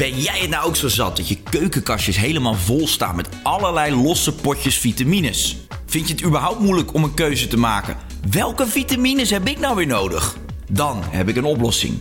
[0.00, 3.94] Ben jij het nou ook zo zat dat je keukenkastjes helemaal vol staan met allerlei
[3.94, 5.56] losse potjes vitamines?
[5.86, 7.96] Vind je het überhaupt moeilijk om een keuze te maken?
[8.30, 10.36] Welke vitamines heb ik nou weer nodig?
[10.70, 11.98] Dan heb ik een oplossing.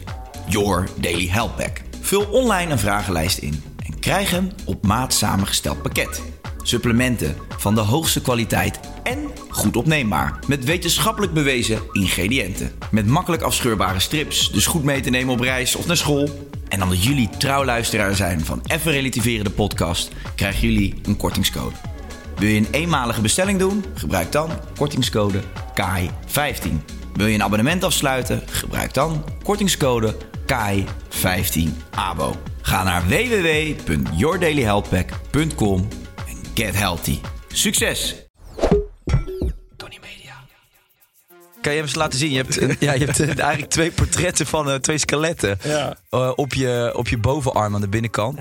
[0.47, 1.81] Your Daily Health Pack.
[2.01, 6.21] Vul online een vragenlijst in en krijg hem op maat samengesteld pakket.
[6.61, 10.39] Supplementen van de hoogste kwaliteit en goed opneembaar.
[10.47, 12.71] Met wetenschappelijk bewezen ingrediënten.
[12.91, 16.48] Met makkelijk afscheurbare strips, dus goed mee te nemen op reis of naar school.
[16.69, 21.75] En omdat jullie trouwluisteraar zijn van Even Relativeren de podcast, krijgen jullie een kortingscode.
[22.35, 23.85] Wil je een eenmalige bestelling doen?
[23.93, 25.41] Gebruik dan kortingscode
[25.81, 26.67] KAI15.
[27.13, 28.43] Wil je een abonnement afsluiten?
[28.45, 32.35] Gebruik dan kortingscode KAI15ABO.
[32.61, 35.87] Ga naar www.yourdailyhealthpack.com
[36.27, 37.19] en get healthy.
[37.47, 38.28] Succes!
[41.61, 42.31] Kan je hem eens laten zien?
[42.31, 45.97] Je hebt, ja, je hebt eh, eigenlijk twee portretten van eh, twee skeletten Ja.
[46.09, 48.39] eh, op, je, op je bovenarm aan de binnenkant.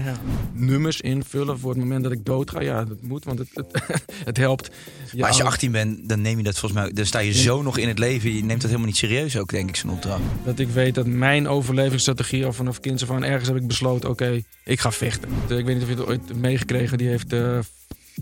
[0.53, 2.61] Nummers invullen voor het moment dat ik dood ga.
[2.61, 3.83] Ja, dat moet, want het, het,
[4.25, 4.71] het helpt.
[5.17, 6.93] Maar als je 18 bent, dan neem je dat volgens mij.
[6.93, 8.35] Dan sta je zo nog in het leven.
[8.35, 10.23] Je neemt dat helemaal niet serieus ook, denk ik, zo'n opdracht.
[10.45, 14.09] Dat ik weet dat mijn overlevingsstrategie al vanaf kinds af aan ergens heb ik besloten:
[14.11, 15.29] oké, ik ga vechten.
[15.49, 16.99] Ik weet niet of je het ooit meegekregen.
[16.99, 17.59] Die heeft eh,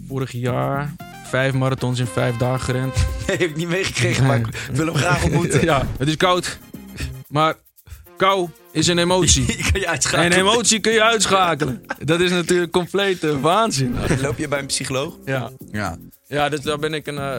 [0.09, 0.95] vorig jaar
[1.27, 2.95] vijf marathons in vijf dagen gerend.
[3.27, 5.65] Nee, heb ik niet meegekregen, maar ik wil hem graag ontmoeten.
[5.73, 6.59] ja, het is koud.
[7.29, 7.55] Maar
[8.17, 9.45] kou is een emotie.
[9.57, 10.33] Je kan je uitschakelen.
[10.33, 11.84] En emotie kun je uitschakelen.
[11.99, 13.97] Dat is natuurlijk complete waanzin.
[14.21, 15.17] Loop je bij een psycholoog?
[15.25, 15.51] Ja.
[15.73, 15.97] Ja.
[16.28, 17.39] Ja, dus daar ben ik een, eh,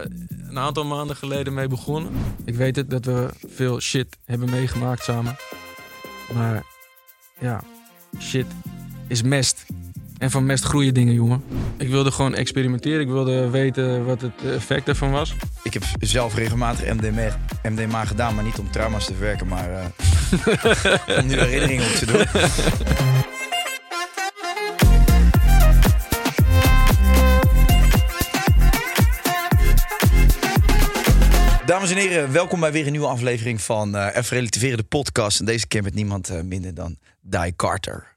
[0.49, 2.11] een aantal maanden geleden mee begonnen.
[2.45, 5.35] Ik weet het dat we veel shit hebben meegemaakt samen.
[6.33, 6.63] Maar
[7.39, 7.63] ja,
[8.19, 8.45] shit
[9.07, 9.65] is mest.
[10.17, 11.43] En van mest groeien dingen, jongen.
[11.77, 13.01] Ik wilde gewoon experimenteren.
[13.01, 15.35] Ik wilde weten wat het effect ervan was.
[15.63, 19.85] Ik heb zelf regelmatig MDMA, MDMA gedaan, maar niet om trauma's te verwerken, maar eh,
[21.19, 22.25] om nu herinneringen op te doen.
[31.65, 35.39] Dames en heren, welkom bij weer een nieuwe aflevering van eh Even Relativeren, de podcast.
[35.39, 38.16] En deze keer met niemand eh, minder dan Die Carter.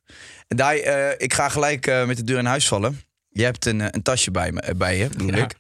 [0.57, 3.01] Die, eh, ik ga gelijk eh, met de deur in huis vallen.
[3.29, 5.45] Je hebt een, eh, een tasje bij, me, bij je, bedoel Ja.
[5.45, 5.55] ik.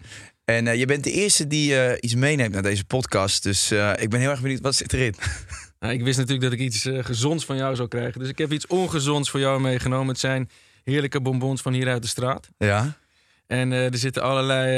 [0.44, 3.42] En je bent de eerste die iets meeneemt naar deze podcast.
[3.42, 5.14] Dus ik ben heel erg benieuwd, wat zit erin?
[5.78, 8.20] Nou, ik wist natuurlijk dat ik iets gezonds van jou zou krijgen.
[8.20, 10.08] Dus ik heb iets ongezonds voor jou meegenomen.
[10.08, 10.50] Het zijn
[10.84, 12.48] heerlijke bonbons van hier uit de straat.
[12.58, 12.96] Ja?
[13.46, 14.76] En er zitten allerlei,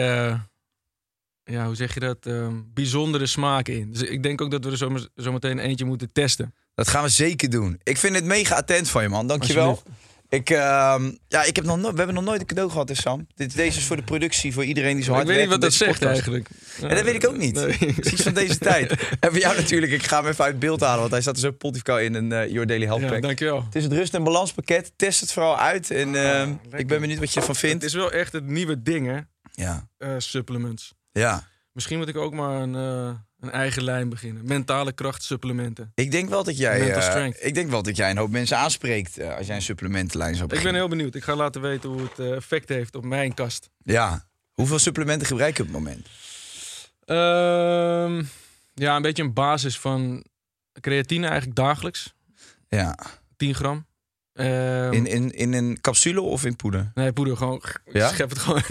[1.45, 2.29] ja, hoe zeg je dat,
[2.75, 3.93] bijzondere smaken in.
[3.93, 6.55] Dus ik denk ook dat we er zometeen zo meteen eentje moeten testen.
[6.75, 7.81] Dat gaan we zeker doen.
[7.83, 9.27] Ik vind het mega attent van je, man.
[9.27, 9.83] Dankjewel.
[10.29, 12.95] Ik, ehm, ja, ik heb nog no- we hebben nog nooit een cadeau gehad, hè,
[12.95, 13.27] Sam.
[13.35, 15.63] Dit, deze is voor de productie, voor iedereen die zo ik hard weet niet werkt
[15.63, 16.49] wat dat zegt eigenlijk.
[16.81, 17.55] Ja, dat weet ik ook niet.
[17.55, 17.93] Nee.
[17.95, 18.91] Het is van deze tijd.
[19.21, 21.41] En voor jou natuurlijk, ik ga hem even uit beeld halen, want hij staat er
[21.41, 23.23] zo pontificaal in een eh Your Daily Health Ja, Pack.
[23.23, 23.65] dankjewel.
[23.65, 24.93] Het is het rust- en balanspakket.
[24.97, 27.85] Test het vooral uit en ehm, ik ben benieuwd wat je ervan Het vindt.
[27.85, 29.19] is wel echt het nieuwe ding, hè?
[29.53, 30.93] Ja, eh, supplements.
[31.13, 31.51] ja.
[31.73, 33.11] Misschien moet ik ook maar een, eh,
[33.43, 34.45] een eigen lijn beginnen.
[34.47, 35.93] Mentale kracht supplementen.
[35.95, 37.45] Ik denk wel dat jij, strength.
[37.45, 40.45] ik denk wel dat jij een hoop mensen aanspreekt eh, als jij een supplementenlijn zou
[40.45, 40.81] Ik ben beginnen.
[40.81, 41.15] heel benieuwd.
[41.15, 43.71] Ik ga laten weten hoe het eh, effect heeft op mijn kast.
[43.83, 44.27] Ja.
[44.53, 46.07] Hoeveel supplementen gebruik je op het moment?
[47.05, 48.23] Ehm,
[48.75, 50.25] ja, een beetje een basis van
[50.81, 52.15] creatine eigenlijk dagelijks.
[52.69, 52.99] Ja.
[53.37, 53.87] 10 gram.
[54.33, 56.91] Ehm, In, in, in een capsule of in poeder?
[56.95, 57.63] Nee, poeder gewoon.
[57.93, 58.09] Ja?
[58.09, 58.63] Schep het gewoon.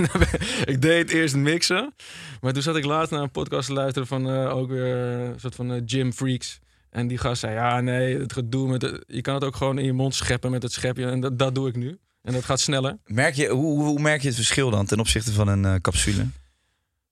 [0.65, 1.93] ik deed het eerst mixen.
[2.41, 5.39] Maar toen zat ik laatst naar een podcast te luisteren van eh, ook weer een
[5.39, 6.59] soort van eh, gym freaks.
[6.89, 9.77] En die gast zei, ja nee, het gedoe met het, je kan het ook gewoon
[9.77, 11.05] in je mond scheppen met het schepje.
[11.05, 11.97] En dat, dat doe ik nu.
[12.21, 12.97] En dat gaat sneller.
[13.05, 16.25] Merk je, hoe, hoe merk je het verschil dan ten opzichte van een eh, capsule?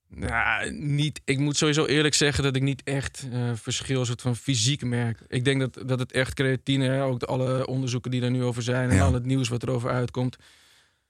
[0.10, 4.36] Nou, niet, ik moet sowieso eerlijk zeggen dat ik niet echt eh, verschil soort van
[4.36, 5.20] fysiek merk.
[5.28, 8.44] Ik denk dat, dat het echt creatine, hè, ook de, alle onderzoeken die er nu
[8.44, 9.06] over zijn en Ja.
[9.06, 10.38] al het nieuws wat erover uitkomt,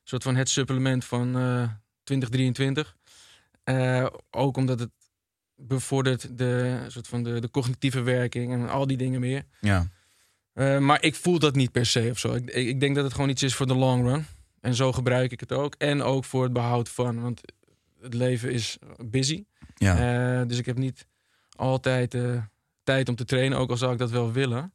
[0.04, 1.70] soort van het supplement van eh
[2.04, 2.96] 2023.
[3.64, 4.90] Eh, ook omdat het
[5.56, 9.44] bevordert de, soort van de, de cognitieve werking en al die dingen meer.
[9.62, 9.88] Ja.
[10.54, 12.34] Eh, maar ik voel dat niet per se of zo.
[12.34, 14.26] Ik ik denk dat het gewoon iets is voor de long run.
[14.62, 15.76] En zo gebruik ik het ook.
[15.78, 17.22] En ook voor het behoud van.
[17.22, 17.42] Want
[18.02, 19.44] het leven is busy.
[19.76, 19.96] Ja.
[20.42, 21.06] Eh, dus ik heb niet
[21.56, 22.44] altijd eh,
[22.84, 23.58] tijd om te trainen.
[23.58, 24.74] Ook al zou ik dat wel willen.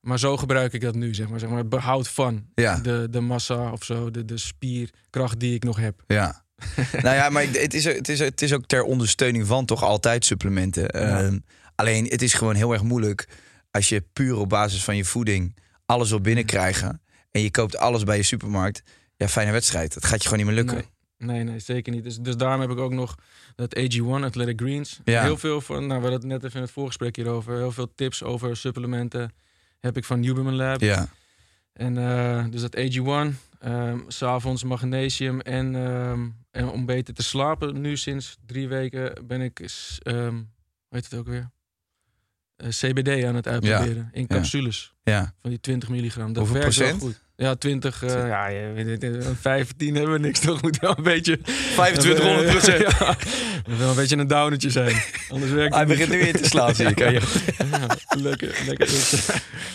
[0.00, 1.38] Maar zo gebruik ik dat nu, zeg maar.
[1.38, 2.78] Zeg maar behoud van Ja.
[2.78, 4.10] de, de massa of zo.
[4.10, 6.02] De, de spierkracht die ik nog heb.
[6.06, 6.44] Ja.
[7.02, 10.24] nou ja, maar het is, het, is, het is ook ter ondersteuning van toch altijd
[10.24, 10.90] supplementen.
[10.90, 11.38] Ehm,
[11.74, 13.28] alleen het is gewoon heel erg moeilijk
[13.70, 15.56] als je puur op basis van je voeding
[15.86, 17.02] alles wil binnenkrijgen.
[17.30, 18.82] En je koopt alles bij je supermarkt.
[19.16, 19.94] Ja, fijne wedstrijd.
[19.94, 20.76] Dat gaat je gewoon niet meer lukken.
[20.76, 22.04] Nee, nee, nee, zeker niet.
[22.04, 23.14] Dus, dus daarom heb ik ook nog
[23.54, 25.00] dat AG1, Athletic Greens.
[25.04, 25.22] Ja.
[25.22, 27.56] Heel veel van, nou, we hadden het net even in het voorgesprek hierover.
[27.56, 29.32] Heel veel tips over supplementen
[29.80, 30.80] heb ik van Huberman Lab.
[30.80, 31.08] Ja.
[31.72, 37.22] En eh, dus dat AG1, ehm, s s'avonds magnesium en, ehm, en om beter te
[37.22, 37.80] slapen.
[37.80, 40.44] Nu sinds drie weken ben ik, ehm, hoe
[40.88, 41.50] heet het ook weer?
[42.56, 45.34] Eh, CBD aan het uitproberen in capsules ja.
[45.40, 46.32] van die 20 milligram.
[46.32, 47.14] Dat Hoeveel werkt wel procent?
[47.14, 47.25] goed.
[47.38, 48.02] Ja, 20.
[48.02, 50.40] eh, ja, je weet het, eh, 15 hebben we niks.
[50.46, 52.80] Toch moet wel een beetje 2500 procent.
[52.98, 53.16] ja,
[53.68, 55.02] moet wel een beetje een downertje zijn.
[55.28, 56.98] Anders werkt Hij begint nu in te slaan, zie ik.
[57.70, 58.88] Ja, lekker, lekker.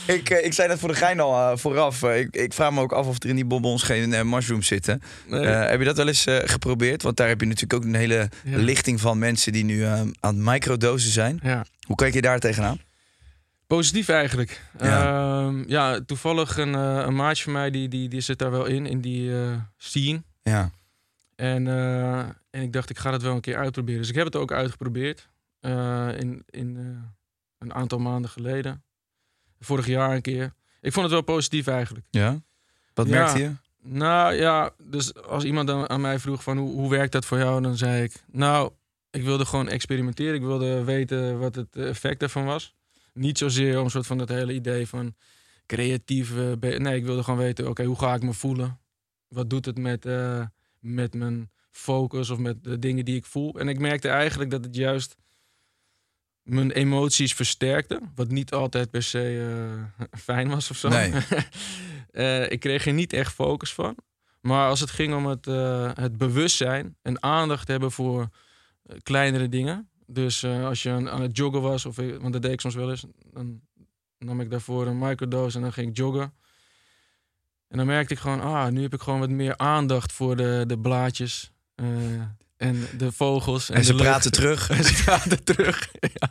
[0.07, 2.03] Ik, eh, ik zei net voor de gein al eh, vooraf.
[2.03, 4.67] eh, ik, ik vraag me ook af of er in die bonbons geen eh, mushrooms
[4.67, 5.01] zitten.
[5.27, 5.45] Nee.
[5.45, 7.01] Eh, heb je dat wel eens eh, geprobeerd?
[7.01, 10.13] Want daar heb je natuurlijk ook een hele lichting van mensen die nu eh, aan
[10.19, 11.39] het microdosen zijn.
[11.43, 11.65] ja.
[11.87, 12.79] Hoe kijk je daar tegenaan?
[13.77, 14.61] Positief eigenlijk.
[14.79, 14.87] Ja.
[14.87, 18.65] Ja, ja toevallig een, eh, een maatje van mij die, die, die zit daar wel
[18.65, 20.23] in, in die eh scene.
[20.41, 20.71] Ja.
[21.35, 22.19] En, eh,
[22.49, 23.99] en ik dacht, ik ga dat wel een keer uitproberen.
[23.99, 25.29] Dus ik heb het ook uitgeprobeerd.
[26.17, 26.77] in in
[27.57, 28.83] een aantal maanden geleden.
[29.59, 30.53] Vorig jaar een keer.
[30.81, 32.05] Ik vond het wel positief eigenlijk.
[32.09, 32.41] ja?
[32.93, 33.13] Wat Ja.
[33.13, 33.51] merkte je?
[33.83, 37.37] Nou ja, dus als iemand dan aan mij vroeg van hoe, hoe werkt dat voor
[37.37, 38.71] jou, dan zei ik, nou,
[39.09, 40.35] ik wilde gewoon experimenteren.
[40.35, 42.75] Ik wilde weten wat het effect ervan was.
[43.13, 45.15] Niet zozeer om soort van dat hele idee van
[45.65, 46.57] creatieve.
[46.59, 48.79] Nee, ik wilde gewoon weten, oké, hoe ga ik me voelen?
[49.27, 50.45] Wat doet het met, eh,
[50.79, 53.59] met mijn focus of met de dingen die ik voel?
[53.59, 55.15] En ik merkte eigenlijk dat het juist
[56.43, 58.01] mijn emoties versterkte.
[58.15, 59.55] Wat niet altijd per se
[59.99, 60.89] eh, fijn was of zo.
[60.89, 61.13] Nee.
[62.11, 63.95] Eh, ik kreeg er niet echt focus van.
[64.41, 65.45] Maar als het ging om het,
[65.97, 68.29] het bewustzijn en aandacht hebben voor
[69.03, 69.89] kleinere dingen.
[70.13, 72.61] Dus eh, als je aan, aan het joggen was, of, ik- want dat deed ik
[72.61, 73.61] soms wel eens, dan
[74.19, 76.33] nam ik daarvoor een microdose en dan ging ik joggen.
[77.67, 80.63] En dan merkte ik gewoon, ah, nu heb ik gewoon wat meer aandacht voor de,
[80.67, 81.85] de blaadjes eh,
[82.57, 83.69] en de vogels.
[83.69, 84.69] En, En ze praten terug.
[84.77, 85.89] En ze praten terug.
[86.19, 86.29] ja.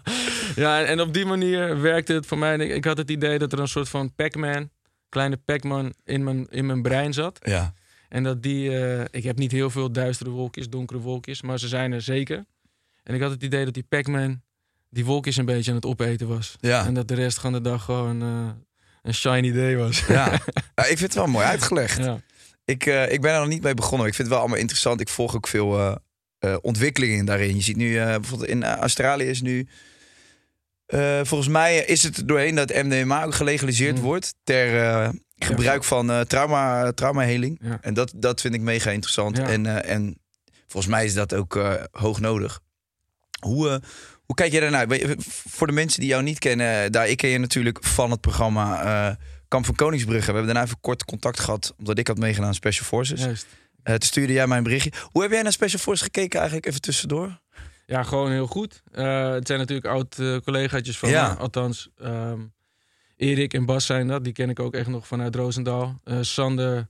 [0.57, 2.57] ja, en op die manier werkte het voor mij.
[2.59, 4.71] Ik, ik had het idee dat er een soort van Pac-Man,
[5.09, 7.39] kleine Pac-Man in mijn, in mijn brein zat.
[7.43, 7.75] Ja.
[8.09, 11.69] En dat die, eh, ik heb niet heel veel duistere wolkjes, donkere wolkjes, maar ze
[11.69, 12.45] zijn er zeker.
[13.11, 14.43] En ik had het idee dat die Pac-Man
[14.91, 16.57] die wolkjes een beetje aan het opeten was.
[16.61, 16.87] Ja.
[16.87, 18.49] En dat de rest van de dag gewoon eh,
[19.03, 20.05] een shiny day was.
[20.07, 20.39] Ja.
[20.75, 21.99] Ja, ik vind het wel mooi uitgelegd.
[21.99, 22.21] ja.
[22.65, 24.07] Ik, eh, ik ben er nog niet mee begonnen.
[24.07, 25.01] Ik vind het wel allemaal interessant.
[25.01, 25.99] Ik volg ook veel
[26.39, 27.57] eh, ontwikkelingen daarin.
[27.57, 29.69] Je ziet nu bijvoorbeeld in Australië is nu.
[31.23, 34.03] volgens mij is het doorheen dat MDMA ook gelegaliseerd Mm.
[34.03, 34.35] wordt.
[34.45, 37.59] Ter gebruik van trauma, traumaheling.
[37.63, 37.79] Ja.
[37.81, 39.39] En dat, dat vind ik mega interessant.
[39.39, 40.19] En, en
[40.67, 42.61] volgens mij is dat ook hoog nodig.
[43.41, 43.77] Hoe, eh,
[44.25, 44.87] hoe kijk jij daarnaar?
[45.49, 48.83] Voor de mensen die jou niet kennen, daar, ik ken je natuurlijk van het programma
[49.09, 49.17] eh,
[49.49, 50.27] Kamp van Koningsbrugge.
[50.27, 53.21] We hebben daarna even kort contact gehad, omdat ik had meegedaan aan Special Forces.
[53.21, 53.47] Juist.
[53.83, 54.93] Eh, toen stuurde jij mij een berichtje.
[55.11, 57.41] Hoe heb jij naar Special Forces gekeken eigenlijk even tussendoor?
[57.87, 58.83] Ja, gewoon heel goed.
[58.93, 61.29] Eh, het zijn natuurlijk oud-collegaatjes van Ja.
[61.29, 61.37] me.
[61.39, 62.41] Althans, ehm,
[63.17, 64.25] Erik en Bas zijn dat.
[64.25, 66.01] Die ken ik ook echt nog vanuit Roosendaal.
[66.05, 66.89] Eh, Sander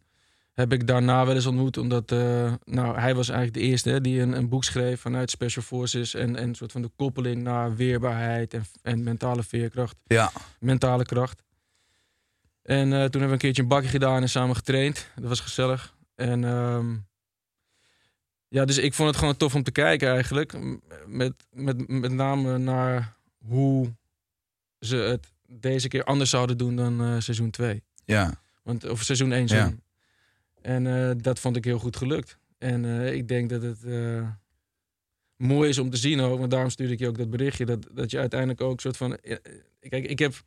[0.60, 1.76] heb ik daarna wel eens ontmoet.
[1.76, 5.30] Omdat eh, nou, hij was eigenlijk de eerste hè, die een, een boek schreef vanuit
[5.30, 6.14] Special Forces.
[6.14, 9.96] En, en een soort van de koppeling naar weerbaarheid en, en mentale veerkracht.
[10.06, 10.32] Ja.
[10.58, 11.42] Mentale kracht.
[12.62, 15.08] En eh, toen hebben we een keertje een bakje gedaan en samen getraind.
[15.16, 15.94] Dat was gezellig.
[16.14, 16.96] En ehm,
[18.48, 20.54] ja, dus ik vond het gewoon tof om te kijken eigenlijk.
[21.06, 23.94] Met, met, met name naar hoe
[24.78, 27.82] ze het deze keer anders zouden doen dan eh, seizoen 2.
[28.04, 28.34] Ja.
[28.62, 29.72] Want, of seizoen 1, Ja.
[30.62, 32.38] En eh, dat vond ik heel goed gelukt.
[32.58, 34.28] En eh, ik denk dat het eh,
[35.36, 36.38] mooi is om te zien ook.
[36.38, 37.66] Want daarom stuurde ik je ook dat berichtje.
[37.66, 39.18] Dat, dat je uiteindelijk ook soort van...
[39.80, 40.42] Kijk, ik heb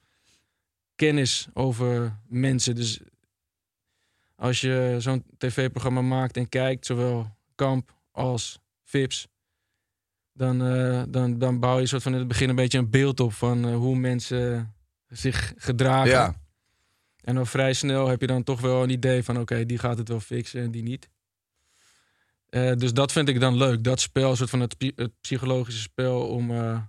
[0.95, 2.75] kennis over mensen.
[2.75, 2.99] Dus
[4.35, 9.27] als je zo'n tv-programma maakt en kijkt, zowel Kamp als Vips,
[10.33, 10.57] dan,
[11.11, 13.73] dan, dan bouw je soort van in het begin een beetje een beeld op van
[13.73, 14.73] hoe mensen
[15.07, 16.11] zich gedragen.
[16.11, 16.42] Ja.
[17.23, 19.97] En dan vrij snel heb je dan toch wel een idee van oké, die gaat
[19.97, 21.09] het wel fixen en die niet.
[22.49, 23.83] Eh, dus dat vind ik dan leuk.
[23.83, 26.81] Dat spel, een soort van het, psy- het psychologische spel om, eh,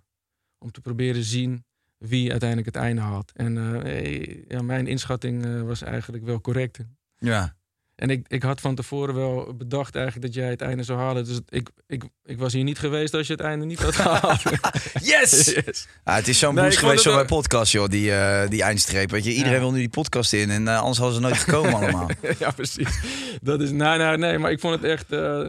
[0.58, 1.64] om te proberen zien
[1.98, 3.32] wie uiteindelijk het einde haalt.
[3.32, 6.78] En eh, ja, mijn inschatting was eigenlijk wel correct.
[7.18, 7.56] Ja.
[7.94, 11.24] En ik, ik had van tevoren wel bedacht eigenlijk dat jij het einde zou halen.
[11.24, 14.42] Dus ik, ik, ik was hier niet geweest als je het einde niet had gehaald.
[15.12, 15.44] Yes!
[15.64, 15.86] Yes.
[16.04, 19.10] Ah, het is zo'n Nee, boost geweest mijn wel- podcast, joh, die, eh, die eindstreep.
[19.10, 19.58] Weet je, iedereen Ja.
[19.60, 22.08] wil nu die podcast in en eh, anders hadden ze nooit gekomen allemaal.
[22.38, 22.98] ja, precies.
[23.42, 25.12] Dat is, nee, nee, nee, maar ik vond het echt.
[25.12, 25.46] eh,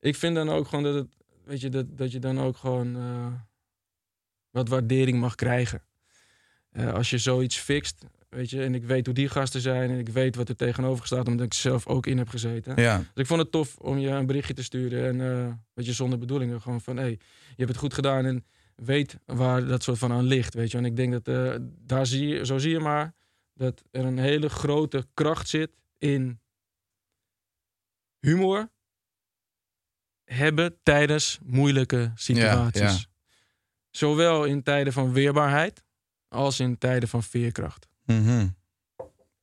[0.00, 1.08] ik vind dan ook gewoon dat het,
[1.44, 3.26] weet je, dat, dat je dan ook gewoon eh,
[4.50, 5.82] wat waardering mag krijgen.
[6.76, 9.98] Eh, als je zoiets fixt, weet je, en ik weet hoe die gasten zijn en
[9.98, 12.82] ik weet wat er tegenover staat, omdat ik zelf ook in heb gezeten.
[12.82, 12.96] Ja.
[12.96, 16.18] Dus ik vond het tof om je een berichtje te sturen en weet je, zonder
[16.18, 17.18] bedoelingen gewoon van, hé, hey,
[17.48, 18.44] je hebt het goed gedaan en
[18.76, 20.78] weet waar dat soort van aan ligt, weet je.
[20.78, 23.14] En ik denk dat eh, daar zie je, zo zie je maar,
[23.54, 26.40] dat er een hele grote kracht zit in
[28.20, 28.70] humor
[30.24, 33.00] hebben tijdens moeilijke situaties.
[33.00, 33.14] ja.
[33.90, 35.84] Zowel in tijden van weerbaarheid
[36.36, 37.88] als in tijden van veerkracht.
[38.04, 38.48] Mhm.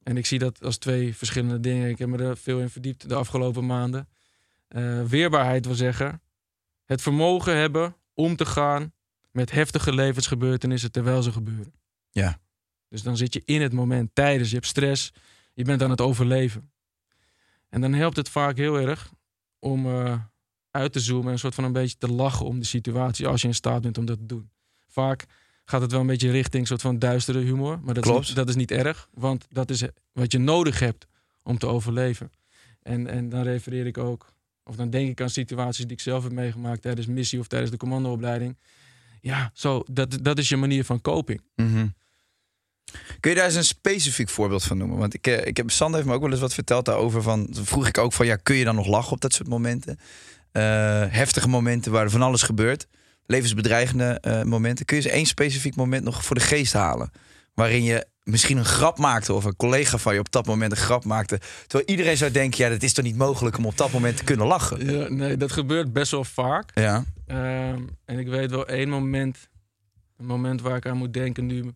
[0.03, 1.89] En ik zie dat als twee verschillende dingen.
[1.89, 4.07] Ik heb me er veel in verdiept de afgelopen maanden.
[4.67, 6.21] Eh, weerbaarheid wil zeggen
[6.85, 8.93] het vermogen hebben om te gaan
[9.31, 11.73] met heftige levensgebeurtenissen terwijl ze gebeuren.
[12.11, 12.39] Ja.
[12.89, 15.13] Dus dan zit je in het moment, tijdens, je hebt stress,
[15.53, 16.71] je bent aan het overleven.
[17.69, 19.11] En dan helpt het vaak heel erg
[19.59, 20.19] om eh,
[20.71, 23.41] uit te zoomen en een soort van een beetje te lachen om de situatie als
[23.41, 24.49] je in staat bent om dat te doen.
[24.87, 25.25] Vaak
[25.65, 28.49] gaat het wel een beetje richting soort van duistere humor, maar dat, is niet, dat
[28.49, 31.07] is niet erg, want dat is wat je nodig hebt
[31.43, 32.31] om te overleven.
[32.81, 36.23] En, en dan refereer ik ook, of dan denk ik aan situaties die ik zelf
[36.23, 38.57] heb meegemaakt tijdens missie of tijdens de commandoopleiding.
[39.21, 41.41] Ja, zo, dat, dat is je manier van coping.
[41.55, 41.87] Mhm.
[43.19, 44.97] Kun je daar eens een specifiek voorbeeld van noemen?
[44.97, 47.21] Want ik, eh, ik heb, Sander heeft me ook wel eens wat verteld daarover.
[47.21, 49.99] Van, vroeg ik ook van, ja, kun je dan nog lachen op dat soort momenten?
[50.51, 50.61] Eh,
[51.07, 52.87] heftige momenten waar er van alles gebeurt.
[53.25, 54.85] Levensbedreigende eh, momenten.
[54.85, 57.11] Kun je eens één specifiek moment nog voor de geest halen?
[57.53, 60.77] Waarin je misschien een grap maakte of een collega van je op dat moment een
[60.77, 61.39] grap maakte.
[61.67, 64.23] Terwijl iedereen zou denken, ja, dat is toch niet mogelijk om op dat moment te
[64.23, 64.91] kunnen lachen?
[64.91, 66.71] Ja, nee, dat gebeurt best wel vaak.
[66.73, 69.49] Ja, Ehm, en ik weet wel één moment,
[70.17, 71.73] een moment waar ik aan moet denken nu.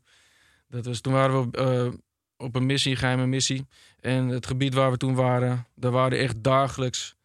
[0.69, 1.93] Dat was toen waren we eh,
[2.37, 3.67] op een missie, een geheime missie.
[3.99, 7.15] En het gebied waar we toen waren, daar waren echt dagelijks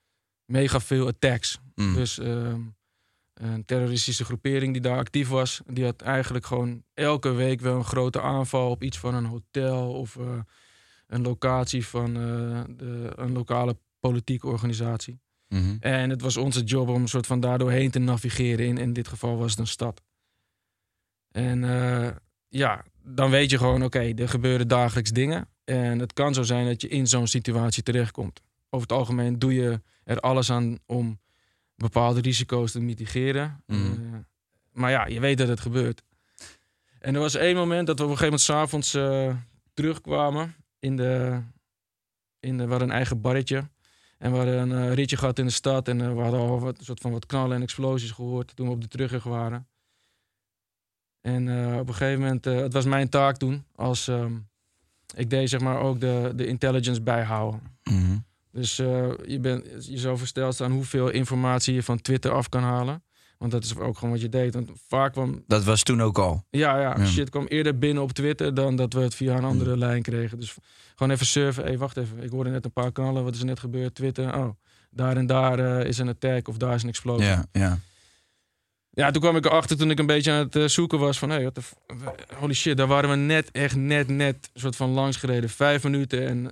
[0.44, 1.60] mega veel attacks.
[1.74, 1.94] Mm.
[1.94, 2.60] Dus ehm,
[3.42, 7.84] een terroristische groepering die daar actief was, die had eigenlijk gewoon elke week wel een
[7.84, 10.38] grote aanval op iets van een hotel of eh,
[11.06, 15.20] een locatie van eh, de, een lokale politieke organisatie.
[15.48, 15.76] Mhm.
[15.80, 18.66] En het was onze job om een soort van daardoor heen te navigeren.
[18.66, 20.02] In, in dit geval was het een stad.
[21.30, 22.10] En eh,
[22.48, 25.48] ja, dan weet je gewoon, oké, er gebeuren dagelijks dingen.
[25.64, 28.40] En het kan zo zijn dat je in zo'n situatie terechtkomt.
[28.70, 31.20] Over het algemeen doe je er alles aan om
[31.82, 33.62] bepaalde risico's te mitigeren.
[33.66, 33.80] Mhm.
[33.80, 34.18] Eh,
[34.72, 36.02] maar ja, je weet dat het gebeurt.
[36.98, 40.54] En er was één moment dat we op een gegeven moment s'avonds avonds terugkwamen.
[40.78, 41.40] In de,
[42.40, 43.70] in de, we hadden een eigen barretje.
[44.18, 45.88] En we hadden een eh, ritje gehad in de stad.
[45.88, 48.72] En we hadden al wat, een soort van wat knallen en explosies gehoord toen we
[48.72, 49.66] op de terugweg waren.
[51.20, 51.42] En
[51.78, 54.38] op een gegeven moment, het was mijn taak toen, als ehm,
[55.14, 57.60] ik deed zeg maar ook de, de intelligence bijhouden.
[57.84, 58.18] Mhm.
[58.52, 62.62] Dus eh, je, bent, je zou versteld staan hoeveel informatie je van Twitter af kan
[62.62, 63.02] halen.
[63.38, 64.54] Want dat is ook gewoon wat je deed.
[64.54, 66.44] Want vaak kwam, Dat was toen ook al.
[66.50, 67.06] ja, ja, Ja.
[67.06, 70.38] shit kwam eerder binnen op Twitter dan dat we het via een andere lijn kregen.
[70.40, 70.56] Dus
[70.94, 71.64] gewoon even surfen.
[71.64, 72.22] Hé, wacht even.
[72.22, 73.24] Ik hoorde net een paar knallen.
[73.24, 73.94] Wat is er net gebeurd?
[73.94, 74.36] Twitter.
[74.36, 74.48] Oh,
[74.90, 77.24] daar en daar eh, is een attack of daar is een explosie.
[77.26, 77.78] Ja, ja.
[78.90, 81.30] Ja, toen kwam ik erachter toen ik een beetje aan het eh, zoeken was van...
[81.30, 81.74] Hey, what f-
[82.38, 85.50] holy shit, daar waren we net, echt net, net soort van langs gereden.
[85.50, 86.50] Vijf minuten en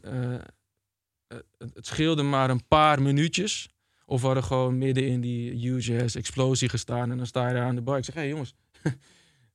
[1.35, 1.45] het,
[1.75, 3.69] het scheelde maar een paar minuutjes.
[4.07, 7.11] Of we hadden gewoon midden in die huge explosie gestaan.
[7.11, 7.99] En dan sta je daar aan de bar.
[7.99, 8.55] Ik zeg, hé hey, jongens,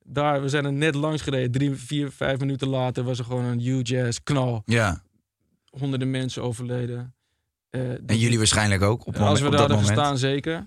[0.04, 1.52] daar, we zijn er net langs gereden.
[1.52, 4.62] Drie, vier, vijf minuten later was er gewoon een huge knal.
[4.66, 5.04] ja.
[5.66, 7.14] Honderden mensen overleden.
[7.70, 9.98] Eh, En jullie waarschijnlijk ook op, moment, als we daar dat hadden moment.
[10.00, 10.66] gestaan, zeker.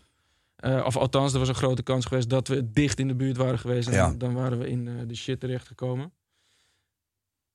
[0.56, 3.36] Eh, of althans, er was een grote kans geweest dat we dicht in de buurt
[3.36, 3.88] waren geweest.
[3.88, 4.06] En Ja.
[4.08, 6.12] dan, dan waren we in eh, de shit terechtgekomen.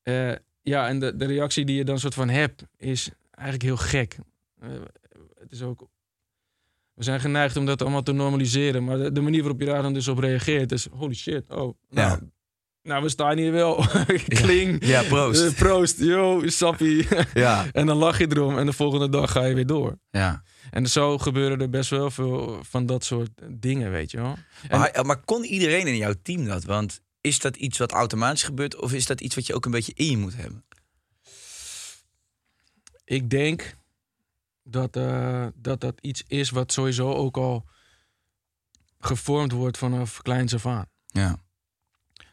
[0.04, 0.32] Eh
[0.62, 4.18] ja, en de, de reactie die je dan soort van hebt, is eigenlijk heel gek.
[4.60, 4.70] Eh,
[5.40, 5.88] het is ook...
[6.94, 8.84] We zijn geneigd om dat allemaal te normaliseren.
[8.84, 10.88] Maar de, de manier waarop je daar dan dus op reageert is...
[10.92, 11.58] Holy shit, oh.
[11.58, 12.20] Nou, Ja.
[12.84, 13.86] Nou, we staan hier wel.
[14.28, 14.86] Kling.
[14.86, 15.42] Ja, proost.
[15.46, 16.00] Eh, proost.
[16.00, 17.08] Yo, sappie.
[17.34, 17.66] Ja.
[17.72, 20.00] en dan lach je erom en de volgende dag ga je weer door.
[20.10, 20.44] Ja.
[20.72, 24.36] En zo gebeuren er best wel veel van dat soort dingen, weet je wel.
[24.68, 26.64] En- Maar, maar kon iedereen in jouw team dat?
[26.64, 29.72] Want is dat iets wat automatisch gebeurt of is dat iets wat je ook een
[29.72, 30.66] beetje in je moet hebben?
[33.04, 33.76] Ik denk
[34.64, 37.66] dat, eh, dat dat iets is wat sowieso ook al
[39.00, 40.86] gevormd wordt vanaf kleins af aan.
[41.08, 41.38] Ja.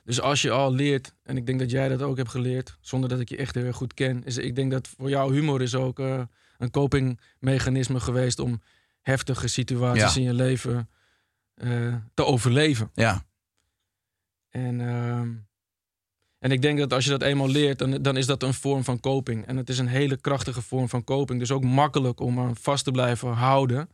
[0.05, 3.09] Dus als je al leert, en ik denk dat jij dat ook hebt geleerd, zonder
[3.09, 5.63] dat ik je echt heel erg goed ken, is ik denk dat voor jou humor
[5.63, 6.23] is ook eh,
[6.59, 8.63] een copingmechanisme geweest om
[9.01, 10.21] heftige situaties Ja.
[10.21, 10.89] in je leven
[11.55, 12.91] eh, te overleven.
[12.95, 13.25] Ja.
[14.49, 15.33] En, ehm,
[16.41, 18.85] en ik denk dat als je dat eenmaal leert, dan, dan is dat een vorm
[18.85, 19.47] van coping.
[19.47, 21.39] En het is een hele krachtige vorm van coping.
[21.39, 23.89] Dus ook makkelijk om aan vast te blijven houden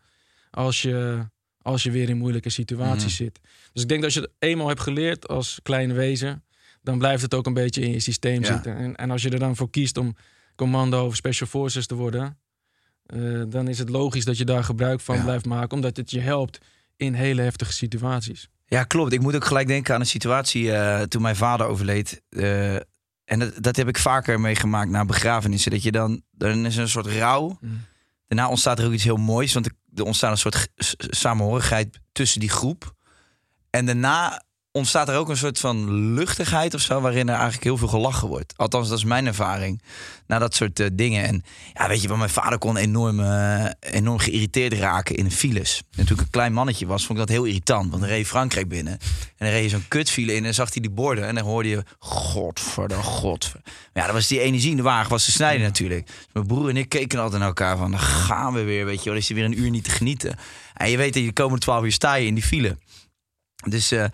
[0.50, 1.26] als je,
[1.62, 3.22] als je weer in moeilijke situaties Mhm.
[3.24, 3.40] zit.
[3.72, 6.44] Dus ik denk dat als je het eenmaal hebt geleerd als klein wezen,
[6.82, 8.46] dan blijft het ook een beetje in je systeem Ja.
[8.52, 8.76] zitten.
[8.76, 10.16] En, en als je er dan voor kiest om
[10.56, 12.38] commando of special forces te worden,
[13.06, 15.22] eh, dan is het logisch dat je daar gebruik van Ja.
[15.22, 16.58] blijft maken, omdat het je helpt
[16.96, 18.48] in hele heftige situaties.
[18.66, 19.12] Ja, klopt.
[19.12, 22.22] Ik moet ook gelijk denken aan een situatie eh, toen mijn vader overleed.
[22.28, 22.74] eh,
[23.24, 25.70] en dat, dat heb ik vaker meegemaakt na begrafenissen.
[25.70, 27.58] Dat je dan, dan is er een soort rouw.
[27.60, 27.84] Mm.
[28.26, 29.52] Daarna ontstaat er ook iets heel moois.
[29.52, 32.94] Want er, ontstaat een soort samenhorigheid tussen die groep.
[33.70, 34.42] En daarna
[34.76, 37.00] ontstaat er ook een soort van luchtigheid of zo.
[37.00, 38.54] Waarin er eigenlijk heel veel gelachen wordt.
[38.56, 39.82] Althans, dat is mijn ervaring.
[40.26, 41.24] Na dat soort eh, dingen.
[41.24, 45.82] En ja, weet je, mijn vader kon enorm, eh, enorm geïrriteerd raken in de files.
[45.96, 47.90] En toen ik een klein mannetje was, vond ik dat heel irritant.
[47.90, 48.92] Want dan reed je Frankrijk binnen.
[48.92, 51.26] En dan reed je zo'n kutfile in en dan zag hij die borden.
[51.26, 53.60] En dan hoorde je, godverdomme, godver.
[53.64, 56.06] Maar ja, dat was die energie in de wagen, was te snijden natuurlijk.
[56.06, 58.98] Dus mijn broer en ik keken altijd naar elkaar van, dan gaan we weer, weet
[58.98, 59.12] je wel.
[59.12, 60.38] Dan is er weer een uur niet te genieten.
[60.74, 62.76] En je weet dat je de komende twaalf uur sta je in die file.
[63.68, 64.04] Dus, eh,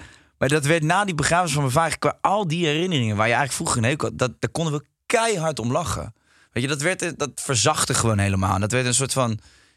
[0.42, 3.34] maar dat werd na die begrafenis van mijn vader, qua al die herinneringen waar je
[3.34, 6.14] eigenlijk vroeger een hekel had, dat, daar konden we keihard om lachen.
[6.52, 8.58] Weet je, dat, werd, dat verzachtte gewoon helemaal.
[8.58, 9.30] Dat werd een soort van,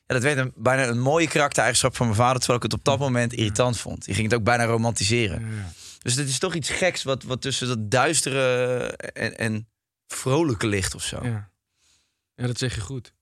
[0.05, 2.83] ja, dat werd een, bijna een mooie karaktereigenschap van mijn vader, terwijl ik het op
[2.83, 4.05] dat moment irritant vond.
[4.05, 5.65] Je ging het ook bijna romantiseren.
[5.99, 9.67] Dus het is toch iets geks wat, wat tussen dat duistere en, en
[10.07, 11.19] vrolijke ligt of zo.
[11.23, 11.49] Ja.
[12.35, 13.13] ja, dat zeg je goed.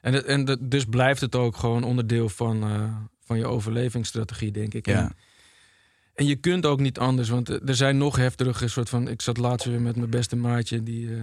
[0.00, 4.74] En, en dat- dus blijft het ook gewoon onderdeel van, eh, van je overlevingsstrategie, denk
[4.74, 4.86] ik.
[4.86, 4.94] Ja.
[4.98, 5.16] En,
[6.16, 9.08] en je kunt ook niet anders, want eh, er zijn nog heftige soort van...
[9.08, 11.20] Ik zat laatst weer met mijn beste maatje, die eh,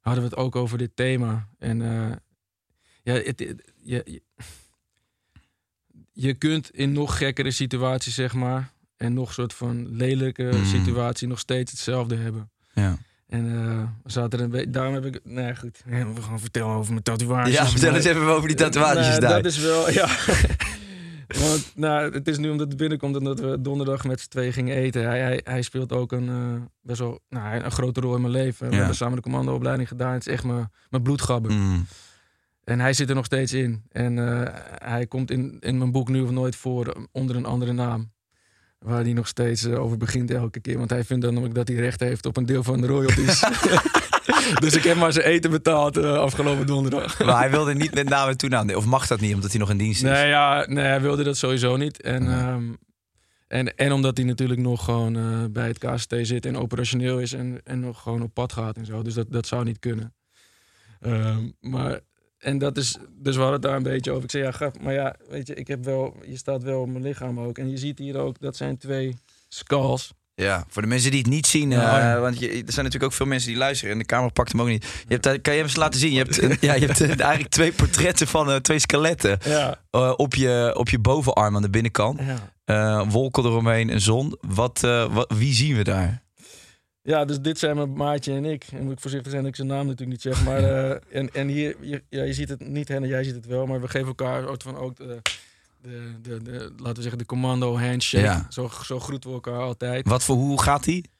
[0.00, 1.48] hadden we het ook over dit thema.
[1.58, 2.16] En eh,
[3.02, 4.22] ja, het, het- je, je,
[6.12, 8.72] je kunt in nog gekkere situaties, zeg maar...
[8.96, 10.64] en nog soort van lelijke Mm.
[10.64, 12.50] situatie nog steeds hetzelfde hebben.
[12.74, 12.98] Ja.
[13.28, 13.44] En
[14.02, 14.70] we zaten er een beetje.
[14.70, 15.20] Daarom heb ik.
[15.24, 15.82] Nee, goed.
[15.90, 17.52] Ja, we gaan vertellen over mijn tatoeages.
[17.54, 19.42] Ja, vertel eens even over die tatoeages Nou, daar.
[19.42, 19.90] Dat is wel.
[19.90, 20.08] Ja.
[21.28, 24.52] Want nou, het is nu omdat het binnenkomt en dat we donderdag met z'n tweeën
[24.52, 25.02] gingen eten.
[25.04, 28.32] Hij, hij, hij speelt ook een eh, best wel nou, een grote rol in mijn
[28.32, 28.66] leven.
[28.66, 28.78] We Ja.
[28.78, 30.12] hebben samen de commandoopleiding gedaan.
[30.12, 31.52] Het is echt mijn, mijn bloedgabber.
[31.52, 31.86] Mm.
[32.64, 33.82] En hij zit er nog steeds in.
[33.88, 37.46] En eh, hij komt in, in mijn boek nu of nooit voor eh, onder een
[37.46, 38.12] andere naam.
[38.78, 40.78] Waar hij nog steeds over begint elke keer.
[40.78, 43.42] Want hij vindt dan ook dat hij recht heeft op een deel van de royalties.
[44.60, 47.24] dus ik heb maar zijn eten betaald eh, afgelopen donderdag.
[47.24, 48.70] Maar hij wilde niet met naam en toenaam.
[48.74, 50.10] Of mag dat niet, omdat hij nog in dienst is?
[50.10, 52.02] Nee, ja, nee, hij wilde dat sowieso niet.
[52.02, 52.34] En, Nee.
[52.34, 52.72] ehm,
[53.48, 57.32] en, en omdat hij natuurlijk nog gewoon eh, bij het KST zit en operationeel is
[57.32, 59.02] en, en nog gewoon op pad gaat en zo.
[59.02, 60.14] Dus dat, dat zou niet kunnen.
[61.00, 62.00] Ehm, maar,
[62.38, 64.24] en dat is, dus we hadden het daar een beetje over.
[64.24, 66.88] Ik zei, ja, grap, maar ja, weet je, ik heb wel, je staat wel op
[66.88, 67.58] mijn lichaam ook.
[67.58, 69.16] En je ziet hier ook, dat zijn twee
[69.48, 70.12] skulls.
[70.44, 71.72] Ja, voor de mensen die het niet zien.
[71.72, 72.20] Eh, ja.
[72.20, 73.92] Want je, er zijn natuurlijk ook veel mensen die luisteren.
[73.92, 74.84] En de camera pakt hem ook niet.
[75.08, 76.12] Je hebt, kan je hem eens laten zien?
[76.12, 79.38] Je hebt, ja, je hebt eh, eigenlijk twee portretten van eh, twee skeletten.
[79.44, 79.78] Ja.
[80.16, 82.20] op, je, op je bovenarm aan de binnenkant.
[82.64, 83.06] ja.
[83.06, 84.38] Wolken eromheen, een zon.
[84.40, 86.22] Wat, wat, wie zien we daar?
[87.02, 88.64] Ja, dus dit zijn mijn maatje en ik.
[88.72, 90.44] En moet ik voorzichtig zijn dat ik zijn naam natuurlijk niet zeg.
[90.44, 90.62] Maar
[91.18, 93.66] en, en hier, je, ja, je ziet het niet, Henne, jij ziet het wel.
[93.66, 94.96] Maar we geven elkaar ook van ook
[95.82, 98.24] de, de, laten we zeggen, de commando handshake.
[98.24, 98.46] Ja.
[98.48, 100.08] Zo, zo groeten we elkaar altijd.
[100.08, 101.10] Wat voor hoe gaat die?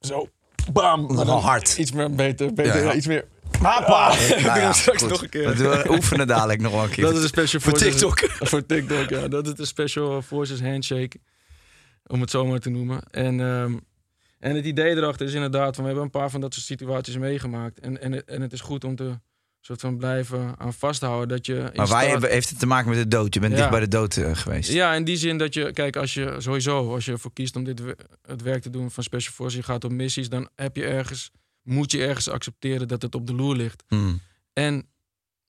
[0.00, 0.28] Zo,
[0.72, 1.00] bam.
[1.14, 1.78] Nogal hard.
[1.78, 2.88] Iets meer, beter, beter, Ja, ja.
[2.90, 3.24] ja, iets meer.
[3.60, 4.08] Hapa!
[4.08, 5.10] Nou ik doe ja, straks goed.
[5.10, 5.48] nog een keer.
[5.48, 7.04] We doen- oefenen dadelijk nog wel een keer.
[7.04, 8.18] Dat is een special voor TikTok.
[8.50, 9.28] Voor TikTok, ja.
[9.28, 11.16] Dat is de Special Forces Handshake.
[12.06, 13.02] Om het zo maar te noemen.
[13.10, 13.76] En, ehm,
[14.38, 15.74] en het idee erachter is inderdaad...
[15.74, 17.80] Van, we hebben een paar van dat soort situaties meegemaakt.
[17.80, 19.18] En, en, en het is goed om te
[19.64, 21.28] soort van blijven aan vasthouden.
[21.28, 23.34] Dat je Maar wij staat- heeft het te maken met de dood?
[23.34, 23.58] Je bent Ja.
[23.58, 24.72] dicht bij de dood eh, geweest.
[24.72, 25.72] Ja, in die zin dat je...
[25.72, 26.92] Kijk, als je sowieso...
[26.94, 27.82] Als je ervoor kiest om dit,
[28.22, 29.56] het werk te doen van Special Forces...
[29.56, 31.30] Je gaat op missies, dan heb je ergens...
[31.62, 33.82] Moet je ergens accepteren dat het op de loer ligt.
[33.88, 34.20] Hmm.
[34.52, 34.86] En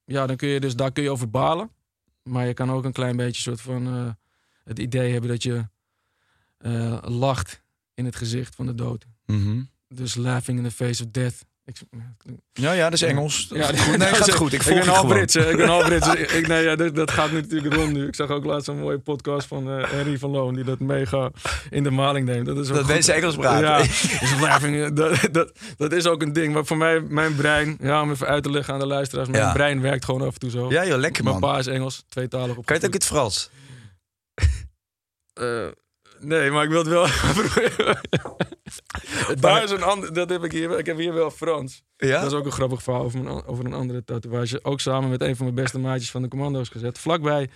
[0.06, 1.69] ja, dan kun je dus daar kun je over balen.
[2.23, 4.10] Maar je kan ook een klein beetje soort van eh,
[4.63, 5.67] het idee hebben dat je
[6.58, 7.62] eh, lacht
[7.93, 9.06] in het gezicht van de dood.
[9.26, 9.62] Mhm.
[9.88, 11.45] Dus laughing in the face of death.
[11.65, 11.76] Ik,
[12.54, 13.47] Ja, ja, dat is Engels.
[13.54, 13.71] Ja.
[13.71, 14.54] Nee, gaat goed.
[14.54, 15.15] Ik volg ben je half gewoon.
[15.15, 15.36] Brits.
[15.36, 16.08] Ik ben half Brits.
[16.13, 18.08] Ik, ik- nee, ja, dat, dat gaat nu natuurlijk rond nu.
[18.08, 21.32] Ik zag ook laatst een mooie podcast van eh Henry van Loon die dat mega
[21.69, 22.45] in de maling neemt.
[22.45, 23.67] Dat, is Dat mensen Engels praten.
[23.67, 23.78] Ja,
[24.89, 26.54] dus dat, dat, dat is ook een ding.
[26.54, 29.43] Maar voor mij, mijn brein, ja, om even uit te leggen aan de luisteraars, mijn
[29.43, 29.54] Ja.
[29.54, 30.69] brein werkt gewoon af en toe zo.
[30.71, 31.49] Ja, joh, lekker Mijn man.
[31.52, 32.65] pa is Engels, tweetalig op.
[32.65, 33.49] Kan je het ook in het Frans?
[35.34, 35.67] Eh,
[36.25, 37.07] nee, maar ik wil het wel.
[39.39, 40.13] Daar is een ander.
[40.13, 40.79] Dat heb ik hier.
[40.79, 41.83] Ik heb hier wel Frans.
[41.97, 42.21] Ja?
[42.21, 44.59] Dat is ook een grappig verhaal over, mijn, over een andere tatoeage.
[44.63, 46.99] Ook samen met een van mijn beste maatjes van de commando's gezet.
[46.99, 47.49] Vlakbij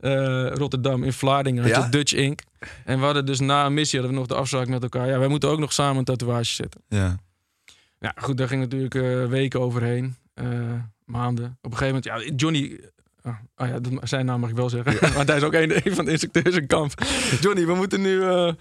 [0.00, 1.88] eh, Rotterdam in Vlaardingen had Ja?
[1.88, 2.40] Dutch Ink.
[2.84, 5.06] En we hadden dus na een missie hadden we nog de afspraak met elkaar.
[5.06, 6.80] Ja, wij moeten ook nog samen een tatoeage zetten.
[6.88, 7.16] Ja.
[7.98, 10.16] Ja, goed, daar ging natuurlijk eh, weken overheen.
[10.34, 10.46] eh,
[11.04, 11.58] maanden.
[11.62, 12.80] Op een gegeven moment, ja, Johnny.
[13.22, 15.12] Ah, ja, dat, zijn naam mag ik wel zeggen.
[15.16, 16.92] Want hij is ook een, een van de instructeurs in kamp.
[17.40, 18.52] Johnny, we moeten nu eh,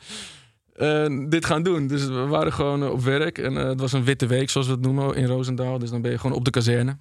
[0.74, 1.88] eh, dit gaan doen.
[1.88, 3.38] Dus we waren gewoon eh, op werk.
[3.38, 5.80] En het was een witte week, zoals we het noemen, in Roosendaal.
[5.80, 6.98] Dus dan ben je gewoon op de kazerne.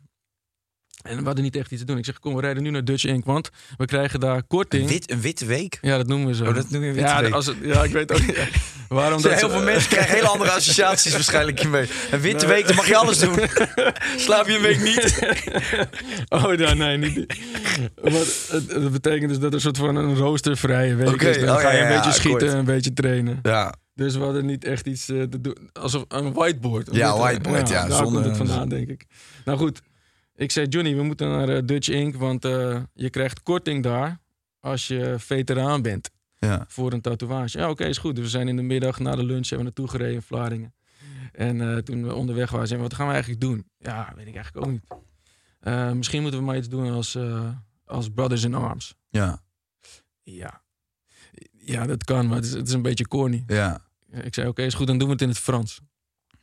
[1.02, 1.98] En we hadden niet echt iets te doen.
[1.98, 3.24] Ik zeg, kom, we rijden nu naar Dutch Ink.
[3.24, 4.82] Want we krijgen daar korting.
[4.82, 5.78] Een, wit, een witte week?
[5.80, 6.44] Ja, dat noemen we zo.
[6.44, 7.32] Oh, dat noem je een witte ja, week.
[7.32, 8.36] Als het, ja, ik weet ook niet.
[8.36, 8.46] ja.
[8.88, 11.88] Waarom dat heel veel mensen krijgen hele andere associaties waarschijnlijk hiermee.
[12.10, 12.54] Een witte Nee.
[12.54, 13.34] week, dan mag je alles doen.
[14.16, 15.18] Slaap je een week niet?
[16.28, 17.16] Oh, ja, nee, niet.
[18.02, 21.38] Maar het, het betekent dus dat er een soort van een roostervrije week is.
[21.38, 23.38] Dan oh, ga je ja, een ja, beetje schieten, een beetje trainen.
[23.42, 25.56] Ja, Dus we hadden niet echt iets eh, te doen.
[25.72, 26.88] Alsof een whiteboard.
[26.92, 29.04] Ja, Een whiteboard, ja, Daar zonder- komt het vandaan, denk ik.
[29.44, 29.80] Nou goed,
[30.38, 34.20] ik zei Johnny, we moeten naar eh, Dutch Ink, want eh, je krijgt korting daar
[34.60, 36.64] als je veteraan bent ja.
[36.68, 37.58] voor een tatoeage.
[37.58, 38.14] Ja, oké, is goed.
[38.14, 40.74] Dus we zijn in de middag na de lunch hebben we naartoe gereden in Vlaardingen.
[41.32, 43.70] En eh, toen we onderweg waren, zeiden we, wat gaan we eigenlijk doen?
[43.78, 45.96] Ja, weet ik eigenlijk ook niet.
[45.96, 47.18] Misschien moeten we maar iets doen als,
[47.84, 48.94] als Brothers in Arms.
[49.08, 49.42] Ja,
[50.22, 50.62] Ja.
[51.52, 53.44] Ja, dat kan, maar het is, het is een beetje corny.
[53.46, 53.86] ja.
[54.10, 55.80] Ik zei, oké, is goed, dan doen we het in het Frans.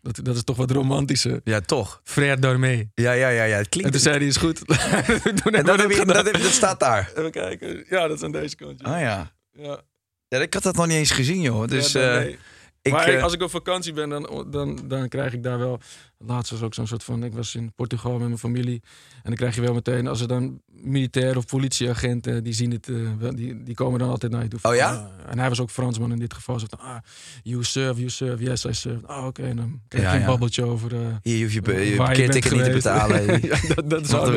[0.06, 1.42] Dat, dat is toch wat romantischer.
[1.44, 2.02] Ja, toch.
[2.04, 2.92] Frère d'armée.
[2.96, 3.56] Ja, ja, ja, ja.
[3.56, 3.92] Het En klinkt...
[3.92, 4.62] toen zei hij, is goed.
[4.66, 6.16] En dat, heb je, gedaan.
[6.16, 7.12] dat, heb je- dat staat daar.
[7.16, 7.86] Even kijken.
[7.90, 8.82] Ja, dat is aan deze kant.
[8.82, 8.94] ja.
[8.96, 9.32] Oh ja.
[9.52, 9.82] Ja.
[10.28, 11.68] Ja, ik had dat nog niet eens gezien, joh.
[11.68, 12.36] Dus Ja, eh,
[12.82, 12.92] ik...
[12.92, 15.80] maar eh, als ik op vakantie ben, dan, dan, dan krijg ik daar wel.
[16.28, 17.24] Laatst was ook zo'n soort van.
[17.24, 18.82] Ik was in Portugal met mijn familie.
[19.16, 20.08] En dan krijg je wel meteen.
[20.08, 22.44] Als er dan militair of politieagenten.
[22.44, 22.90] die zien het.
[22.90, 24.60] eh, die, die komen dan altijd naar je toe.
[24.62, 24.92] Oh ja?
[24.92, 26.60] Ah, en hij was ook Fransman in dit geval.
[26.60, 26.98] Zo van, ah,
[27.44, 28.44] you serve, you serve.
[28.44, 29.08] Yes, I serve.
[29.08, 29.42] Ah, oké.
[29.44, 30.28] En dan krijg je Ja, een ja.
[30.28, 30.94] babbeltje over.
[30.96, 33.26] eh, Hier hoef je, je je parkeerticket niet te betalen.
[33.50, 34.32] ja, dat, zou,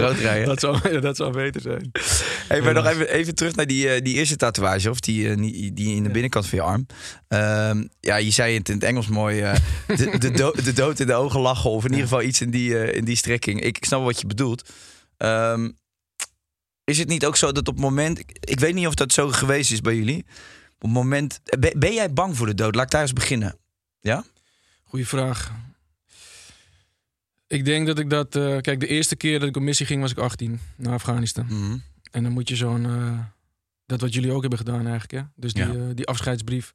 [0.45, 1.91] dat, zou, dat zou beter zijn.
[2.49, 5.37] Hey, maar nog even, even terug naar die, eh, die eerste tatoeage, of die, eh,
[5.37, 6.87] die, die in de binnenkant van je arm.
[7.29, 9.41] Ehm, ja, je zei het in het Engels mooi.
[9.41, 9.55] eh,
[9.87, 12.51] de, de, do- de dood in de ogen lachen, of in ieder geval iets in
[12.51, 13.61] die, eh, in die strekking.
[13.61, 14.69] Ik, ik snap wat je bedoelt.
[15.17, 15.71] Ehm,
[16.85, 18.19] is het niet ook zo dat op het moment.
[18.19, 20.25] ik- Ik weet niet of dat zo geweest is bij jullie.
[20.75, 21.41] Op het moment.
[21.59, 22.75] Ben, ben jij bang voor de dood?
[22.75, 23.59] Laat ik daar eens beginnen.
[24.85, 25.53] Goeie vraag.
[27.47, 28.37] Ik denk dat ik dat...
[28.37, 30.61] eh, kijk, de eerste keer dat ik op missie ging was ik 18.
[30.77, 31.47] Naar Afghanistan.
[31.47, 31.79] Mhm.
[32.11, 32.85] En dan moet je zo'n...
[32.87, 33.19] eh,
[33.87, 35.11] dat wat jullie ook hebben gedaan eigenlijk.
[35.13, 35.23] Hè?
[35.35, 35.93] Dus die, Ja.
[35.95, 36.73] die afscheidsbrief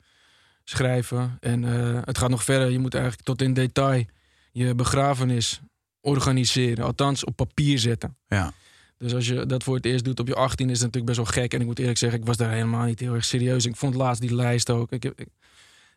[0.64, 1.38] schrijven.
[1.40, 1.64] En
[2.06, 2.70] het gaat nog verder.
[2.70, 4.06] Je moet eigenlijk tot in detail
[4.54, 5.62] je begrafenis
[6.02, 6.86] organiseren.
[6.86, 8.18] Althans, op papier zetten.
[8.28, 8.54] Ja.
[8.98, 11.34] Dus als je dat voor het eerst doet op je 18 is het natuurlijk best
[11.34, 11.54] wel gek.
[11.54, 13.66] En ik moet eerlijk zeggen, ik was daar helemaal niet heel erg serieus.
[13.66, 14.92] Ik vond laatst die lijst ook.
[14.92, 15.14] Ik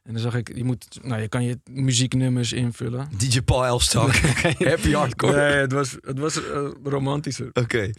[0.07, 3.09] en dan zag ik, je, moet, nou, je kan je muzieknummers invullen.
[3.17, 4.17] DJ Paul Elstak.
[4.59, 5.37] Happy hardcore.
[5.37, 7.91] Nee, het was, het was eh, romantischer Oké.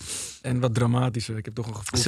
[0.41, 1.37] en wat dramatischer.
[1.37, 1.99] Ik heb toch een gevoel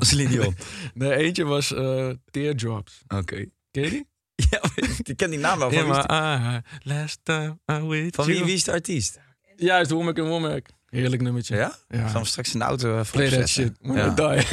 [0.00, 0.28] Celine.
[0.28, 0.54] Dion.
[0.94, 3.02] Nee, eentje was eh, Teardrops.
[3.08, 3.44] Oké.
[3.70, 4.06] Ken je die?
[4.50, 4.60] Ja,
[5.02, 5.70] ik ken die naam wel.
[5.72, 9.18] Van, is die- eye, last time I with van wie, wie is de artiest?
[9.56, 10.66] Juist, Womack en Womack.
[10.86, 11.56] Heerlijk nummertje.
[11.56, 11.76] Ja?
[11.88, 11.98] Ja.
[12.02, 13.72] Ik zal hem straks in de auto uh, Play that shit.
[13.80, 14.10] When Ja.
[14.14, 14.46] Die.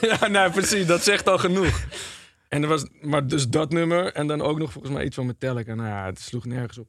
[0.10, 0.86] ja, nee, precies.
[0.86, 1.86] Dat zegt al genoeg.
[2.48, 5.26] En er was, maar dus dat nummer en dan ook nog volgens mij iets van
[5.26, 5.74] Metallica.
[5.74, 6.88] Nou ja, het sloeg nergens op.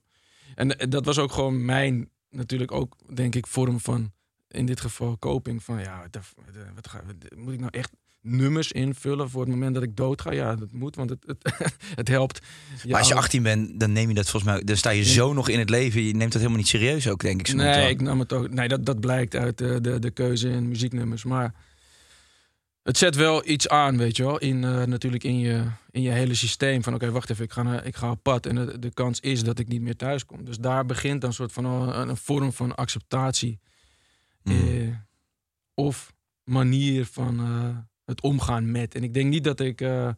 [0.55, 4.11] En eh, dat was ook gewoon mijn, natuurlijk ook, denk ik, vorm van,
[4.47, 5.63] in dit geval, coping.
[5.63, 7.91] Van ja, wat, de- wat, wat ga, wat- moet ik nou echt
[8.25, 10.31] nummers invullen voor het moment dat ik dood ga?
[10.31, 11.53] Ja, dat moet, want het, het,
[11.95, 12.39] het helpt.
[12.41, 14.63] Maar als je oude- 18 bent, dan neem je dat volgens mij...
[14.63, 16.01] Dan sta je zo nog in het leven.
[16.01, 17.47] Je neemt dat helemaal niet serieus ook, denk ik.
[17.47, 18.49] zo'n Nee, ik nam het ook.
[18.49, 21.23] Nee, dat, dat blijkt uit de, de, de keuze in muzieknummers.
[21.23, 21.53] Maar
[22.83, 24.37] het zet wel iets aan, weet je wel.
[24.37, 26.83] In, eh, natuurlijk in je, in je hele systeem.
[26.83, 28.45] Van oké, wacht even, ik ga, naar, ik ga op pad.
[28.45, 30.45] En de, de kans is dat ik niet meer thuis kom.
[30.45, 33.59] Dus daar begint dan een soort van een, een vorm van acceptatie.
[34.43, 34.67] Mm.
[34.67, 34.95] Eh,
[35.73, 38.95] of manier van eh, het omgaan met.
[38.95, 40.09] En ik denk niet dat ik eh,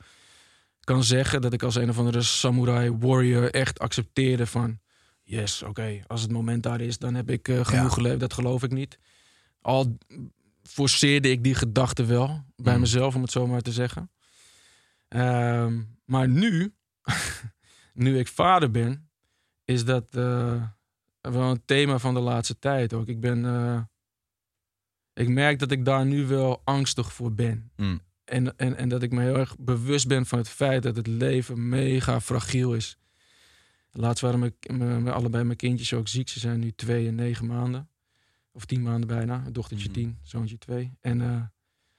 [0.79, 4.79] kan zeggen dat ik als een of andere samurai warrior echt accepteerde van
[5.23, 7.89] yes, oké, als het moment daar is, dan heb ik eh, genoeg Ja.
[7.89, 8.19] geleefd.
[8.19, 8.99] Dat geloof ik niet.
[9.61, 9.97] Al
[10.63, 12.79] forceerde ik die gedachte wel bij Mm.
[12.79, 14.11] mezelf, om het zo maar te zeggen.
[15.07, 16.73] Ehm, maar nu,
[17.93, 19.09] nu ik vader ben,
[19.65, 20.63] is dat eh,
[21.21, 23.07] wel een thema van de laatste tijd ook.
[23.07, 23.45] Ik ben,
[25.17, 27.71] ik merk dat ik daar nu wel angstig voor ben.
[27.75, 27.99] Mm.
[28.25, 31.07] En, en, en dat ik me heel erg bewust ben van het feit dat het
[31.07, 32.97] leven mega fragiel is.
[33.91, 36.29] Laatst waren mijn, mijn- allebei mijn kindjes ook ziek.
[36.29, 37.89] Ze zijn nu twee en negen maanden.
[38.51, 39.43] Of tien maanden bijna.
[39.45, 39.97] Een dochtertje Mhm.
[39.97, 40.91] tien, zoontje twee.
[41.01, 41.41] En eh,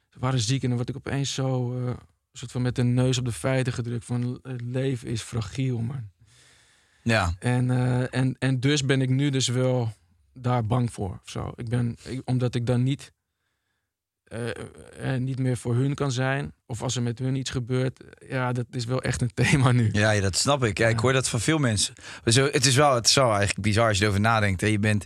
[0.09, 1.79] ze waren ziek en dan word ik opeens zo...
[1.87, 1.95] eh,
[2.33, 4.05] soort van met de neus op de feiten gedrukt.
[4.05, 6.09] Van het leven is fragiel, man.
[7.03, 7.35] Ja.
[7.39, 9.93] En, eh, en, en dus ben ik nu dus wel
[10.41, 11.21] daar bang voor.
[11.25, 11.53] Of zo.
[11.55, 13.13] Ik ben, ik- omdat ik dan niet,
[14.25, 14.49] eh,
[15.15, 16.53] eh, niet meer voor hun kan zijn.
[16.67, 18.01] Of als er met hun iets gebeurt.
[18.29, 19.89] Ja, dat is wel echt een thema nu.
[19.93, 20.79] Ja, ja, dat snap ik.
[20.79, 21.95] Ja, ik hoor dat van veel mensen.
[22.25, 24.61] Zo, het is wel het is wel eigenlijk bizar als je erover nadenkt.
[24.61, 24.67] Hè.
[24.67, 25.05] Je bent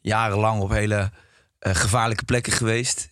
[0.00, 1.10] jarenlang op hele
[1.58, 3.08] eh, gevaarlijke plekken geweest.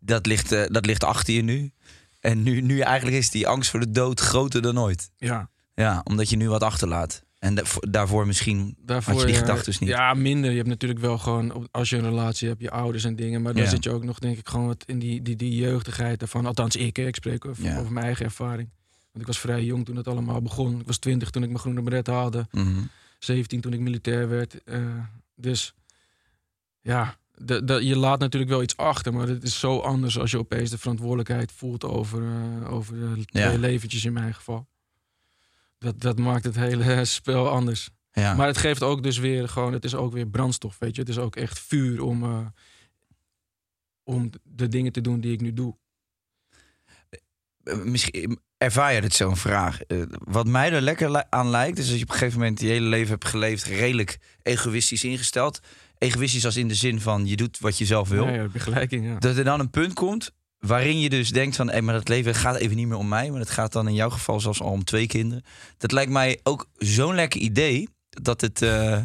[0.00, 1.72] Dat ligt, dat ligt achter je nu.
[2.20, 5.10] En nu, nu eigenlijk is die angst voor de dood groter dan ooit.
[5.16, 7.22] Ja, Ja, omdat je nu wat achterlaat.
[7.38, 9.88] En da- voor- daarvoor misschien daarvoor, had je die gedachten niet.
[9.88, 10.50] Ja, minder.
[10.50, 13.42] Je hebt natuurlijk wel gewoon, als je een relatie hebt, je ouders en dingen.
[13.42, 13.68] Maar dan Ja.
[13.68, 16.46] zit je ook nog, denk ik, gewoon wat in die, die, die jeugdigheid ervan.
[16.46, 17.06] Althans, ik, hè.
[17.06, 17.78] ik spreek over, Ja.
[17.78, 18.68] over mijn eigen ervaring.
[19.12, 20.80] Want ik was vrij jong toen het allemaal begon.
[20.80, 22.46] Ik was twintig toen ik mijn groene beret haalde.
[22.50, 22.80] Mhm.
[23.18, 24.64] 17 toen ik militair werd.
[24.64, 24.80] eh,
[25.36, 25.74] dus
[26.80, 30.30] ja, de, de, je laat natuurlijk wel iets achter, maar het is zo anders als
[30.30, 33.58] je opeens de verantwoordelijkheid voelt over, eh, over de twee Ja.
[33.58, 34.66] leventjes in mijn geval.
[35.78, 37.90] Dat, dat maakt het hele spel anders.
[38.12, 38.34] ja.
[38.34, 41.00] Maar het geeft ook dus weer gewoon, het is ook weer brandstof, weet je.
[41.00, 42.46] Het is ook echt vuur om, eh,
[44.02, 45.76] om de dingen te doen die ik nu doe.
[47.62, 49.82] Eh, misschien ervaar je dit zo'n vraag.
[49.82, 52.66] Eh, wat mij er lekker aan lijkt, is dat je op een gegeven moment je
[52.66, 55.60] hele leven hebt geleefd, redelijk egoïstisch ingesteld.
[55.98, 58.26] Egoïstisch als in de zin van je doet wat je zelf wil.
[58.26, 59.18] Ja, ja, begelijking, ja.
[59.18, 62.34] Dat er dan een punt komt waarin je dus denkt van, hé, maar het leven
[62.34, 64.70] gaat even niet meer om mij, maar het gaat dan in jouw geval zelfs al
[64.70, 65.44] om twee kinderen.
[65.78, 69.00] Dat lijkt mij ook zo'n lekker idee dat het, eh,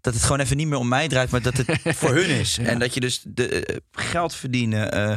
[0.00, 1.66] dat het gewoon even niet meer om mij draait, maar dat het
[1.98, 2.56] voor hun is.
[2.56, 2.64] Ja.
[2.64, 5.14] En dat je dus de, eh, geld verdienen, eh,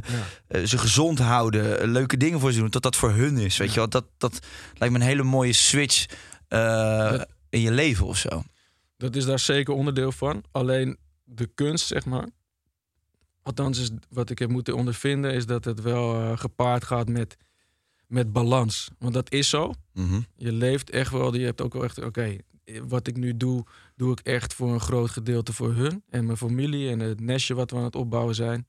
[0.50, 0.66] Ja.
[0.66, 3.58] ze gezond houden, leuke dingen voor ze doen, dat dat voor hun is.
[3.58, 4.40] Weet je wel, dat, dat
[4.74, 6.06] lijkt me een hele mooie switch
[6.48, 8.44] Dat- in je leven of zo.
[8.98, 10.44] Dat is daar zeker onderdeel van.
[10.52, 12.28] Alleen de kunst, zeg maar.
[13.44, 17.38] Althans, is wat ik heb moeten ondervinden, is dat het wel eh, gepaard gaat met,
[18.08, 18.90] met balans.
[19.00, 19.74] Want dat is zo.
[19.94, 20.22] Mhm.
[20.36, 21.36] Je leeft echt wel.
[21.36, 22.38] Je hebt ook wel echt, oké,
[22.88, 26.38] wat ik nu doe, doe ik echt voor een groot gedeelte voor hun en mijn
[26.38, 28.68] familie en het nestje wat we aan het opbouwen zijn.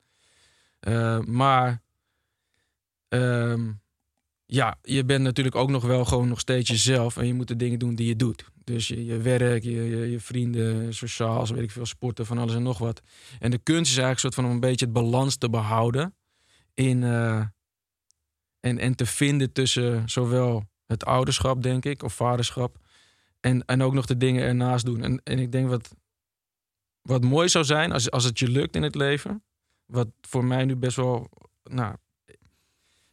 [0.80, 1.82] Eh, maar
[3.08, 3.72] ehm,
[4.46, 7.56] ja, je bent natuurlijk ook nog wel gewoon nog steeds jezelf en je moet de
[7.56, 8.49] dingen doen die je doet.
[8.70, 12.54] Dus je, je werk, je, je, je vrienden, sociaal, weet ik veel, sporten, van alles
[12.54, 13.02] en nog wat.
[13.38, 16.14] En de kunst is eigenlijk een soort van om een beetje het balans te behouden
[16.74, 17.44] in eh,
[18.60, 22.78] en, en te vinden tussen zowel het ouderschap, denk ik, of vaderschap,
[23.40, 25.02] en, en ook nog de dingen ernaast doen.
[25.02, 25.94] En, en ik denk wat,
[27.02, 29.42] wat mooi zou zijn als, als het je lukt in het leven,
[29.86, 31.28] wat voor mij nu best wel,
[31.62, 31.94] nou,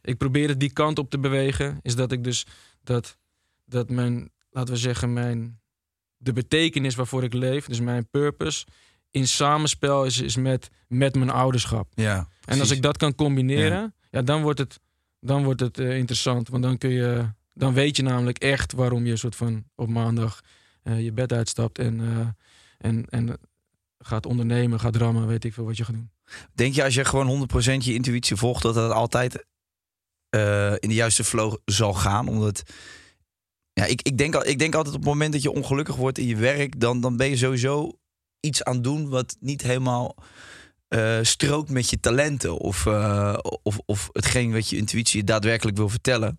[0.02, 2.46] ik probeer het die kant op te bewegen, is dat ik dus
[2.82, 3.18] dat,
[3.64, 5.60] dat mijn, laten we zeggen, mijn,
[6.16, 8.66] de betekenis waarvoor ik leef, dus mijn purpose,
[9.10, 11.92] in samenspel is, is met, met mijn ouderschap.
[11.94, 14.22] Ja, En als ik dat kan combineren, ja.
[14.22, 14.80] dan wordt het,
[15.20, 16.48] dan wordt het eh, interessant.
[16.48, 20.40] Want dan kun je, dan weet je namelijk echt waarom je soort van op maandag
[20.82, 22.28] eh, je bed uitstapt en, eh,
[22.78, 23.38] en, en
[23.98, 26.10] gaat ondernemen, gaat rammen, weet ik veel wat je gaat doen.
[26.52, 29.46] Denk je als je gewoon 100% je intuïtie volgt, dat het altijd
[30.80, 32.28] in de juiste flow zal gaan?
[32.28, 32.62] Omdat
[33.78, 36.26] ja, ik, ik, denk, ik denk altijd op het moment dat je ongelukkig wordt in
[36.26, 37.98] je werk, dan, dan ben je sowieso
[38.40, 40.16] iets aan doen wat niet helemaal
[40.88, 45.88] eh, strookt met je talenten of, eh, of, of hetgeen wat je intuïtie daadwerkelijk wil
[45.88, 46.38] vertellen.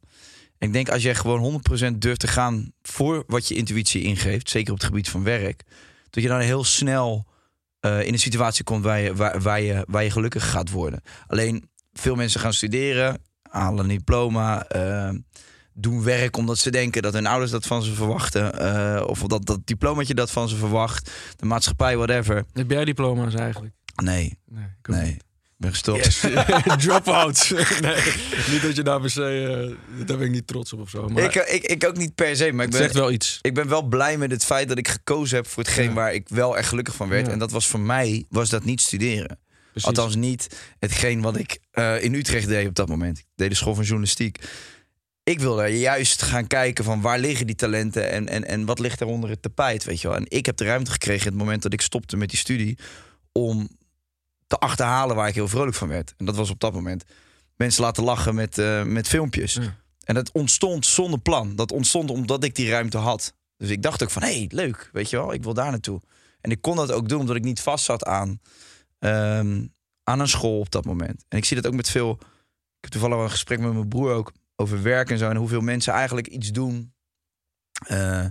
[0.58, 1.62] En ik denk als jij gewoon
[1.94, 5.64] 100% durft te gaan voor wat je intuïtie ingeeft, zeker op het gebied van werk,
[6.10, 7.28] dat je dan heel snel
[7.80, 11.02] eh, in een situatie komt waar je, waar, waar, je, waar je gelukkig gaat worden.
[11.28, 14.68] Alleen veel mensen gaan studeren, halen een diploma,
[15.80, 18.60] doen werk omdat ze denken dat hun ouders dat van ze verwachten.
[18.60, 21.12] eh, of dat dat diplomaatje dat van ze verwacht.
[21.36, 22.44] De maatschappij, whatever.
[22.54, 23.74] Heb jij diploma's eigenlijk?
[23.96, 25.12] Nee, Nee, nee.
[25.12, 26.20] Ik ben gestopt.
[26.84, 27.50] Drop-outs.
[27.82, 27.96] nee,
[28.52, 29.24] niet dat je daar per se,
[29.98, 31.08] eh, daar ben ik niet trots op of zo.
[31.08, 33.40] Maar Ik, ik, ik ook niet per se, maar ik zegt ben, wel iets.
[33.42, 35.94] ik ben wel blij met het feit dat ik gekozen heb voor hetgeen Ja.
[35.94, 37.26] waar ik wel echt gelukkig van werd.
[37.26, 37.32] Ja.
[37.32, 39.40] En dat was voor mij, was dat niet studeren.
[39.72, 39.88] Precies.
[39.88, 40.48] Althans niet
[40.80, 43.18] hetgeen wat ik eh, in Utrecht deed op dat moment.
[43.18, 44.38] Ik deed de school van journalistiek.
[45.30, 49.00] Ik wilde juist gaan kijken van waar liggen die talenten en, en, en wat ligt
[49.00, 50.18] er onder het tapijt, weet je wel.
[50.18, 52.78] En ik heb de ruimte gekregen in het moment dat ik stopte met die studie
[53.32, 53.70] om
[54.48, 56.14] te achterhalen waar ik heel vrolijk van werd.
[56.18, 57.04] En dat was op dat moment
[57.56, 59.54] mensen laten lachen met, eh, met filmpjes.
[59.54, 59.76] Ja.
[60.04, 61.56] En dat ontstond zonder plan.
[61.56, 63.34] Dat ontstond omdat ik die ruimte had.
[63.58, 66.02] Dus ik dacht ook van, hé, hey, leuk, weet je wel, ik wil daar naartoe.
[66.42, 68.42] En ik kon dat ook doen omdat ik niet vast zat aan,
[69.00, 69.66] ehm,
[70.04, 71.26] aan een school op dat moment.
[71.28, 72.12] En ik zie dat ook met veel...
[72.78, 75.30] Ik heb toevallig een gesprek met mijn broer ook over werk en zo.
[75.30, 76.94] En hoeveel mensen eigenlijk iets doen.
[77.88, 78.26] Eh,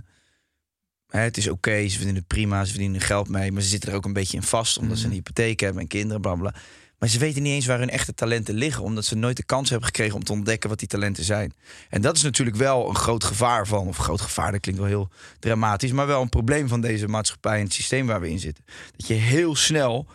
[1.07, 3.51] hè, het is oké, ze verdienen prima, ze verdienen geld mee.
[3.51, 5.87] Maar ze zitten er ook een beetje in vast, omdat ze een hypotheek hebben en
[5.87, 6.53] kinderen, bla bla.
[6.99, 9.69] Maar ze weten niet eens waar hun echte talenten liggen, omdat ze nooit de kans
[9.69, 11.53] hebben gekregen om te ontdekken wat die talenten zijn.
[11.89, 14.89] En dat is natuurlijk wel een groot gevaar van, of groot gevaar, dat klinkt wel
[14.89, 18.39] heel dramatisch, maar wel een probleem van deze maatschappij en het systeem waar we in
[18.39, 18.63] zitten.
[18.97, 20.07] Dat je heel snel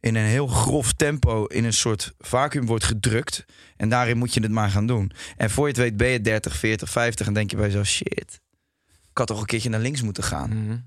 [0.00, 3.44] in een heel grof tempo in een soort vacuüm wordt gedrukt.
[3.76, 5.12] En daarin moet je het maar gaan doen.
[5.36, 7.86] En voor je het weet ben je 30, 40, 50 en denk je bij jezelf,
[7.86, 8.40] shit.
[9.10, 10.64] Ik had toch een keertje naar links moeten gaan.
[10.64, 10.78] Mhm.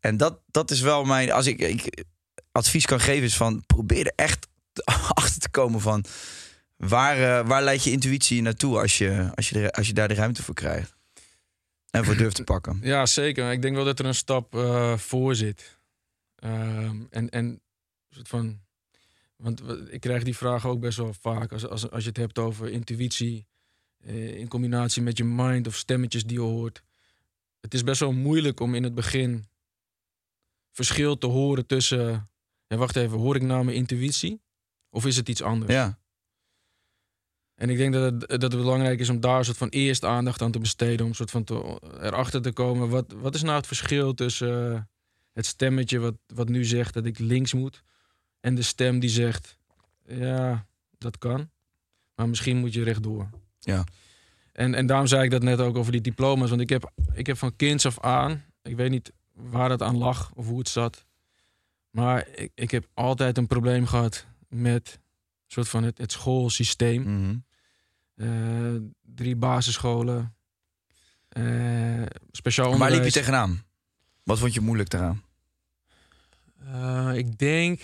[0.00, 1.32] En dat, dat is wel mijn.
[1.32, 2.04] Als ik, ik
[2.52, 4.48] advies kan geven, is van probeer er echt
[5.14, 6.04] achter te komen van
[6.76, 10.14] waar, eh, waar leidt je intuïtie naartoe als je, als, je als je daar de
[10.14, 10.94] ruimte voor krijgt.
[11.90, 12.80] En voor durft te pakken.
[12.92, 13.52] Ja, zeker.
[13.52, 15.78] Ik denk wel dat er een stap eh, voor zit.
[16.36, 17.60] Ehm, en, en
[18.14, 18.62] soort van.
[19.36, 21.52] Want ik krijg die vraag ook best wel vaak.
[21.52, 23.46] Als, als, als je het hebt over intuïtie.
[24.00, 26.82] eh, in combinatie met je mind of stemmetjes die je hoort.
[27.60, 29.44] Het is best wel moeilijk om in het begin.
[30.72, 32.30] verschil te horen tussen.
[32.66, 34.40] Ja, wacht even, hoor ik nou mijn intuïtie?
[34.90, 35.72] Of is het iets anders?
[35.72, 35.98] Ja,
[37.54, 40.04] En ik denk dat het, dat het belangrijk is om daar een soort van eerst
[40.04, 41.06] aandacht aan te besteden.
[41.06, 42.88] Om soort van te, erachter te komen.
[42.88, 44.88] Wat, wat is nou het verschil tussen
[45.32, 47.82] het stemmetje wat, wat nu zegt dat ik links moet.
[48.44, 49.58] En de stem die zegt,
[50.06, 50.66] ja,
[50.98, 51.50] dat kan.
[52.14, 53.28] Maar misschien moet je rechtdoor.
[53.60, 53.84] ja.
[54.52, 56.48] En, en daarom zei ik dat net ook over die diploma's.
[56.48, 59.96] Want ik heb, ik heb van kinds af aan, ik weet niet waar dat aan
[59.96, 61.04] lag of hoe het zat.
[61.90, 64.98] Maar ik, ik heb altijd een probleem gehad met
[65.46, 67.44] soort van het, het schoolsysteem.
[68.14, 70.34] Eh, drie basisscholen.
[71.28, 73.64] eh, speciaal Waar liep je tegenaan?
[74.22, 75.22] Wat vond je moeilijk daaraan?
[76.58, 77.80] Eh, ik denk...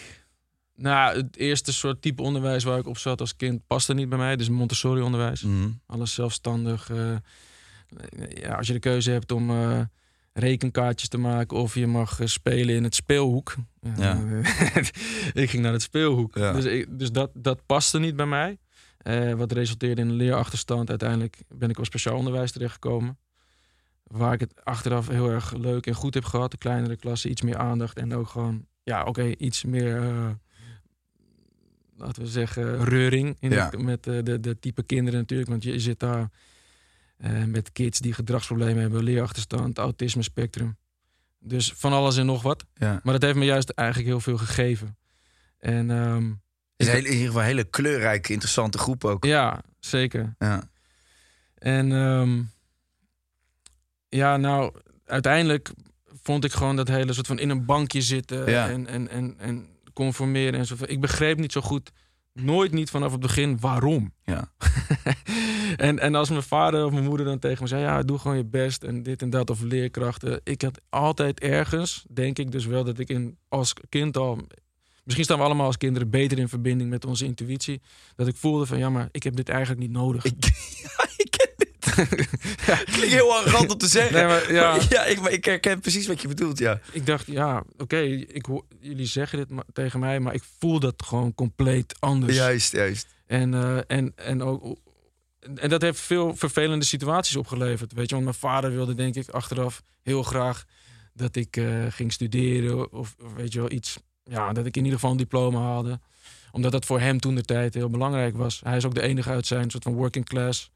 [0.80, 4.18] Nou, het eerste soort type onderwijs waar ik op zat als kind paste niet bij
[4.18, 4.36] mij.
[4.36, 5.42] Dus Montessori onderwijs.
[5.42, 5.70] Mhm.
[5.86, 6.90] Alles zelfstandig.
[6.90, 7.16] eh,
[8.42, 9.80] ja, als je de keuze hebt om eh,
[10.32, 13.54] rekenkaartjes te maken of je mag eh, spelen in het speelhoek.
[13.96, 14.22] Ja.
[15.42, 16.36] ik ging naar het speelhoek.
[16.36, 16.52] Ja.
[16.52, 18.58] Dus, ik, dus dat, dat paste niet bij mij.
[19.36, 20.88] Wat resulteerde in een leerachterstand.
[20.88, 23.18] Uiteindelijk ben ik op speciaal onderwijs terechtgekomen.
[24.02, 26.50] Waar ik het achteraf heel erg leuk en goed heb gehad.
[26.50, 27.96] De kleinere klassen, iets meer aandacht.
[27.96, 30.02] En ook gewoon, ja, oké, iets meer,
[32.00, 33.36] laten we zeggen, reuring.
[33.40, 33.70] In Ja.
[33.70, 35.48] de- met eh, de, de type kinderen natuurlijk.
[35.50, 36.30] Want je, zit daar
[37.16, 40.76] eh, met kids die gedragsproblemen hebben, leerachterstand, autisme spectrum.
[41.38, 42.64] Dus van alles en nog wat.
[42.74, 43.00] Ja.
[43.02, 44.96] Maar dat heeft me juist eigenlijk heel veel gegeven.
[45.58, 46.30] En ehm,
[46.76, 49.24] is een hele- in ieder geval een hele kleurrijke, interessante groep ook.
[49.24, 50.34] ja, zeker.
[50.38, 50.68] Ja.
[51.54, 52.42] En ehm,
[54.08, 55.70] ja, nou, uiteindelijk
[56.22, 58.68] vond ik gewoon dat hele soort van in een bankje zitten Ja.
[58.68, 59.68] en, en, en, en
[60.00, 60.74] conformeren en zo.
[60.86, 61.90] Ik begreep niet zo goed,
[62.32, 64.12] nooit niet vanaf het begin waarom.
[64.24, 64.52] Ja.
[65.76, 68.36] en, en als mijn vader of mijn moeder dan tegen me zei, ja, doe gewoon
[68.36, 70.40] je best en dit en dat of leerkrachten.
[70.44, 74.38] Ik had altijd ergens, denk ik dus wel, dat ik in, als kind al
[75.04, 77.80] Misschien staan we allemaal als kinderen beter in verbinding met onze intuïtie.
[78.16, 80.24] Dat ik voelde van ja, maar ik heb dit eigenlijk niet nodig.
[80.24, 80.34] Ik,
[80.82, 81.00] ja.
[82.94, 84.14] Klinkt heel arrogant om te zeggen.
[84.14, 84.78] Nee, maar ja.
[84.88, 86.80] ja ik, maar ik herken precies wat je bedoelt, ja.
[86.92, 91.02] Ik dacht, ja, oké, ik hoor jullie zeggen dit tegen mij, maar ik voel dat
[91.06, 92.36] gewoon compleet anders.
[92.36, 93.06] Juist, juist.
[93.26, 94.78] En, eh, en, en ook.
[95.54, 97.92] En dat heeft veel vervelende situaties opgeleverd.
[97.92, 100.64] Weet je, want mijn vader wilde, denk ik, achteraf heel graag
[101.14, 102.92] dat ik eh, ging studeren.
[102.92, 103.98] Of, of weet je wel, iets.
[104.24, 106.00] Ja, dat ik in ieder geval een diploma haalde.
[106.52, 108.60] Omdat dat voor hem toen de tijd heel belangrijk was.
[108.64, 110.70] Hij is ook de enige uit zijn soort van working class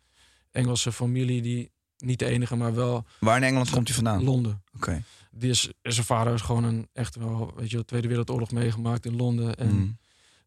[0.54, 4.16] Engelse familie die niet de enige, maar wel Waar in Engeland komt hij vandaan?
[4.16, 4.24] Oké.
[4.24, 4.62] Londen.
[5.30, 9.06] Die is, zijn vader is gewoon een echt wel, weet je, wel, Tweede Wereldoorlog meegemaakt
[9.06, 9.54] in Londen.
[9.56, 9.96] En Mm.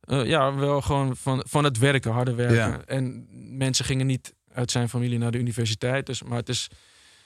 [0.02, 2.56] eh, ja, wel gewoon van, van het werken, harde werken.
[2.56, 2.82] Ja.
[2.86, 6.06] En mensen gingen niet uit zijn familie naar de universiteit.
[6.06, 6.68] Dus, maar het is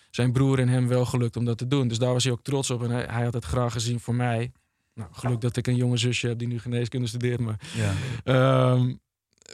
[0.10, 1.88] zijn broer en hem wel gelukt om dat te doen.
[1.88, 2.84] Dus daar was hij ook trots op.
[2.84, 4.52] En hij, hij had het graag gezien voor mij.
[4.94, 7.39] Nou, geluk dat ik een jonge zusje heb die nu geneeskunde studeert.
[7.39, 7.94] Maar Ja.
[8.24, 8.94] Ehm,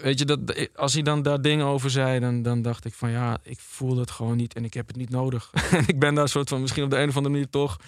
[0.02, 3.10] weet je, dat, als hij dan daar dingen over zei, dan, dan dacht ik van
[3.10, 5.52] ja, ik voel het gewoon niet en ik heb het niet nodig.
[5.72, 7.80] en ik ben daar soort van misschien op de een of andere manier toch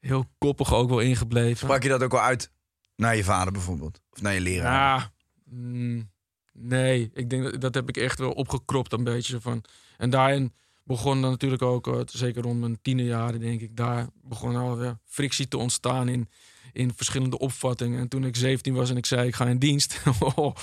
[0.00, 1.56] heel koppig ook wel ingebleven.
[1.56, 2.50] Sprak je dat ook wel uit
[2.96, 4.00] naar je vader bijvoorbeeld?
[4.10, 4.72] Of naar je leraar?
[4.72, 5.12] Ja,
[5.44, 6.10] mm,
[6.52, 9.40] nee, ik denk dat, dat heb ik echt wel opgekropt een beetje.
[9.40, 9.64] Van.
[9.96, 10.52] En daarin
[10.88, 15.48] begon dan natuurlijk ook, eh, zeker rond mijn tienerjaren denk ik, daar begon alweer frictie
[15.48, 16.28] te ontstaan in,
[16.72, 17.98] in verschillende opvattingen.
[18.00, 20.00] En toen ik 17 was en ik zei ik ga in dienst,
[20.34, 20.54] oh,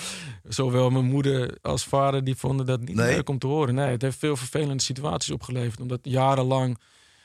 [0.44, 3.16] zowel mijn moeder als vader die vonden dat niet Nee.
[3.16, 3.76] leuk om te horen.
[3.76, 6.78] Nee, het heeft veel vervelende situaties opgeleverd, omdat jarenlang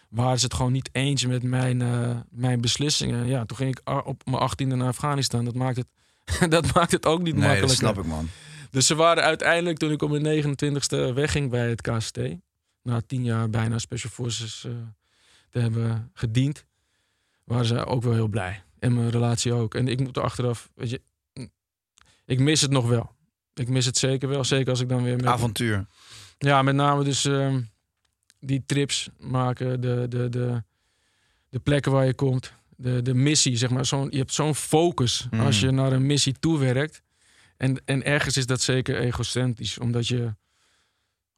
[0.09, 3.27] waren ze het gewoon niet eens met mijn, eh, mijn beslissingen.
[3.27, 5.45] Ja, toen ging ik op mijn 18e naar Afghanistan.
[5.45, 5.87] Dat maakt het,
[6.51, 7.77] dat maakt het ook niet Nee, dat makkelijker.
[7.79, 8.29] snap ik, man.
[8.71, 12.19] Dus ze waren uiteindelijk, toen ik op mijn 29ste wegging bij het KST,
[12.83, 14.73] na tien jaar bijna Special Forces eh,
[15.51, 16.65] te hebben gediend,
[17.45, 18.63] waren ze ook wel heel blij.
[18.79, 19.75] En mijn relatie ook.
[19.75, 21.01] En ik moet er achteraf, weet je,
[22.25, 23.15] ik mis het nog wel.
[23.55, 24.45] Ik mis het zeker wel.
[24.45, 25.87] Zeker als ik dan weer met, Avontuur.
[26.39, 27.61] ja, met name dus ehm,
[28.41, 30.63] die trips maken, de, de, de,
[31.49, 33.87] de plekken waar je komt, de, de missie, zeg maar.
[33.87, 35.41] Zo'n, je hebt zo'n focus Mm.
[35.41, 37.03] als je naar een missie toewerkt.
[37.57, 40.35] En, en ergens is dat zeker egocentrisch, omdat je,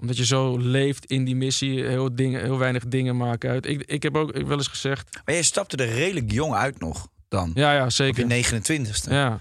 [0.02, 1.84] omdat je zo leeft in die missie.
[1.84, 3.66] Heel, dingen, heel weinig dingen maken uit.
[3.66, 7.08] Ik, ik heb ook wel eens gezegd, Maar jij stapte er redelijk jong uit nog
[7.28, 7.50] dan.
[7.54, 8.28] ja, ja, Op zeker.
[8.28, 9.10] je 29ste.
[9.10, 9.40] Ja,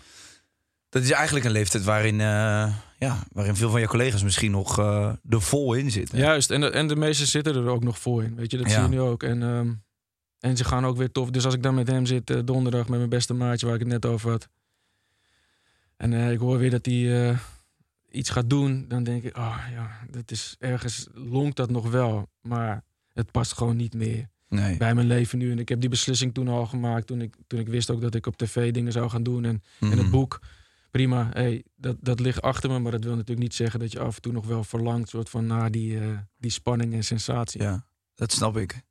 [0.90, 4.80] Dat is eigenlijk een leeftijd waarin, eh, ja, waarin veel van je collega's misschien nog
[4.80, 6.18] eh er vol in zitten.
[6.18, 8.36] Juist, en de, en de meesten zitten er ook nog voor in.
[8.36, 8.74] Weet je, dat Ja.
[8.74, 9.24] zie je nu ook.
[9.24, 9.72] En, ehm,
[10.40, 11.30] en ze gaan ook weer tof.
[11.30, 13.82] Dus als ik dan met hem zit, eh, donderdag met mijn beste maatje, waar ik
[13.82, 14.48] het net over had.
[15.98, 17.36] En ik hoor weer dat hij
[18.12, 18.86] iets gaat doen.
[18.88, 22.30] Dan denk ik, oh ja, dat is ergens lonkt dat nog wel.
[22.42, 22.84] Maar
[23.14, 24.78] het past gewoon niet meer Nee.
[24.78, 25.52] bij mijn leven nu.
[25.52, 27.08] En ik heb die beslissing toen al gemaakt.
[27.08, 29.46] Toen ik, toen ik wist ook dat ik op tv dingen zou gaan doen.
[29.46, 29.98] En, en Mhm.
[29.98, 30.40] het boek,
[30.92, 31.30] prima.
[31.34, 32.80] Hey, dat, dat ligt achter me.
[32.80, 35.10] Maar dat wil natuurlijk niet zeggen dat je af en toe nog wel verlangt.
[35.10, 37.62] Soort van naar die, eh, die spanning en sensatie.
[37.62, 37.86] Ja,
[38.16, 38.82] dat snap ik.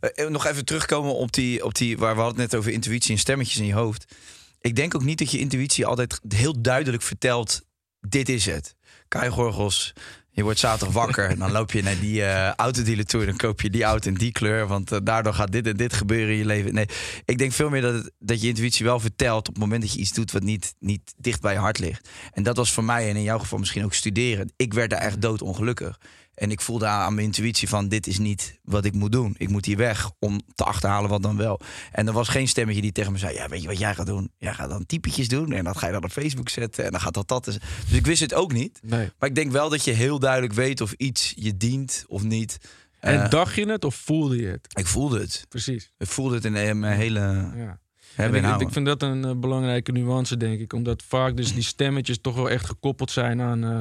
[0.00, 2.72] Eh, eh, nog even terugkomen op die, op die, waar we hadden het net over
[2.72, 4.14] intuïtie en stemmetjes in je hoofd.
[4.60, 7.66] Ik denk ook niet dat je intuïtie altijd heel duidelijk vertelt,
[8.08, 8.74] dit is het.
[9.08, 9.92] Kai Gorgels,
[10.30, 13.36] je wordt zaterdag wakker en dan loop je naar die eh autodealer toe en dan
[13.36, 16.32] koop je die auto in die kleur, want eh, daardoor gaat dit en dit gebeuren
[16.32, 16.74] in je leven.
[16.74, 16.86] Nee,
[17.24, 19.98] ik denk veel meer dat, dat je intuïtie wel vertelt op het moment dat je
[19.98, 22.08] iets doet wat niet, niet dicht bij je hart ligt.
[22.32, 24.52] En dat was voor mij en in jouw geval misschien ook studeren.
[24.56, 25.98] Ik werd daar echt doodongelukkig.
[26.38, 29.34] En ik voelde aan mijn intuïtie van dit is niet wat ik moet doen.
[29.38, 31.60] Ik moet hier weg om te achterhalen wat dan wel.
[31.92, 33.34] En er was geen stemmetje die tegen me zei...
[33.34, 34.30] ja, weet je wat jij gaat doen?
[34.36, 36.84] Jij gaat dan typetjes doen en dat ga je dan op Facebook zetten...
[36.84, 37.44] en dan gaat dat dat.
[37.44, 37.58] Dus
[37.90, 38.80] ik wist het ook niet.
[38.82, 39.10] Nee.
[39.18, 42.58] Maar ik denk wel dat je heel duidelijk weet of iets je dient of niet.
[43.00, 44.68] En Eh, dacht je het of voelde je het?
[44.78, 45.46] ik voelde het.
[45.48, 45.92] Precies.
[45.98, 47.20] Ik voelde het in mijn hele
[47.56, 47.78] Ja.
[48.16, 50.72] ik, ik vind dat een eh, belangrijke nuance, denk ik.
[50.72, 53.78] Omdat vaak dus die stemmetjes toch wel echt gekoppeld zijn aan eh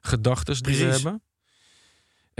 [0.00, 1.22] gedachten die ze hebben.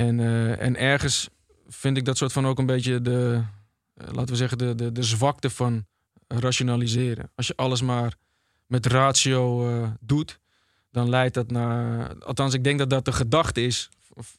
[0.00, 1.28] En, eh, en ergens
[1.68, 3.42] vind ik dat soort van ook een beetje de,
[3.94, 5.86] eh, laten we zeggen, de, de, de zwakte van
[6.26, 7.30] rationaliseren.
[7.34, 8.14] Als je alles maar
[8.66, 10.38] met ratio eh, doet,
[10.90, 12.14] dan leidt dat naar.
[12.18, 13.88] Althans, ik denk dat dat de gedachte is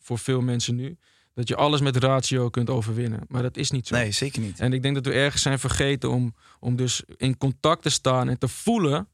[0.01, 0.97] voor veel mensen nu.
[1.33, 3.25] Dat je alles met ratio kunt overwinnen.
[3.27, 3.95] Maar dat is niet zo.
[3.95, 4.59] Nee, zeker niet.
[4.59, 8.29] En ik denk dat we ergens zijn vergeten om, om dus in contact te staan
[8.29, 9.07] en te voelen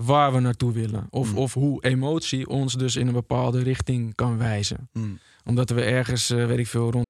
[0.00, 1.06] waar we naartoe willen.
[1.10, 1.38] Of, Mm.
[1.38, 4.88] of hoe emotie ons dus in een bepaalde richting kan wijzen.
[4.92, 5.18] Mm.
[5.44, 7.06] Omdat we ergens, eh, weet ik veel, rond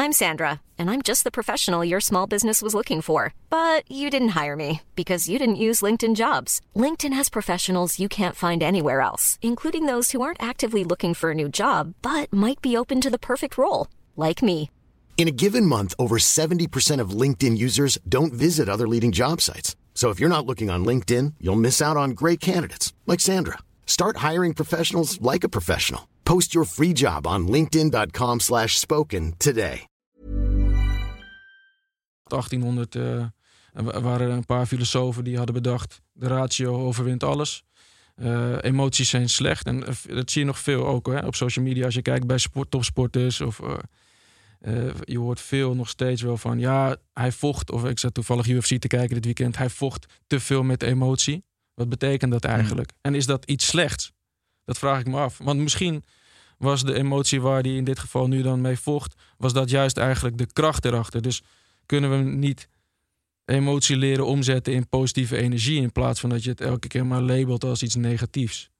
[0.00, 3.32] I'm Sandra, and I'm just the professional your small business was looking for.
[3.48, 6.60] But you didn't hire me because you didn't use LinkedIn jobs.
[6.74, 11.30] LinkedIn has professionals you can't find anywhere else, including those who aren't actively looking for
[11.30, 13.86] a new job but might be open to the perfect role,
[14.16, 14.70] like me.
[15.16, 19.74] In a given month, over 70% of LinkedIn users don't visit other leading job sites.
[19.98, 23.58] So if you're not looking on LinkedIn, you'll miss out on great candidates like Sandra.
[23.84, 26.06] Start hiring professionals like a professional.
[26.22, 29.86] Post your free job on linkedin.com/spoken slash spoken today.
[32.28, 33.02] 1800 eh,
[33.72, 37.64] er wa- waren er een paar filosofen die hadden bedacht: de ratio overwint alles.
[38.14, 39.66] Eh, emoties zijn slecht.
[39.66, 41.84] En eh, dat zie je nog veel ook hè, op social media.
[41.84, 43.60] Als je kijkt bij sport, topsporters of.
[44.58, 47.70] Eh, je hoort veel nog steeds wel van ja, hij vocht.
[47.70, 49.56] Of ik zat toevallig UFC te kijken dit weekend.
[49.56, 51.44] Hij vocht te veel met emotie.
[51.74, 52.92] Wat betekent dat eigenlijk?
[53.00, 54.12] En is dat iets slechts?
[54.64, 55.38] Dat vraag ik me af.
[55.38, 56.04] Want misschien
[56.58, 59.96] was de emotie waar hij in dit geval nu dan mee vocht, was dat juist
[59.96, 61.22] eigenlijk de kracht erachter.
[61.22, 61.42] Dus
[61.86, 62.68] kunnen we niet
[63.44, 67.22] emotie leren omzetten in positieve energie in plaats van dat je het elke keer maar
[67.22, 68.70] labelt als iets negatiefs.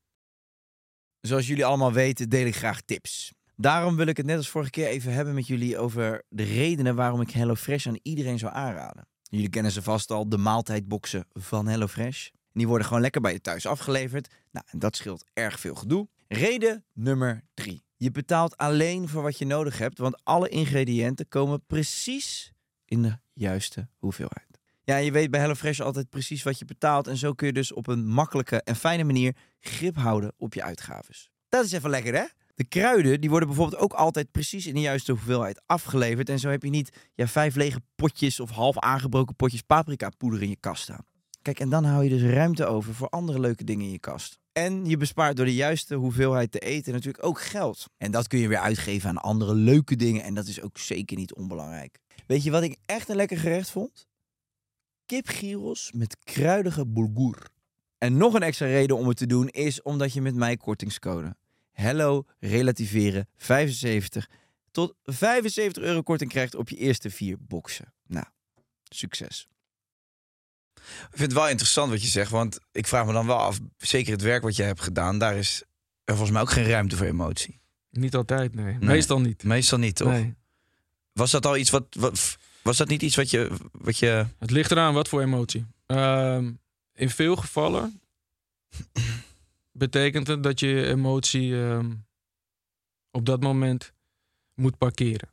[1.20, 3.33] Zoals jullie allemaal weten, deel ik graag tips.
[3.61, 6.95] Daarom wil ik het net als vorige keer even hebben met jullie over de redenen
[6.95, 9.07] waarom ik HelloFresh aan iedereen zou aanraden.
[9.23, 12.29] Jullie kennen ze vast al, de maaltijdboxen van HelloFresh.
[12.53, 14.35] Die worden gewoon lekker bij je thuis afgeleverd.
[14.51, 16.09] Nou, en dat scheelt erg veel gedoe.
[16.29, 17.85] Reden nummer drie.
[17.97, 22.53] Je betaalt alleen voor wat je nodig hebt, want alle ingrediënten komen precies
[22.85, 24.59] in de juiste hoeveelheid.
[24.83, 27.07] Ja, je weet bij HelloFresh altijd precies wat je betaalt.
[27.07, 30.63] En zo kun je dus op een makkelijke en fijne manier grip houden op je
[30.63, 31.31] uitgaves.
[31.49, 32.25] Dat is even lekker, hè?
[32.59, 36.29] De kruiden die worden bijvoorbeeld ook altijd precies in de juiste hoeveelheid afgeleverd.
[36.29, 40.43] En zo heb je niet ja, vijf lege potjes of half aangebroken potjes paprika poeder
[40.43, 41.05] in je kast staan.
[41.43, 44.39] Kijk, en dan hou je dus ruimte over voor andere leuke dingen in je kast.
[44.53, 47.87] En je bespaart door de juiste hoeveelheid te eten natuurlijk ook geld.
[47.97, 50.23] En dat kun je weer uitgeven aan andere leuke dingen.
[50.23, 51.99] En dat is ook zeker niet onbelangrijk.
[52.27, 54.07] Weet je wat ik echt een lekker gerecht vond?
[55.07, 57.49] Kipgyros met kruidige bulgur.
[57.99, 61.37] En nog een extra reden om het te doen is omdat je met mij kortingscode
[61.81, 64.29] Hello relativeren 75
[64.70, 67.95] tot 75 euro korting krijgt op je eerste vier boxen.
[68.07, 68.26] Nou,
[68.89, 69.49] succes.
[70.85, 73.59] Ik vind het wel interessant wat je zegt, want ik vraag me dan wel af,
[73.76, 75.62] zeker het werk wat jij hebt gedaan, daar is
[76.05, 77.61] er volgens mij ook geen ruimte voor emotie.
[77.91, 78.76] Niet altijd, nee.
[78.81, 79.43] Meestal niet.
[79.45, 80.09] Meestal niet, toch?
[80.09, 80.35] Nee.
[81.12, 84.26] Was dat al iets wat, wat was dat niet iets wat je, wat je...
[84.39, 85.66] Het ligt eraan wat voor emotie.
[85.87, 86.53] Ehm,
[86.93, 88.01] in veel gevallen
[89.79, 91.95] betekent het dat je emotie ehm,
[93.11, 93.93] op dat moment
[94.55, 95.29] moet parkeren.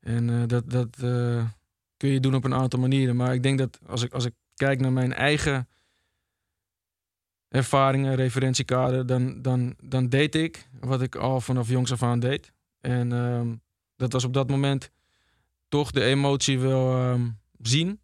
[0.00, 1.48] En eh, dat, dat eh,
[1.96, 3.16] kun je doen op een aantal manieren.
[3.16, 5.68] Maar ik denk dat als ik, als ik kijk naar mijn eigen
[7.48, 12.52] ervaringen, referentiekader, dan, dan, dan deed ik wat ik al vanaf jongs af aan deed.
[12.80, 13.54] En ehm,
[13.96, 14.90] dat was op dat moment
[15.68, 18.00] toch de emotie wel ehm, zien,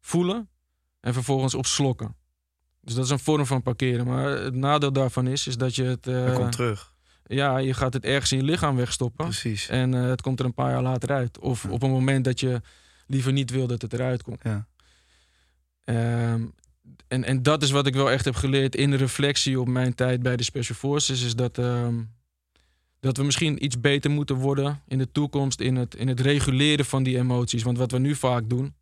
[0.00, 0.48] voelen
[1.00, 2.16] en vervolgens opslokken.
[2.84, 4.06] Dus dat is een vorm van parkeren.
[4.06, 6.02] Maar het nadeel daarvan is, is dat je het...
[6.02, 6.92] dat eh, komt terug.
[7.26, 9.24] ja, je gaat het ergens in je lichaam wegstoppen.
[9.24, 9.68] Precies.
[9.68, 11.38] En eh, het komt er een paar jaar later uit.
[11.38, 12.60] Of op een moment dat je
[13.06, 14.40] liever niet wil dat het eruit komt.
[14.42, 14.66] Ja.
[15.84, 16.42] Ehm,
[17.08, 19.94] en, en dat is wat ik wel echt heb geleerd in de reflectie op mijn
[19.94, 21.22] tijd bij de Special Forces.
[21.22, 22.02] Is dat, ehm,
[23.00, 26.84] dat we misschien iets beter moeten worden in de toekomst in het, in het reguleren
[26.84, 27.62] van die emoties.
[27.62, 28.74] Want wat we nu vaak doen,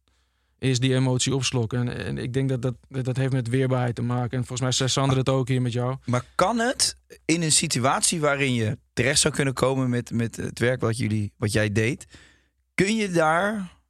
[0.62, 1.88] is die emotie opslokken.
[1.88, 4.30] En, en ik denk dat dat, dat heeft met weerbaarheid te maken.
[4.38, 5.96] En volgens mij zei Sander het ook hier met jou.
[6.04, 10.58] Maar kan het in een situatie waarin je terecht zou kunnen komen met, met het
[10.58, 12.06] werk wat, jullie, wat jij deed,
[12.74, 13.80] kun je daar.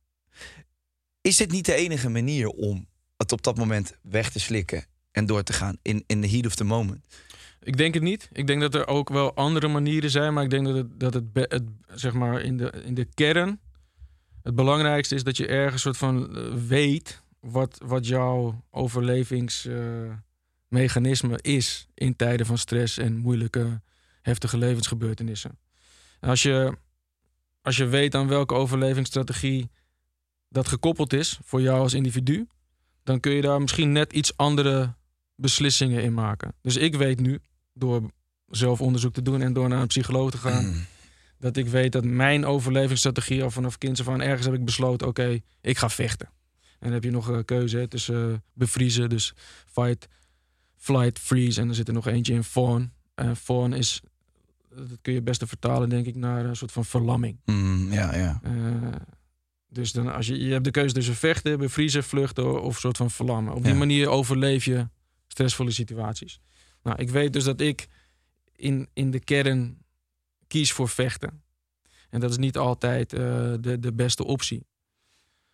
[1.20, 5.27] Is dit niet de enige manier om het op dat moment weg te slikken en
[5.27, 7.07] door te gaan in, in the heat of the moment?
[7.62, 8.29] Ik denk het niet.
[8.33, 10.35] Ik denk dat er ook wel andere manieren zijn.
[10.35, 11.62] Maar ik denk dat het, dat het
[11.95, 13.61] zeg maar in de, in de kern.
[14.43, 21.86] Het belangrijkste is dat je ergens soort van eh, weet wat, wat jouw overlevingsmechanisme is
[21.95, 23.80] in tijden van stress en moeilijke,
[24.22, 25.59] heftige levensgebeurtenissen.
[26.20, 26.76] En als je,
[27.62, 29.70] als je weet aan welke overlevingsstrategie
[30.49, 32.47] dat gekoppeld is voor jou als individu,
[33.03, 34.95] dan kun je daar misschien net iets andere
[35.34, 36.55] beslissingen in maken.
[36.61, 37.40] Dus ik weet nu,
[37.72, 38.11] door
[38.47, 40.64] zelf onderzoek te doen en door naar een psycholoog te gaan,
[41.43, 45.07] dat ik weet dat mijn overlevingsstrategie al vanaf kinds af aan ergens heb ik besloten,
[45.07, 46.26] oké, ik ga vechten.
[46.62, 49.34] En dan heb je nog een keuze hè, tussen eh, bevriezen, dus
[49.66, 50.09] fight,
[50.76, 51.61] flight, freeze.
[51.61, 52.93] En er zit er nog eentje in fawn.
[53.14, 54.01] En fawn is,
[54.74, 57.38] dat kun je best vertalen denk ik, naar een soort van verlamming.
[57.45, 58.40] Mm, ja, ja.
[58.43, 58.53] Eh,
[59.68, 62.97] dus dan als je, je hebt de keuze tussen vechten, bevriezen, vluchten of een soort
[62.97, 63.55] van verlammen.
[63.55, 63.78] Op die Ja.
[63.78, 64.88] manier overleef je
[65.26, 66.40] stressvolle situaties.
[66.82, 67.86] Nou, ik weet dus dat ik
[68.57, 69.82] in, in de kern
[70.53, 71.43] kies voor vechten.
[72.11, 73.21] En dat is niet altijd eh,
[73.61, 74.67] de, de beste optie.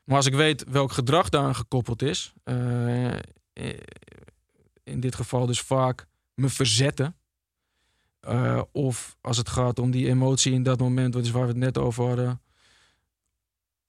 [0.05, 3.21] Maar als ik weet welk gedrag daaraan gekoppeld is, eh, eh,
[4.83, 7.17] in dit geval dus vaak me verzetten.
[8.73, 11.57] of als het gaat om die emotie in dat moment, wat is waar we het
[11.57, 12.41] net over hadden,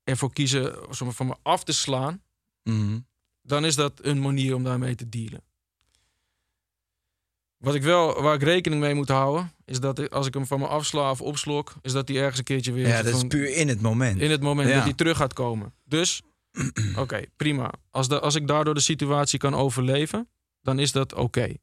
[0.03, 2.21] ervoor kiezen maar, van me af te slaan,
[2.63, 2.99] Mhm.
[3.41, 5.43] dan is dat een manier om daarmee te dealen.
[7.59, 10.59] Wat ik wel, waar ik rekening mee moet houden, is dat als ik hem van
[10.59, 13.55] me afsla of opslok, is dat hij ergens een keertje weer Ja, dat is puur
[13.55, 14.21] in het moment.
[14.21, 14.75] in het moment Ja.
[14.75, 15.73] dat hij terug gaat komen.
[15.85, 16.21] Dus,
[16.95, 17.71] oké, prima.
[17.91, 20.29] Als, de, als ik daardoor de situatie kan overleven,
[20.61, 21.53] dan is dat oké.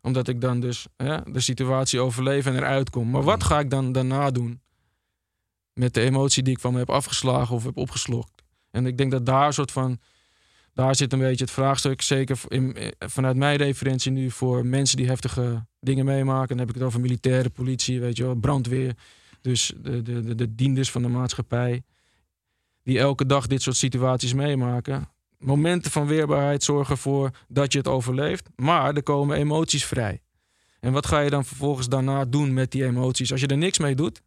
[0.00, 3.10] Omdat ik dan dus hè, de situatie overleef en eruit kom.
[3.10, 4.60] Maar wat ga ik dan daarna doen?
[5.72, 8.42] Met de emotie die ik van me heb afgeslagen of heb opgeslokt.
[8.70, 9.98] En ik denk dat daar een soort van.
[10.74, 12.02] Daar zit een beetje het vraagstuk.
[12.02, 16.48] Zeker in- vanuit mijn referentie nu voor mensen die heftige dingen meemaken.
[16.48, 18.94] Dan heb ik het over militaire politie, weet je wel, brandweer.
[19.40, 21.82] Dus de, de, de, de dienders van de maatschappij.
[22.82, 25.08] Die elke dag dit soort situaties meemaken.
[25.38, 28.48] Momenten van weerbaarheid zorgen ervoor dat je het overleeft.
[28.56, 30.22] Maar er komen emoties vrij.
[30.80, 33.32] En wat ga je dan vervolgens daarna doen met die emoties?
[33.32, 34.22] Als je er niks mee doet,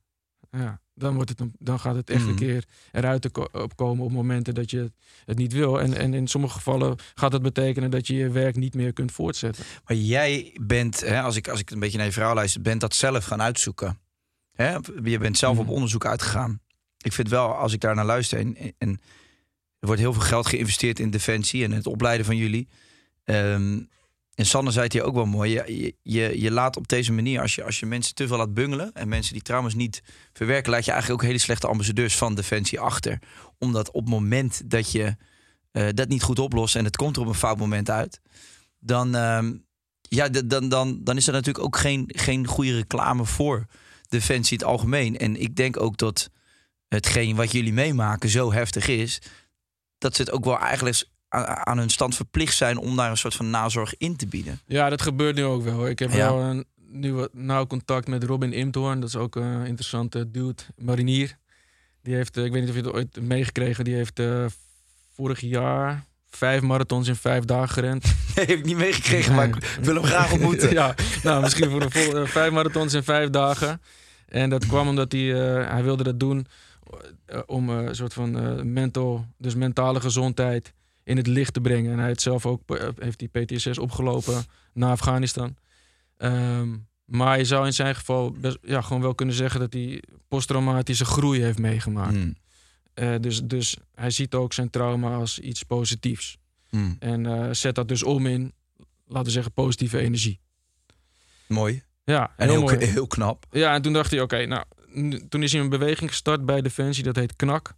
[0.52, 2.38] ja, dan, wordt het een, dan gaat het echt een Mhm.
[2.38, 4.91] keer eruit te ko- opkomen op momenten dat je
[5.26, 5.82] het niet wil.
[5.82, 9.12] En, en in sommige gevallen gaat dat betekenen dat je je werk niet meer kunt
[9.12, 9.64] voortzetten.
[9.86, 12.82] Maar jij bent, hè, als, ik, als ik een beetje naar je verhaal luister, bent
[12.82, 14.00] dat zelf gaan uitzoeken.
[14.54, 14.78] Hè?
[15.04, 15.74] Je bent zelf op Mhm.
[15.74, 16.60] onderzoek uitgegaan.
[16.98, 18.89] Ik vind wel, als ik daar naar luister, en, en
[19.80, 22.68] er wordt heel veel geld geïnvesteerd in defensie en het opleiden van jullie.
[23.24, 23.80] Ehm,
[24.38, 25.52] en Sanne zei het hier ook wel mooi.
[26.04, 28.94] Je, je, laat op deze manier, als je, als je mensen te veel laat bungelen.
[28.94, 30.02] en mensen die trauma's niet
[30.34, 30.72] verwerken.
[30.72, 33.20] laat je eigenlijk ook hele slechte ambassadeurs van Defensie achter.
[33.58, 35.16] Omdat op het moment dat je
[35.72, 36.76] eh, dat niet goed oplost.
[36.76, 38.22] en het komt er op een fout moment uit.
[38.80, 39.54] dan, ehm,
[40.02, 43.66] ja, dan, dan, dan is er natuurlijk ook geen, geen goede reclame voor
[44.08, 45.18] Defensie in het algemeen.
[45.18, 46.30] En ik denk ook dat
[46.88, 49.22] hetgeen wat jullie meemaken zo heftig is.
[49.98, 53.36] dat ze het ook wel eigenlijk aan, hun stand verplicht zijn om daar een soort
[53.36, 54.60] van nazorg in te bieden.
[54.68, 55.88] Ja, dat gebeurt nu ook wel.
[55.88, 56.18] Ik heb Ja.
[56.34, 59.00] wel een nieuwe nauw contact met Robin Imthoorn.
[59.00, 61.38] Dat is ook een interessante dude, marinier.
[62.04, 64.46] Die heeft, eh, ik weet niet of je het ooit meegekregen, die heeft eh,
[65.14, 68.04] vorig jaar vijf marathons in vijf dagen gerend.
[68.36, 70.72] Nee, heb ik niet meegekregen, maar ik wil hem graag ontmoeten.
[70.82, 73.82] ja, nou, misschien voor de vol- eh, vijf marathons in vijf dagen.
[74.28, 75.22] En dat kwam omdat hij,
[75.66, 76.48] hij wilde dat doen
[77.46, 78.32] om een soort van
[78.74, 80.74] mental, dus mentale gezondheid
[81.08, 81.91] in het licht te brengen.
[81.91, 84.43] En hij heeft zelf ook eh, heeft die PTSS opgelopen
[84.74, 85.55] naar Afghanistan.
[86.18, 90.03] Ehm, maar je zou in zijn geval best, ja, gewoon wel kunnen zeggen dat hij
[90.28, 92.16] posttraumatische groei heeft meegemaakt.
[92.16, 92.36] Hmm,
[92.93, 96.38] Eh, dus, dus hij ziet ook zijn trauma als iets positiefs.
[96.70, 96.95] hmm.
[96.99, 98.53] En eh, zet dat dus om in,
[99.05, 100.39] laten we zeggen, positieve energie.
[101.47, 101.84] Mooi.
[102.03, 103.45] Ja, En heel, heel, knap.
[103.51, 104.64] Ja, en toen dacht hij, oké, nou,
[105.30, 107.74] toen is hij een beweging gestart bij Defensie, dat heet KNAK.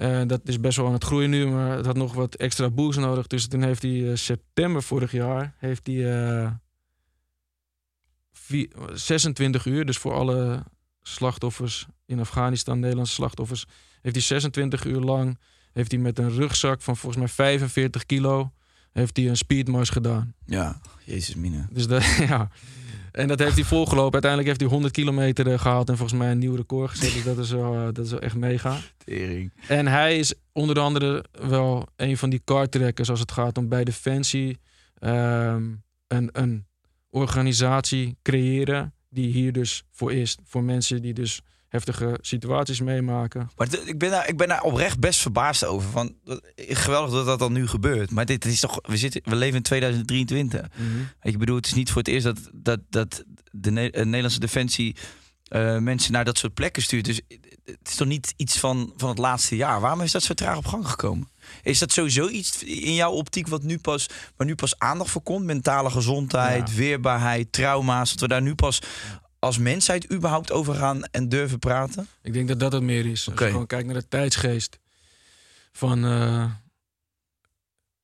[0.00, 2.70] Eh, dat is best wel aan het groeien nu, maar het had nog wat extra
[2.70, 3.26] boost nodig.
[3.26, 6.50] Dus toen heeft hij eh, september vorig jaar, heeft hij eh,
[8.32, 10.64] vier- 26 uur, dus voor alle
[11.02, 13.66] slachtoffers in Afghanistan, Nederlandse slachtoffers,
[14.02, 15.38] heeft hij 26 uur lang,
[15.72, 18.52] heeft hij met een rugzak van volgens mij 45 kilo,
[18.92, 20.34] heeft hij een speedmars gedaan.
[20.46, 21.66] Ja, jezus mine.
[21.70, 22.50] Dus dat, ja.
[23.12, 24.12] En dat heeft hij volgelopen.
[24.12, 27.12] Uiteindelijk heeft hij 100 kilometer eh, gehaald en volgens mij een nieuw record gezet.
[27.12, 28.76] Dus dat is wel, eh, dat is wel echt mega.
[29.04, 29.52] Tering.
[29.68, 33.84] En hij is onder andere wel een van die kartrekkers als het gaat om bij
[33.84, 34.58] Defensie
[34.98, 35.64] ehm,
[36.06, 36.66] een, een
[37.10, 40.36] organisatie creëren die hier dus voor is.
[40.44, 41.40] Voor mensen die dus
[41.70, 43.50] heftige situaties meemaken.
[43.56, 45.90] Maar ik ben, daar, ik ben daar oprecht best verbaasd over.
[45.90, 46.14] Van,
[46.56, 48.10] geweldig dat dat dan nu gebeurt.
[48.10, 50.60] Maar dit is toch, we, zitten, we leven in 2023.
[50.60, 50.70] Weet
[51.20, 54.40] je, Ik bedoel, het is niet voor het eerst dat, dat, dat de eh, Nederlandse
[54.40, 54.96] Defensie
[55.44, 57.04] eh, mensen naar dat soort plekken stuurt.
[57.04, 57.20] Dus
[57.64, 59.80] het is toch niet iets van, van het laatste jaar.
[59.80, 61.28] Waarom is dat zo traag op gang gekomen?
[61.62, 64.06] Is dat sowieso iets in jouw optiek wat nu pas,
[64.36, 65.44] waar nu pas aandacht voor komt?
[65.44, 66.76] Mentale gezondheid, Ja.
[66.76, 68.10] weerbaarheid, trauma's.
[68.10, 68.80] Dat we daar nu pas
[69.40, 72.06] als mensheid überhaupt over gaan en durven praten?
[72.22, 73.24] Ik denk dat dat het meer is.
[73.26, 73.44] Als Oké.
[73.44, 74.78] je gewoon kijkt naar de tijdsgeest
[75.72, 76.44] van, eh,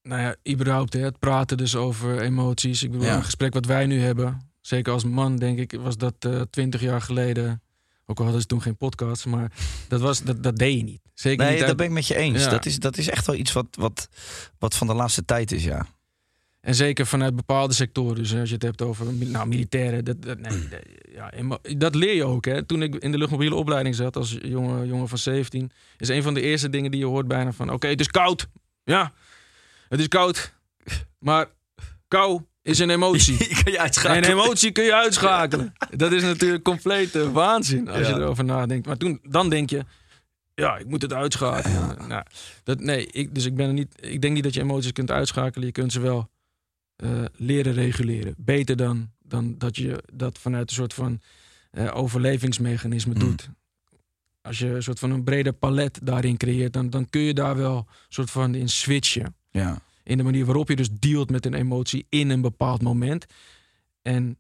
[0.03, 2.83] nou ja, überhaupt hè, het praten dus over emoties.
[2.83, 3.17] Ik bedoel, Ja.
[3.17, 6.15] een gesprek wat wij nu hebben, zeker als man denk ik, was dat
[6.51, 7.61] twintig jaar geleden.
[8.07, 9.53] Ook al hadden ze toen geen podcast, maar
[9.89, 11.01] dat, was, dat, dat deed je niet.
[11.15, 12.45] Zeker Nee, niet dat uit- ben ik met je eens.
[12.45, 12.51] Ja.
[12.51, 14.09] Dat, is, dat is echt wel iets wat, wat,
[14.59, 15.87] wat van de laatste tijd is, ja.
[16.67, 18.15] En zeker vanuit bepaalde sectoren.
[18.17, 20.05] Dus als je het hebt over nou, militairen.
[20.05, 20.81] Dat, dat, nee, dat-
[21.13, 22.45] ja, emo- dat leer je ook.
[22.45, 22.63] Hè.
[22.63, 25.71] Toen ik in de luchtmobiele opleiding zat als jonge, jongen van 17.
[25.99, 27.71] Is een van de eerste dingen die je hoort bijna van...
[27.73, 28.47] Oké, het is koud.
[28.85, 29.13] Ja,
[29.89, 30.53] het is koud.
[31.19, 31.47] Maar
[32.09, 33.37] kou is een emotie.
[33.49, 34.25] Je kan je En uitschakelen.
[34.25, 35.73] een emotie kun je uitschakelen.
[35.91, 38.09] Dat is natuurlijk complete waanzin als Ja.
[38.09, 38.87] je erover nadenkt.
[38.87, 39.85] Maar toen, dan denk je,
[40.55, 42.09] ja, ik moet het uitschakelen.
[42.09, 42.23] Nou,
[42.65, 45.11] dat, nee, ik, dus ik, ben er niet, ik denk niet dat je emoties kunt
[45.11, 45.67] uitschakelen.
[45.67, 46.31] Je kunt ze wel
[46.97, 48.35] eh, leren reguleren.
[48.39, 51.21] Beter dan, dan dat je dat vanuit een soort van
[51.71, 53.19] eh, overlevingsmechanisme Mm.
[53.21, 53.49] doet.
[54.43, 57.57] Als je een soort van een breder palet daarin creëert, dan, dan kun je daar
[57.57, 59.79] wel een soort van in switchen Ja.
[60.03, 63.27] in de manier waarop je dus dealt met een emotie in een bepaald moment.
[64.03, 64.39] En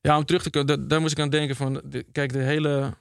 [0.00, 2.38] ja, om terug te komen, da- daar moest ik aan denken van, de, kijk, de
[2.38, 2.94] hele,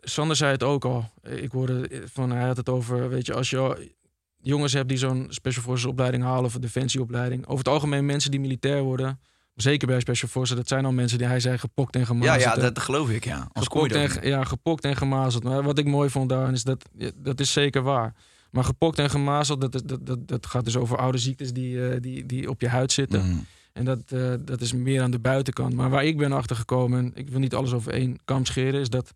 [0.00, 1.10] Sander zei het ook al.
[1.22, 3.92] Ik hoorde van, hij had het over, weet je, als je
[4.40, 7.42] jongens hebt die zo'n Special Forces opleiding halen of een defensieopleiding.
[7.46, 9.20] Over het algemeen mensen die militair worden,
[9.54, 12.42] zeker bij Special Forces, dat zijn al mensen die, hij zei, gepokt en Ja, gemazeld.
[12.42, 12.60] ja, hè.
[12.60, 13.48] dat geloof ik, ja.
[13.52, 15.42] Als Gepokt en, ja, gepokt en gemazeld.
[15.42, 18.14] Maar wat ik mooi vond daarin is dat, ja, dat is zeker waar.
[18.50, 22.00] Maar gepokt en gemazeld, dat, dat, dat, dat gaat dus over oude ziektes die, eh,
[22.00, 23.26] die, die op je huid zitten.
[23.26, 23.46] Mm.
[23.72, 25.74] En dat, eh, dat is meer aan de buitenkant.
[25.74, 28.88] Maar waar ik ben achtergekomen, en ik wil niet alles over één kam scheren, is
[28.88, 29.14] dat,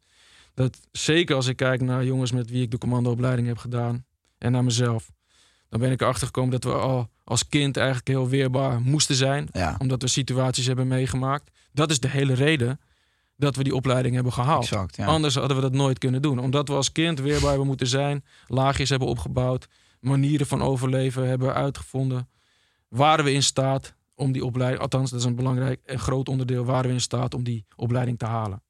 [0.55, 4.05] dat zeker als ik kijk naar jongens met wie ik de commandoopleiding heb gedaan
[4.43, 5.11] en naar mezelf,
[5.69, 9.49] dan ben ik erachter gekomen dat we al als kind eigenlijk heel weerbaar moesten zijn
[9.53, 11.51] Ja, omdat we situaties hebben meegemaakt.
[11.73, 12.81] Dat is de hele reden
[13.37, 14.63] dat we die opleiding hebben gehaald.
[14.63, 14.97] exact.
[14.97, 15.07] Ja.
[15.07, 16.39] Anders hadden we dat nooit kunnen doen.
[16.39, 19.69] Omdat we als kind weerbaar hebben moeten zijn, laagjes hebben opgebouwd,
[20.01, 22.29] manieren van overleven hebben uitgevonden.
[22.89, 26.65] Waren we in staat om die opleiding, althans dat is een belangrijk en groot onderdeel,
[26.65, 28.63] waren we in staat om die opleiding te halen.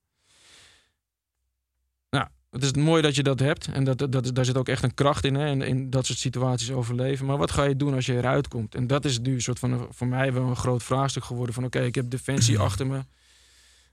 [2.53, 3.67] Het is mooi dat je dat hebt.
[3.67, 5.35] En dat, dat, daar zit ook echt een kracht in.
[5.35, 7.27] Hè, en in dat soort situaties overleven.
[7.27, 8.75] Maar wat ga je doen als je eruit komt?
[8.75, 11.55] En dat is nu een soort van een- voor mij wel een groot vraagstuk geworden.
[11.55, 13.01] Van oké, ik heb defensie achter me.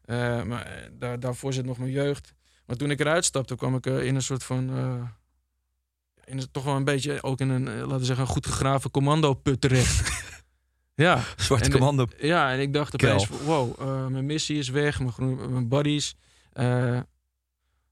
[0.05, 2.33] Eh, maar eh, daar, daarvoor zit nog mijn jeugd.
[2.65, 4.69] Maar toen ik eruit stapte, kwam ik eh, in een soort van.
[4.69, 5.01] eh,
[6.25, 8.91] in een, toch wel een beetje ook in een, laten we zeggen, een goed gegraven
[8.91, 10.23] commando-put terecht.
[10.95, 11.21] ja.
[11.37, 12.07] Zwarte commando.
[12.17, 16.15] Ja, en ik dacht opeens, wow, mijn missie is weg, mijn, groen- mijn buddies.
[16.53, 16.99] eh,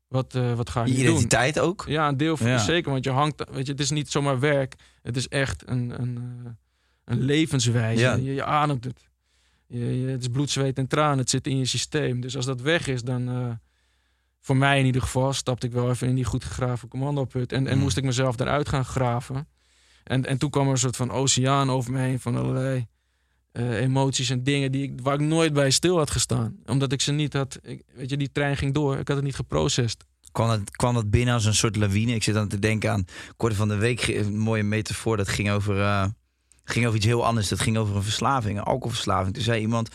[0.08, 1.04] wat, eh, wat ga ik Je doen?
[1.04, 1.86] identiteit ook.
[1.88, 2.58] Ja, een deel van Ja.
[2.58, 6.02] zeker, want je hangt, weet je, het is niet zomaar werk, het is echt een,
[6.02, 6.52] een, eh,
[7.06, 8.02] een levenswijze.
[8.02, 8.14] Ja.
[8.16, 9.10] Je, je ademt het.
[9.68, 12.22] Je, je- het is bloed, zweet en tranen, het zit in je systeem.
[12.22, 13.50] Dus als dat weg is, dan, eh,
[14.40, 17.52] voor mij in ieder geval, stapte ik wel even in die goed gegraven commandoput.
[17.52, 17.82] En, en Mm.
[17.84, 19.48] moest ik mezelf daaruit gaan graven.
[20.04, 22.88] En, en toen kwam er een soort van oceaan over me heen van allerlei
[23.58, 26.56] eh, emoties en dingen die ik, waar ik nooit bij stil had gestaan.
[26.66, 27.60] Omdat ik ze niet had,
[27.96, 28.98] weet je, die trein ging door.
[28.98, 30.06] Ik had het niet geprocessed.
[30.32, 32.14] Kwam dat, kwam dat binnen als een soort lawine?
[32.14, 35.18] Ik zit aan te denken aan, ik hoorde van de week een mooie metafoor.
[35.18, 36.06] Dat ging over, eh,
[36.64, 37.48] ging over iets heel anders.
[37.48, 39.34] Dat ging over een verslaving, een alcoholverslaving.
[39.34, 39.90] Toen zei iemand,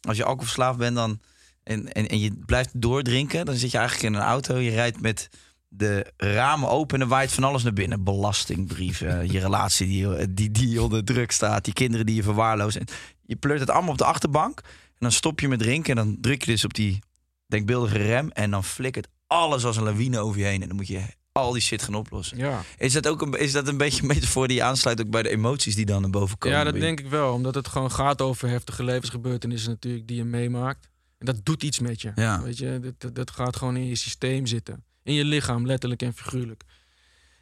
[0.00, 1.20] als je alcoholverslaafd bent dan,
[1.62, 3.44] en, en, en je blijft doordrinken...
[3.44, 5.28] dan zit je eigenlijk in een auto, je rijdt met
[5.74, 6.96] de ramen open...
[6.96, 8.04] en er waait van alles naar binnen.
[8.04, 11.64] Belastingbrieven, je relatie die, die, die onder druk staat...
[11.64, 12.76] die kinderen die je verwaarloost.
[12.76, 12.86] En
[13.22, 14.60] je pleurt het allemaal op de achterbank...
[14.60, 16.98] en dan stop je met drinken en dan druk je dus op die
[17.46, 18.30] denkbeeldige rem...
[18.30, 20.62] en dan flikkert alles als een lawine over je heen...
[20.62, 21.02] en dan moet je
[21.32, 22.38] al die shit gaan oplossen.
[22.38, 22.62] Ja.
[22.78, 25.28] Is dat ook een, is dat een beetje een metafoor die aansluit ook bij de
[25.28, 26.58] emoties die dan naar boven komen?
[26.58, 27.32] Ja, dat denk ik wel.
[27.32, 30.90] Omdat het gewoon gaat over heftige levensgebeurtenissen natuurlijk die je meemaakt.
[31.18, 32.12] En dat doet iets met je.
[32.14, 32.42] Ja.
[32.42, 34.84] Weet je, dat, dat, dat gaat gewoon in je systeem zitten.
[35.02, 36.64] In je lichaam, letterlijk en figuurlijk.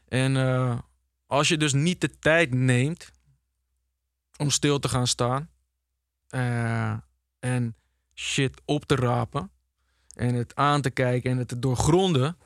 [0.09, 0.79] En eh,
[1.27, 3.11] als je dus niet de tijd neemt
[4.37, 5.51] om stil te gaan staan
[6.29, 6.97] eh,
[7.39, 7.77] en
[8.15, 9.51] shit op te rapen
[10.15, 12.37] en het aan te kijken en het te doorgronden,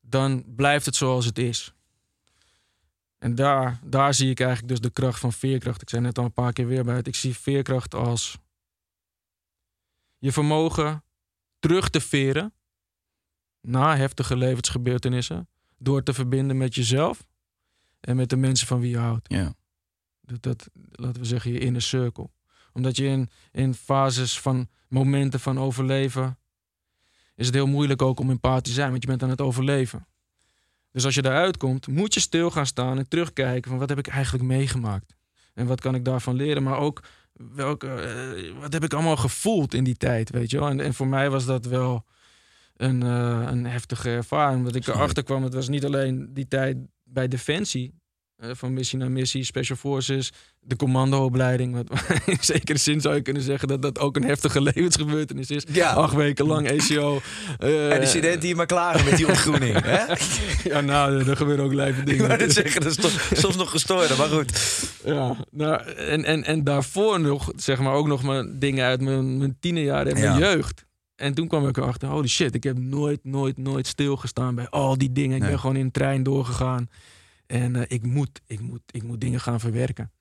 [0.00, 1.74] dan blijft het zoals het is.
[3.18, 5.82] En daar, daar zie ik eigenlijk dus de kracht van veerkracht.
[5.82, 7.06] Ik zei net al een paar keer weer bij het.
[7.06, 8.38] Ik zie veerkracht als
[10.18, 11.04] je vermogen
[11.58, 12.52] terug te veren
[13.66, 15.48] na heftige levensgebeurtenissen.
[15.78, 17.26] Door te verbinden met jezelf
[18.00, 19.32] en met de mensen van wie je houdt.
[19.32, 19.54] Ja.
[20.20, 22.30] Dat, dat, laten we zeggen, je inner circle.
[22.72, 26.38] Omdat je in, in fases van momenten van overleven.
[27.34, 30.06] is het heel moeilijk ook om empathisch te zijn, want je bent aan het overleven.
[30.90, 33.98] Dus als je daaruit komt, moet je stil gaan staan en terugkijken van wat heb
[33.98, 35.14] ik eigenlijk meegemaakt.
[35.54, 37.02] En wat kan ik daarvan leren, maar ook
[37.32, 40.68] welke, eh, wat heb ik allemaal gevoeld in die tijd, weet je wel.
[40.68, 42.04] En, en voor mij was dat wel
[42.76, 44.58] een, eh, een heftige ervaring.
[44.58, 47.94] Omdat ik erachter kwam, het was niet alleen die tijd bij Defensie.
[48.36, 51.74] eh, van missie naar missie, Special Forces, de commandoopleiding.
[51.74, 51.90] Wat,
[52.26, 55.62] in zekere zin zou je kunnen zeggen dat dat ook een heftige levensgebeurtenis is.
[55.72, 55.92] Ja.
[55.92, 57.20] Acht weken lang ACO.
[57.58, 59.82] eh, En die studenten die maar klagen met die ontgroening.
[59.84, 60.04] hè?
[60.70, 62.28] ja, nou, er gebeuren ook lijve Ik dingen.
[62.38, 64.52] net zeggen, dat is toch soms nog gestoord, maar goed.
[65.04, 69.38] Ja, nou, en, en, en daarvoor nog, zeg maar, ook nog mijn dingen uit mijn,
[69.38, 70.52] mijn tienerjaren en mijn Ja.
[70.52, 70.84] jeugd.
[71.16, 74.98] En toen kwam ik erachter, holy shit, ik heb nooit, nooit, nooit stilgestaan bij al
[74.98, 75.34] die dingen.
[75.36, 75.50] Ik Nee.
[75.50, 76.90] ben gewoon in een trein doorgegaan.
[77.46, 80.12] En eh, ik, moet, ik, moet, ik moet dingen gaan verwerken.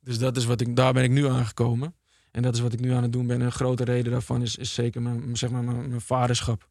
[0.00, 1.94] Dus dat is wat ik, daar ben ik nu aangekomen.
[2.30, 3.40] En dat is wat ik nu aan het doen ben.
[3.40, 6.68] En een grote reden daarvan is, is zeker mijn, zeg maar, mijn, mijn vaderschap.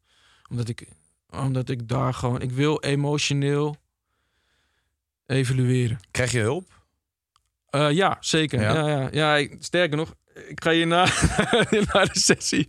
[0.50, 0.86] Omdat ik,
[1.30, 3.76] omdat ik daar gewoon, ik wil emotioneel
[5.26, 5.98] evalueren.
[6.10, 6.80] Krijg je hulp?
[7.70, 8.60] Eh, ja, zeker.
[8.60, 8.88] Ja?
[8.88, 9.08] Ja?
[9.12, 10.14] Ja, ja, sterker nog,
[10.48, 11.04] ik ga je na,
[11.92, 12.66] na de sessie.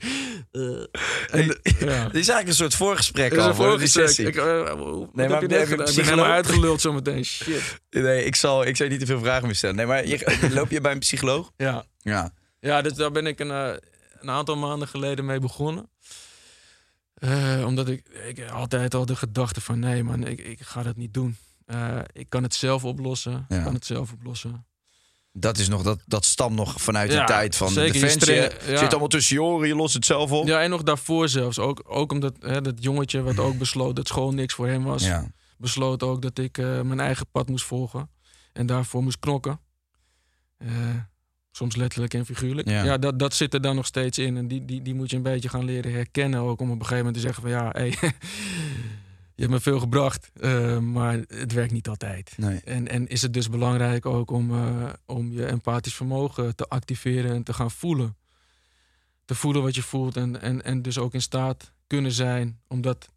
[1.32, 2.03] en de- ja.
[2.03, 4.07] Dit is eigenlijk een soort voorgesprek Dat is al een voorgesprek.
[4.07, 4.26] sessie.
[4.28, 5.88] Ik, eh, wat maar heb je gedaan?
[5.88, 7.26] Ik ben helemaal uitgeluld zometeen.
[7.26, 7.80] Shit.
[7.89, 9.76] Nee, ik zal, ik zal niet te veel vragen meer stellen.
[9.76, 11.51] Nee, maar je, loop je bij een psycholoog?
[11.57, 12.34] Ja, Ja.
[12.59, 13.74] ja dus daar ben ik een, eh,
[14.20, 15.89] een aantal maanden geleden mee begonnen.
[17.66, 21.14] Omdat ik, ik altijd al de gedachte van nee man, ik, ik ga dat niet
[21.14, 21.38] doen.
[22.14, 23.45] Ik kan het zelf oplossen.
[23.49, 23.57] Ja.
[23.57, 24.66] Ik kan het zelf oplossen.
[25.36, 27.94] Dat, is nog, dat, dat stamt nog vanuit de Ja, tijd van zeker.
[27.94, 28.34] de defensie.
[28.34, 28.78] Je ja.
[28.78, 30.48] zit allemaal tussen je oren, je lost het zelf op.
[30.48, 31.60] Ja, en nog daarvoor zelfs.
[31.60, 35.04] Ook, ook omdat hè, dat jongetje wat ook besloot dat school niks voor hem was.
[35.06, 35.32] Ja.
[35.58, 38.10] besloot ook dat ik eh, mijn eigen pad moest volgen.
[38.54, 39.60] En daarvoor moest knokken.
[40.58, 40.70] Eh,
[41.52, 42.70] soms letterlijk en figuurlijk.
[42.70, 42.84] Ja.
[42.84, 44.38] Ja, dat, dat zit er dan nog steeds in.
[44.38, 46.40] En die, die, die moet je een beetje gaan leren herkennen.
[46.40, 47.98] Ook om op een gegeven moment te zeggen van ja, hey,
[49.36, 50.32] je hebt me veel gebracht.
[50.40, 52.34] eh, maar het werkt niet altijd.
[52.38, 52.60] Nee.
[52.64, 57.32] En, en is het dus belangrijk ook om, eh, om je empathisch vermogen te activeren
[57.32, 58.16] en te gaan voelen.
[59.26, 62.82] Te voelen wat je voelt en, en, en dus ook in staat kunnen zijn om
[62.82, 63.10] dat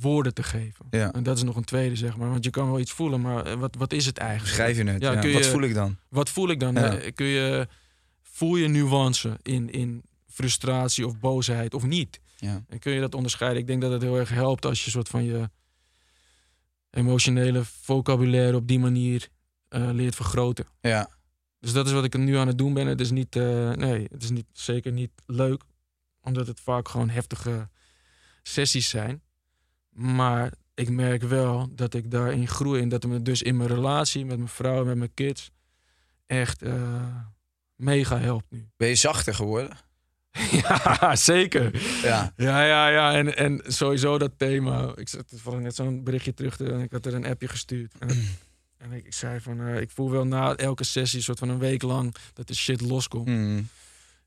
[0.00, 0.86] woorden te geven.
[0.90, 1.12] Ja.
[1.12, 2.30] En dat is nog een tweede, zeg maar.
[2.30, 4.54] Want je kan wel iets voelen, maar eh, wat, wat is het eigenlijk?
[4.54, 5.02] Schrijf je het.
[5.02, 5.96] Ja, Wat voel ik dan?
[6.08, 6.74] Wat voel ik dan?
[6.74, 6.98] Ja.
[7.14, 7.68] Kun je,
[8.22, 12.20] voel je nuance in, in frustratie of boosheid of niet?
[12.36, 12.64] Ja.
[12.68, 13.60] En kun je dat onderscheiden?
[13.60, 15.50] Ik denk dat het heel erg helpt als je soort van je
[16.90, 19.28] emotionele vocabulaire op die manier
[19.68, 20.66] eh, leert vergroten.
[20.80, 21.10] Ja.
[21.60, 22.86] Dus dat is wat ik nu aan het doen ben.
[22.86, 25.62] Het is niet, eh, nee, het is niet, zeker niet leuk,
[26.22, 27.68] omdat het vaak gewoon heftige
[28.42, 29.22] sessies zijn.
[29.88, 33.68] Maar ik merk wel dat ik daarin groei en dat het me dus in mijn
[33.68, 35.50] relatie met mijn vrouw en met mijn kids
[36.26, 37.16] echt eh,
[37.74, 38.68] mega helpt nu.
[38.76, 39.76] Ben je zachter geworden?
[40.62, 41.82] ja, zeker.
[42.02, 42.32] Ja.
[42.36, 43.14] Ja, ja, ja.
[43.14, 44.92] En, en sowieso dat thema.
[44.96, 47.92] Ik zat toevallig net zo'n berichtje terug te, en ik had er een appje gestuurd.
[47.98, 48.08] En,
[48.78, 51.58] en ik, ik zei van, eh, ik voel wel na elke sessie, soort van een
[51.58, 53.28] week lang, dat de shit loskomt.
[53.28, 53.68] Mm.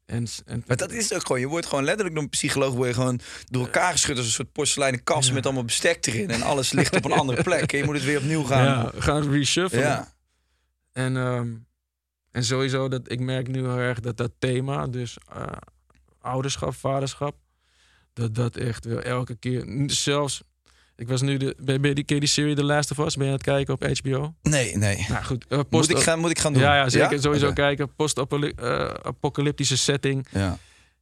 [0.06, 1.42] En, en, Maar dat is ook gewoon.
[1.42, 4.32] Je wordt gewoon letterlijk door een psycholoog word je gewoon door elkaar geschud als een
[4.32, 5.34] soort porseleinen kast Ja.
[5.34, 6.30] met allemaal bestek erin.
[6.30, 7.72] En alles ligt op een andere plek.
[7.72, 8.64] En je moet het weer opnieuw gaan.
[8.64, 9.86] ja, gaan reshuffelen.
[9.86, 10.14] Ja.
[10.92, 11.50] En, ehm,
[12.32, 15.44] en sowieso, dat, ik merk nu heel erg dat dat thema, dus eh,
[16.22, 17.36] ouderschap, vaderschap,
[18.14, 20.42] dat dat echt wel elke keer, zelfs,
[20.96, 23.32] ik was nu, de, ben je die, die serie The Last of Us, ben je
[23.32, 24.34] aan het kijken op HBO?
[24.42, 25.06] Nee, nee.
[25.10, 26.62] Nou goed, eh, Moet ik, gaan, moet ik gaan doen?
[26.62, 27.22] Ja, ja, zeker.
[27.22, 27.96] Sowieso kijken.
[27.96, 30.28] Post-apocalyptische setting.
[30.32, 30.58] Ja.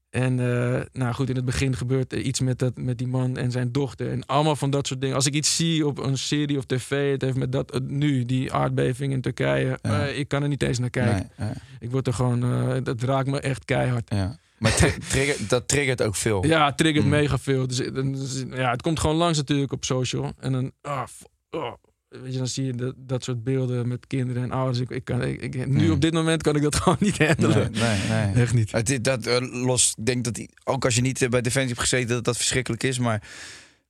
[0.10, 3.38] En eh, nou goed, in het begin gebeurt er iets met, dat, met die man
[3.38, 4.12] en zijn dochter.
[4.12, 5.16] En allemaal van dat soort dingen.
[5.16, 8.54] Als ik iets zie op een serie of tv, het heeft met dat nu, die
[8.54, 9.80] aardbeving in Turkije.
[9.82, 10.08] Ja.
[10.08, 11.30] eh, ik kan er niet eens naar kijken.
[11.38, 11.50] Nee,
[11.80, 14.10] Ik word er gewoon, eh, dat raakt me echt keihard.
[14.14, 14.38] ja.
[14.60, 16.46] Maar tri- trigger, dat triggert ook veel.
[16.46, 17.10] Ja, het triggert Mm.
[17.12, 17.68] mega veel.
[17.68, 20.32] Dus, eh, dus, ja, het komt gewoon langs natuurlijk op social.
[20.40, 21.04] En dan, ah,
[21.50, 21.74] oh,
[22.10, 24.80] weet je, dan zie je dat, dat soort beelden met kinderen en ouders.
[24.80, 25.92] Ik, ik kan, ik, ik- nu Mm.
[25.92, 27.72] op dit moment kan ik dat gewoon niet Nee, handelen.
[27.72, 28.34] nee, nee.
[28.44, 28.72] Echt niet.
[28.72, 31.42] Het, is- dat eh, los, ik denk dat die, ook als je niet eh, bij
[31.42, 33.00] Defensie hebt gezeten, dat dat verschrikkelijk is.
[33.00, 33.28] Maar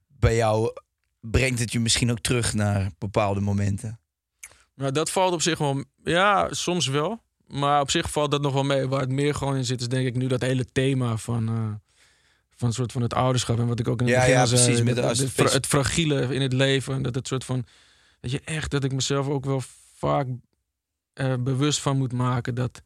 [0.08, 0.74] bij jou
[1.20, 4.00] brengt het je misschien ook terug naar bepaalde momenten.
[4.74, 7.22] Maar dat valt op zich wel, ja, soms wel.
[7.50, 8.88] Maar op zich valt dat nog wel mee.
[8.88, 11.72] Waar het meer gewoon in zit, is denk ik nu dat hele thema van, eh,
[12.56, 13.60] van soort van het ouderschap.
[13.60, 14.96] En wat ik ook in het Ja, begin ja, zei, precies, met
[15.38, 17.02] het het, fragiele in het leven.
[17.02, 17.66] Dat het soort van,
[18.20, 19.62] dat je echt, dat ik mezelf ook wel
[19.96, 20.28] vaak
[21.14, 22.82] eh, bewust van moet maken dat,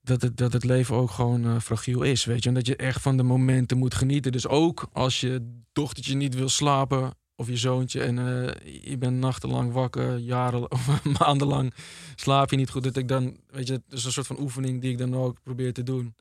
[0.00, 2.48] dat, het, dat het leven ook gewoon eh, fragiel is, weet je.
[2.48, 4.32] En dat je echt van de momenten moet genieten.
[4.32, 9.18] Dus ook als je dochtertje niet wil slapen of je zoontje en eh, je bent
[9.18, 11.74] nachtenlang wakker, jaren of maandenlang
[12.14, 12.82] slaap je niet goed.
[12.82, 15.42] Dat ik dan, weet je, dat is een soort van oefening die ik dan ook
[15.42, 16.14] probeer te doen.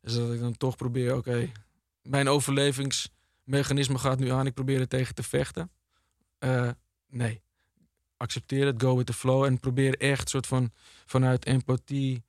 [0.00, 1.50] Dus dat ik dan toch probeer, oké,
[2.02, 4.46] mijn overlevingsmechanisme gaat nu aan.
[4.46, 5.70] Ik probeer er tegen te vechten.
[6.38, 6.70] Eh,
[7.10, 7.40] nee,
[8.16, 10.70] accepteer het, go with the flow en probeer echt soort van
[11.06, 12.22] vanuit empathie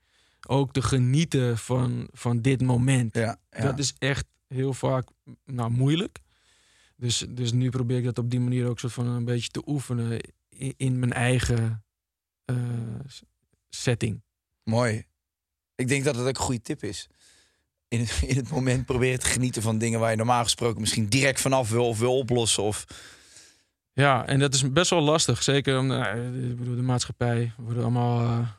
[0.48, 3.16] ook te genieten van, van dit moment.
[3.16, 3.62] Ja, ja.
[3.62, 5.08] Dat is echt heel vaak
[5.46, 6.20] nou, moeilijk.
[7.00, 9.62] Dus, dus nu probeer ik dat op die manier ook soort van een beetje te
[9.66, 10.20] oefenen
[10.50, 11.84] in, in mijn eigen
[12.45, 12.56] eh,
[13.70, 14.22] setting.
[14.64, 15.04] Mooi.
[15.76, 17.08] Ik denk dat het ook een goede tip is.
[17.88, 21.08] In het, in het moment proberen te genieten van dingen waar je normaal gesproken misschien
[21.10, 22.64] direct vanaf wil of wil oplossen.
[22.64, 22.86] Of,
[23.93, 25.43] Ja, en dat is best wel lastig.
[25.43, 27.54] Zeker om nou, ik bedoel, de maatschappij.
[27.58, 28.39] We worden allemaal.
[28.39, 28.50] eh,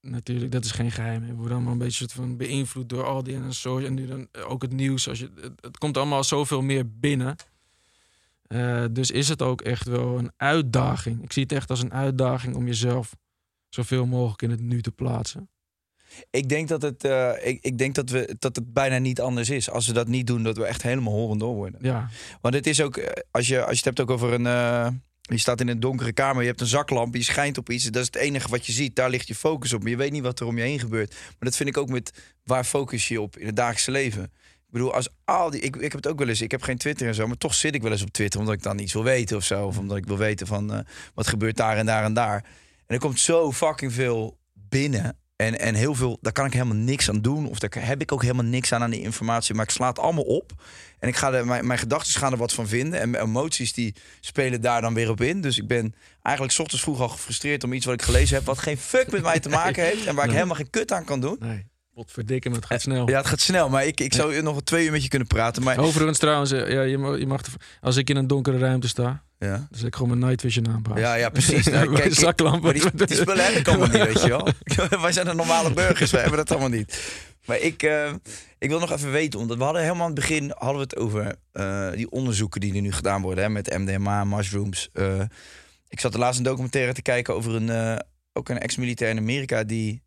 [0.00, 1.26] natuurlijk, dat is geen geheim.
[1.26, 3.78] We worden allemaal een beetje soort van beïnvloed door al die en zo.
[3.78, 5.08] En nu dan ook het nieuws.
[5.08, 7.36] Als je, het, het komt allemaal zoveel meer binnen.
[8.46, 11.22] Eh, dus is het ook echt wel een uitdaging.
[11.22, 13.16] Ik zie het echt als een uitdaging om jezelf
[13.68, 15.48] zoveel mogelijk in het nu te plaatsen.
[16.30, 19.50] ik denk, dat het, eh, ik, ik denk dat, we, dat het bijna niet anders
[19.50, 19.70] is.
[19.70, 21.80] Als we dat niet doen, dat we echt helemaal horend door worden.
[21.82, 22.08] Ja,
[22.40, 24.46] Want het is ook, eh, als je, als je het hebt ook over een.
[24.46, 24.88] eh,
[25.36, 27.84] je staat in een donkere kamer, je hebt een zaklamp, je schijnt op iets.
[27.84, 28.96] Dat is het enige wat je ziet.
[28.96, 29.82] Daar ligt je focus op.
[29.82, 31.10] Maar je weet niet wat er om je heen gebeurt.
[31.10, 32.12] Maar dat vind ik ook met
[32.44, 34.22] waar focus je op in het dagelijkse leven.
[34.70, 35.60] Ik bedoel, als al die.
[35.60, 36.40] Ik, ik heb het ook wel eens.
[36.40, 38.54] Ik heb geen Twitter en zo, maar toch zit ik wel eens op Twitter omdat
[38.54, 39.66] ik dan iets wil weten of zo.
[39.66, 40.78] Of omdat ik wil weten van eh,
[41.14, 42.44] wat gebeurt daar en daar en daar.
[42.86, 45.18] En er komt zo fucking veel binnen.
[45.40, 47.48] En, en heel veel, daar kan ik helemaal niks aan doen.
[47.48, 49.54] Of daar heb ik ook helemaal niks aan aan die informatie.
[49.54, 50.52] Maar ik sla het allemaal op.
[50.98, 53.00] En ik ga er, mijn, mijn gedachten gaan er wat van vinden.
[53.00, 55.40] En mijn emoties die spelen daar dan weer op in.
[55.40, 58.44] Dus ik ben eigenlijk 's ochtends vroeg al gefrustreerd om iets wat ik gelezen heb.
[58.44, 60.06] Wat geen fuck met mij te maken heeft.
[60.06, 61.36] En waar ik helemaal geen kut aan kan doen.
[61.40, 61.68] nee.
[61.94, 63.08] Potverdikke, het gaat snel.
[63.08, 63.68] Ja, het gaat snel.
[63.68, 65.62] Maar ik, ik zou nog twee uur met je kunnen praten.
[65.62, 67.40] Maar Overigens trouwens, eh, ja, je, mag, je mag,
[67.80, 69.68] als ik in een donkere ruimte sta, ja.
[69.70, 70.82] zet ik gewoon mijn night vision aan.
[70.82, 70.98] baas.
[70.98, 71.66] Ja, ja, precies.
[71.70, 72.62] Nou, kijk, zaklampen.
[72.62, 74.48] Maar die, die spullen heb ik allemaal niet, weet je wel.
[75.00, 77.12] Wij zijn de normale burgers, wij hebben dat allemaal niet.
[77.46, 78.12] Maar ik, eh,
[78.58, 80.96] ik wil nog even weten, omdat we hadden helemaal aan het begin hadden we het
[80.96, 84.88] over eh, die onderzoeken die er nu gedaan worden hè, met MDMA, mushrooms.
[84.92, 85.20] Eh,
[85.88, 88.00] ik zat de laatste documentaire te kijken over een,
[88.32, 90.02] ook een ex-militair in Amerika die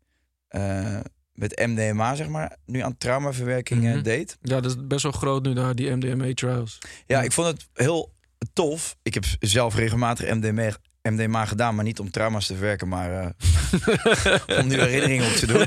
[1.32, 4.02] met MDMA, zeg maar, nu aan traumaverwerking Mhm.
[4.02, 4.36] deed.
[4.42, 6.78] Ja, dat is best wel groot nu daar, die MDMA-trials.
[7.06, 8.13] Ja, ik vond het heel
[8.54, 8.96] tof.
[9.02, 14.58] Ik heb zelf regelmatig MDMA, MDMA gedaan, maar niet om trauma's te verwerken, maar eh,
[14.60, 15.66] om nu herinneringen op te doen.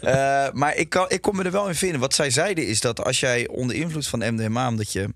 [0.00, 2.00] Eh, maar ik, kan, ik kon me er wel in vinden.
[2.00, 5.14] Wat zij zeiden is dat als jij onder invloed van MDMA, omdat je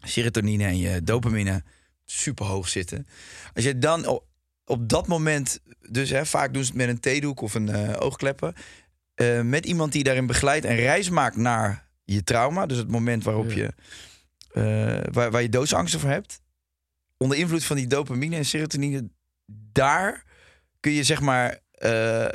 [0.00, 1.62] serotonine en je dopamine
[2.04, 3.06] super hoog zitten,
[3.54, 4.24] als je dan op,
[4.64, 5.60] op dat moment,
[5.90, 8.54] dus hè, vaak doen ze het met een theedoek of een eh oogkleppen,
[9.42, 13.50] met iemand die daarin begeleidt en reis maakt naar je trauma, dus het moment waarop
[13.50, 13.56] Ja.
[13.56, 13.72] je
[15.12, 16.40] waar, waar je doodsangsten voor hebt,
[17.16, 19.08] onder invloed van die dopamine en serotonine,
[19.72, 20.24] daar
[20.80, 22.28] kun je zeg maar eh,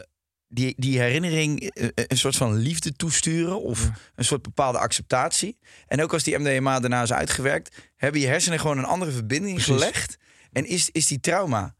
[0.47, 5.57] die, die herinnering eh, een soort van liefde toesturen of een soort bepaalde acceptatie.
[5.87, 9.55] En ook als die MDMA daarna is uitgewerkt, hebben je hersenen gewoon een andere verbinding
[9.55, 9.73] Precies.
[9.73, 10.17] gelegd
[10.51, 11.75] en is, is die trauma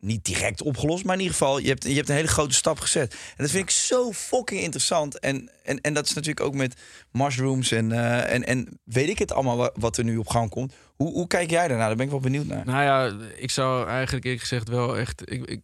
[0.00, 2.78] niet direct opgelost, maar in ieder geval, je hebt, je hebt een hele grote stap
[2.80, 3.12] gezet.
[3.14, 5.18] En dat vind ik zo fucking interessant.
[5.18, 6.80] En, en, en dat is natuurlijk ook met
[7.12, 10.50] mushrooms en, eh, en, en weet ik het allemaal wa- wat er nu op gang
[10.50, 10.72] komt.
[10.96, 11.86] Hoe, hoe kijk jij daarnaar?
[11.86, 12.64] Daar ben ik wel benieuwd naar.
[12.64, 15.30] Nou ja, ik zou eigenlijk eerlijk gezegd wel echt...
[15.32, 15.60] Ik, ik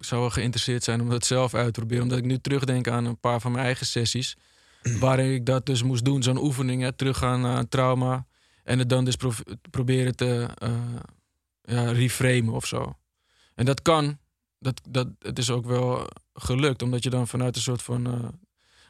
[0.00, 2.02] zou wel geïnteresseerd zijn om dat zelf uit te proberen.
[2.02, 4.36] Omdat ik nu terugdenk aan een paar van mijn eigen sessies.
[5.00, 6.22] waarin ik dat dus moest doen.
[6.22, 8.26] Zo'n oefening, hè, teruggaan naar een trauma.
[8.64, 9.32] En het dan dus pro-
[9.70, 10.70] proberen te eh,
[11.62, 12.96] ja, reframen of zo.
[13.56, 14.18] En dat kan.
[14.58, 16.82] Dat, dat, het is ook wel gelukt.
[16.82, 18.28] Omdat je dan vanuit een soort van eh,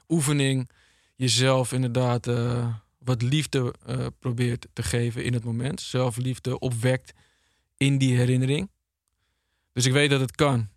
[0.09, 0.71] oefening...
[1.15, 5.81] jezelf inderdaad eh, wat liefde eh, probeert te geven in het moment.
[5.81, 7.13] Zelfliefde opwekt
[7.77, 8.71] in die herinnering.
[9.73, 10.69] Dus ik weet dat het kan.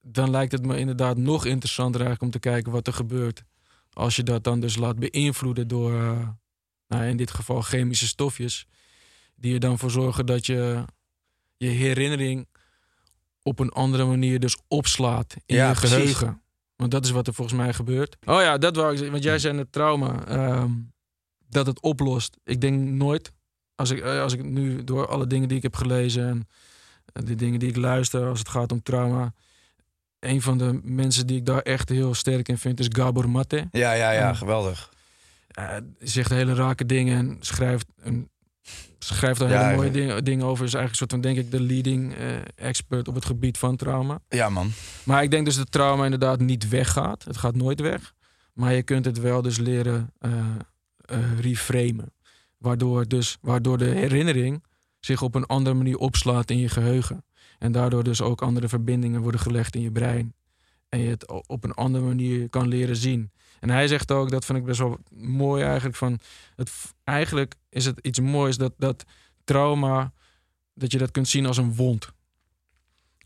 [0.00, 3.42] Dan lijkt het me inderdaad nog interessanter eigenlijk om te kijken wat er gebeurt.
[3.92, 5.92] Als je dat dan dus laat beïnvloeden door,
[6.88, 8.66] nou in dit geval chemische stofjes.
[9.34, 10.84] Die er dan voor zorgen dat je
[11.56, 12.46] je herinnering
[13.46, 15.96] op een andere manier dus opslaat in Ja, je precies.
[15.96, 16.42] geheugen.
[16.76, 18.16] Want dat is wat er volgens mij gebeurt.
[18.26, 19.12] Oh ja, dat wou ik zeggen.
[19.12, 20.26] Want jij zei het trauma.
[20.26, 20.70] ehm,
[21.48, 22.36] dat het oplost.
[22.44, 23.32] Ik denk nooit.
[23.74, 26.46] Als ik, eh, als ik nu door alle dingen die ik heb gelezen en
[27.12, 29.32] eh, de dingen die ik luister als het gaat om trauma.
[30.18, 33.68] Een van de mensen die ik daar echt heel sterk in vind is Gabor Mate.
[33.70, 34.92] Ja, ja, ja, geweldig.
[35.98, 38.28] Zegt hele rake dingen en schrijft, een,
[38.98, 40.64] schrijft daar Ja, hele mooie dingen, over.
[40.64, 43.76] Is eigenlijk een soort van, denk ik, de leading eh, expert op het gebied van
[43.76, 44.18] trauma.
[44.28, 44.72] Ja, man.
[45.04, 47.24] Maar ik denk dus dat trauma inderdaad niet weggaat.
[47.24, 48.14] Het gaat nooit weg.
[48.52, 52.12] Maar je kunt het wel dus leren eh, reframen.
[52.58, 54.62] Waardoor, dus, waardoor de herinnering
[55.00, 57.24] zich op een andere manier opslaat in je geheugen.
[57.58, 60.34] En daardoor dus ook andere verbindingen worden gelegd in je brein.
[60.88, 63.30] En je het op een andere manier kan leren zien.
[63.60, 66.18] En hij zegt ook, dat vind ik best wel mooi eigenlijk, van
[66.56, 66.72] het,
[67.04, 69.04] eigenlijk is het iets moois dat, dat
[69.44, 70.12] trauma,
[70.74, 72.12] dat je dat kunt zien als een wond.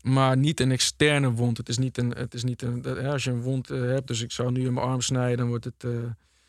[0.01, 1.57] Maar niet een externe wond.
[1.57, 2.09] Het is niet een.
[2.11, 4.73] Het is niet een als je een wond eh, hebt, dus ik zou nu in
[4.73, 5.83] mijn arm snijden, dan wordt het.
[5.83, 5.89] eh,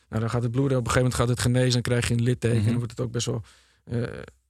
[0.09, 0.79] nou, dan gaat het bloeden.
[0.79, 2.57] Op een gegeven moment gaat het genezen en krijg je een litteken.
[2.57, 2.69] En Mhm.
[2.71, 3.43] dan wordt het ook best wel
[3.85, 4.03] eh,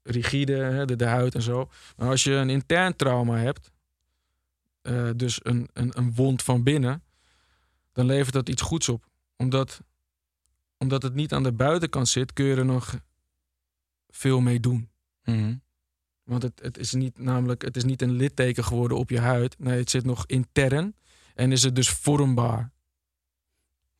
[0.02, 1.68] rigide, hè, de, de huid en zo.
[1.96, 3.70] Maar als je een intern trauma hebt,
[5.16, 7.02] dus een, een, een wond van binnen,
[7.92, 9.06] dan levert dat iets goeds op.
[9.40, 9.80] Omdat,
[10.78, 13.00] omdat het niet aan de buitenkant zit, kun je er nog
[14.08, 14.90] veel mee doen.
[15.24, 15.54] Mhm.
[16.24, 19.58] Want het, het is niet namelijk, het is niet een litteken geworden op je huid.
[19.58, 20.94] Nee, het zit nog intern.
[21.34, 22.72] En is het dus vormbaar.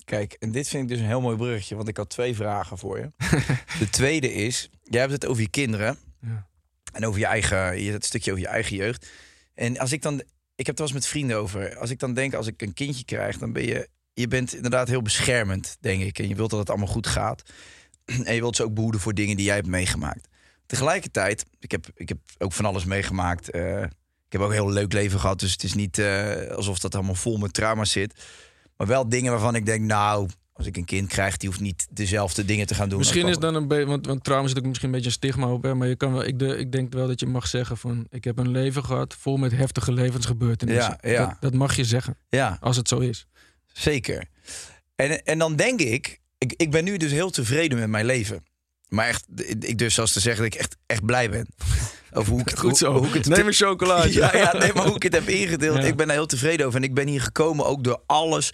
[0.05, 2.79] Kijk, en dit vind ik dus een heel mooi bruggetje, want ik had twee vragen
[2.79, 3.13] voor je.
[3.79, 6.49] De tweede is, jij hebt het over je kinderen Ja.
[6.93, 9.11] en over je eigen, je het stukje over je eigen jeugd.
[9.55, 10.15] En als ik dan,
[10.55, 12.75] ik heb het wel eens met vrienden over, als ik dan denk, als ik een
[12.75, 16.19] kindje krijg, dan ben je, je bent inderdaad heel beschermend, denk ik.
[16.19, 17.43] En je wilt dat het allemaal goed gaat.
[18.25, 20.29] En je wilt ze ook behoeden voor dingen die jij hebt meegemaakt.
[20.67, 23.51] Tegelijkertijd, ik heb, ik heb ook van alles meegemaakt.
[23.51, 23.83] eh,
[24.27, 26.95] ik heb ook een heel leuk leven gehad, dus het is niet eh, alsof dat
[26.95, 28.25] allemaal vol met trauma zit.
[28.77, 31.87] Maar wel dingen waarvan ik denk, nou, als ik een kind krijg, die hoeft niet
[31.91, 32.99] dezelfde dingen te gaan doen.
[32.99, 35.53] Misschien is dan een beetje, want, want trauma zit ook misschien een beetje een stigma
[35.53, 35.63] op.
[35.63, 38.07] Hè, maar je kan wel, ik, de, ik denk wel dat je mag zeggen van,
[38.11, 40.99] ik heb een leven gehad vol met heftige levensgebeurtenissen.
[41.01, 41.27] Ja, ja.
[41.27, 43.27] Dat, dat mag je zeggen, Ja, als het zo is.
[43.73, 44.25] Zeker.
[44.97, 48.45] En, en dan denk ik, ik, ik ben nu dus heel tevreden met mijn leven.
[48.89, 49.25] Maar echt,
[49.61, 51.49] ik durf zelfs te zeggen dat ik echt, echt blij ben.
[52.13, 52.91] Over hoe ik het, Goed zo.
[52.91, 54.21] Hoe, hoe ik het Neem een chocolaatje.
[54.21, 55.77] Ja, ja, nee, maar hoe ik het heb ingedeeld.
[55.77, 55.85] Ja.
[55.85, 56.79] Ik ben daar heel tevreden over.
[56.79, 58.53] En ik ben hier gekomen ook door alles.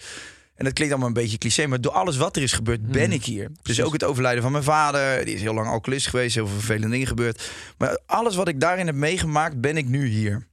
[0.55, 2.91] En dat klinkt allemaal een beetje cliché, maar door alles wat er is gebeurd, Hmm.
[2.91, 3.51] ben ik hier.
[3.61, 5.25] Dus ook het overlijden van mijn vader.
[5.25, 7.49] Die is heel lang alcoholist geweest, heel veel vervelende dingen gebeurd.
[7.77, 10.47] Maar alles wat ik daarin heb meegemaakt, ben ik nu hier.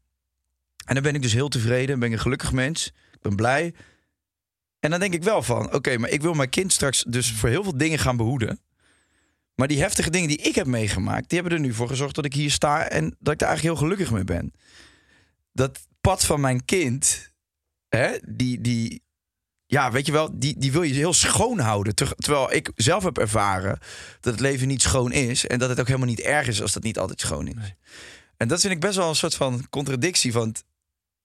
[0.84, 2.86] En dan ben ik dus heel tevreden, ben ik een gelukkig mens.
[3.12, 3.74] Ik ben blij.
[4.84, 7.48] En dan denk ik wel van, oké, maar ik wil mijn kind straks dus voor
[7.48, 8.60] heel veel dingen gaan behoeden.
[9.54, 12.24] Maar die heftige dingen die ik heb meegemaakt, die hebben er nu voor gezorgd dat
[12.24, 14.52] ik hier sta en dat ik daar eigenlijk heel gelukkig mee ben.
[15.52, 17.30] Dat pad van mijn kind,
[17.88, 19.02] hè, die, die,
[19.66, 21.94] ja, weet je wel, die, die wil je heel schoon houden.
[21.94, 23.78] Ter- Terwijl ik zelf heb ervaren
[24.20, 26.72] dat het leven niet schoon is en dat het ook helemaal niet erg is als
[26.72, 27.74] dat niet altijd schoon is.
[28.36, 30.32] En dat vind ik best wel een soort van contradictie.
[30.32, 30.64] Want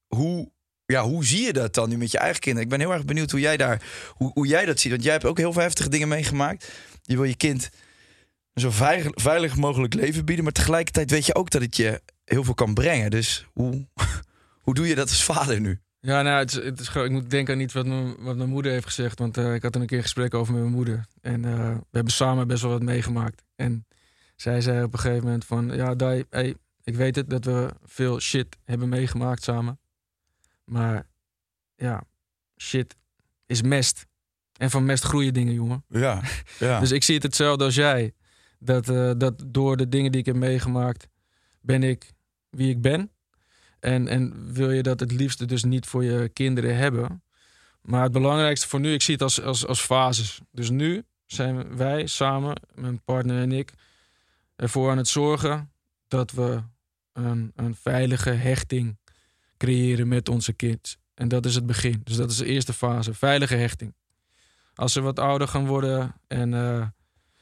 [0.08, 0.52] hoe,
[0.92, 2.70] ja, hoe zie je dat dan nu met je eigen kinderen?
[2.70, 3.82] Ik ben heel erg benieuwd hoe jij, daar,
[4.14, 4.92] hoe, hoe jij dat ziet.
[4.92, 6.72] Want jij hebt ook heel veel heftige dingen meegemaakt.
[7.02, 7.70] Je wil je kind
[8.54, 8.70] zo
[9.14, 10.44] veilig, mogelijk leven bieden.
[10.44, 13.12] Maar tegelijkertijd weet je ook dat het je heel veel kan brengen.
[13.12, 13.88] Dus hoe,
[14.66, 15.80] hoe doe je dat als vader nu?
[16.00, 18.50] Ja, nou, het is, het is, ik moet denken aan iets wat mijn, wat mijn
[18.50, 19.20] moeder heeft gezegd.
[19.20, 21.06] Want eh, ik had een keer een gesprek over met mijn moeder.
[21.22, 23.44] En eh, we hebben samen best wel wat meegemaakt.
[23.56, 23.86] En
[24.36, 25.76] zij zei op een gegeven moment van...
[25.76, 26.24] Ja, Dai,
[26.84, 29.80] ik weet het dat we veel shit hebben meegemaakt samen.
[30.70, 31.08] Maar
[31.76, 32.04] ja,
[32.58, 32.96] shit
[33.46, 34.08] is mest.
[34.58, 35.84] En van mest groeien dingen, jongen.
[35.88, 36.22] Ja,
[36.60, 36.80] ja.
[36.80, 38.14] Dus ik zie het hetzelfde als jij.
[38.60, 41.08] Dat, eh, dat door de dingen die ik heb meegemaakt,
[41.62, 42.14] ben ik
[42.50, 43.12] wie ik ben.
[43.80, 47.24] En, en wil je dat het liefste dus niet voor je kinderen hebben.
[47.82, 50.42] Maar het belangrijkste voor nu, ik zie het als, als, als fases.
[50.52, 53.74] Dus nu zijn wij samen, mijn partner en ik,
[54.56, 55.72] ervoor aan het zorgen
[56.08, 56.64] dat we
[57.14, 58.99] een, een veilige hechting
[59.60, 60.98] creëren met onze kids.
[61.14, 62.02] En dat is het begin.
[62.04, 63.94] Dus dat is de eerste fase, veilige hechting.
[64.74, 66.88] Als ze wat ouder gaan worden en eh,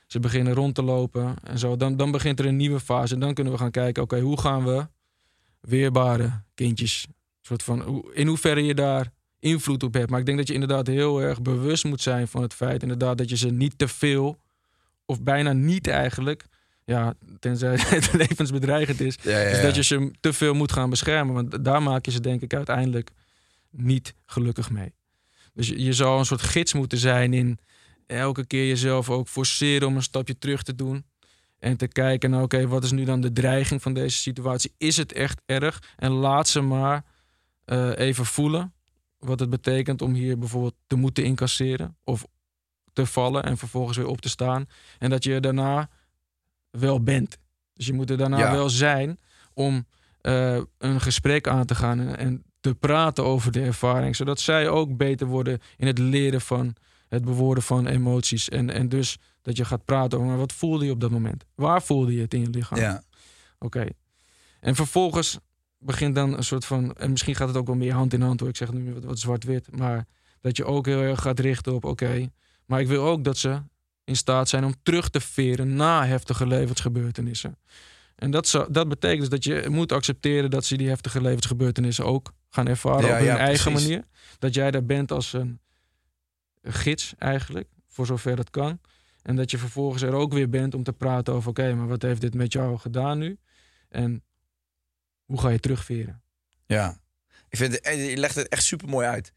[0.07, 3.13] ze beginnen rond te lopen en zo, dan, dan begint er een nieuwe fase.
[3.13, 4.87] En dan kunnen we gaan kijken, oké, hoe gaan we
[5.59, 7.07] weerbare kindjes,
[7.41, 10.09] soort van, in hoeverre je daar invloed op hebt.
[10.09, 13.17] Maar ik denk dat je inderdaad heel erg bewust moet zijn van het feit, inderdaad,
[13.17, 14.39] dat je ze niet te veel,
[15.05, 16.45] of bijna niet eigenlijk,
[16.87, 21.33] ja, tenzij het levensbedreigend is, Ja, ja, dat je ze te veel moet gaan beschermen.
[21.33, 23.09] Want daar maak je ze denk ik uiteindelijk
[23.69, 24.93] niet gelukkig mee.
[25.53, 27.59] Dus je, je zou een soort gids moeten zijn in
[28.05, 31.05] elke keer jezelf ook forceren om een stapje terug te doen.
[31.59, 34.73] En te kijken, nou oké, wat is nu dan de dreiging van deze situatie?
[34.77, 35.83] Is het echt erg?
[35.95, 37.03] En laat ze maar
[37.65, 38.73] eh, even voelen
[39.19, 41.97] wat het betekent om hier bijvoorbeeld te moeten incasseren.
[42.03, 42.25] Of
[42.93, 44.65] te vallen en vervolgens weer op te staan.
[44.99, 45.89] En dat je daarna
[46.79, 47.37] wel bent.
[47.73, 48.51] Dus je moet er daarna Ja.
[48.51, 49.19] wel zijn
[49.53, 49.85] om
[50.21, 54.15] eh, een gesprek aan te gaan en, en te praten over de ervaring.
[54.15, 56.75] Zodat zij ook beter worden in het leren van
[57.07, 58.49] het bewoorden van emoties.
[58.49, 61.45] En, en dus dat je gaat praten over wat voelde je op dat moment?
[61.55, 62.79] Waar voelde je het in je lichaam?
[62.79, 63.03] Ja.
[63.59, 63.85] Oké.
[64.59, 65.39] En vervolgens
[65.79, 66.93] begint dan een soort van.
[66.93, 68.49] En misschien gaat het ook wel meer hand in hand hoor.
[68.49, 69.77] Ik zeg nu wat, wat zwart-wit.
[69.77, 70.05] Maar
[70.41, 71.85] dat je ook heel erg gaat richten op.
[71.85, 72.29] Oké.
[72.65, 73.61] maar ik wil ook dat ze
[74.07, 77.57] in staat zijn om terug te veren na heftige levensgebeurtenissen.
[78.15, 82.33] En dat, dat betekent dus dat je moet accepteren dat ze die heftige levensgebeurtenissen ook
[82.49, 83.89] gaan ervaren Ja, op hun ja, eigen precies.
[83.89, 84.05] manier.
[84.39, 85.59] Dat jij daar bent als een
[86.63, 88.79] gids eigenlijk, voor zover het kan.
[89.21, 92.01] En dat je vervolgens er ook weer bent om te praten over: oké, maar wat
[92.01, 93.37] heeft dit met jou gedaan nu?
[93.89, 94.23] En
[95.25, 96.21] hoe ga je terugveren?
[96.65, 96.99] Ja,
[97.49, 99.33] ik vind je legt het echt super mooi uit.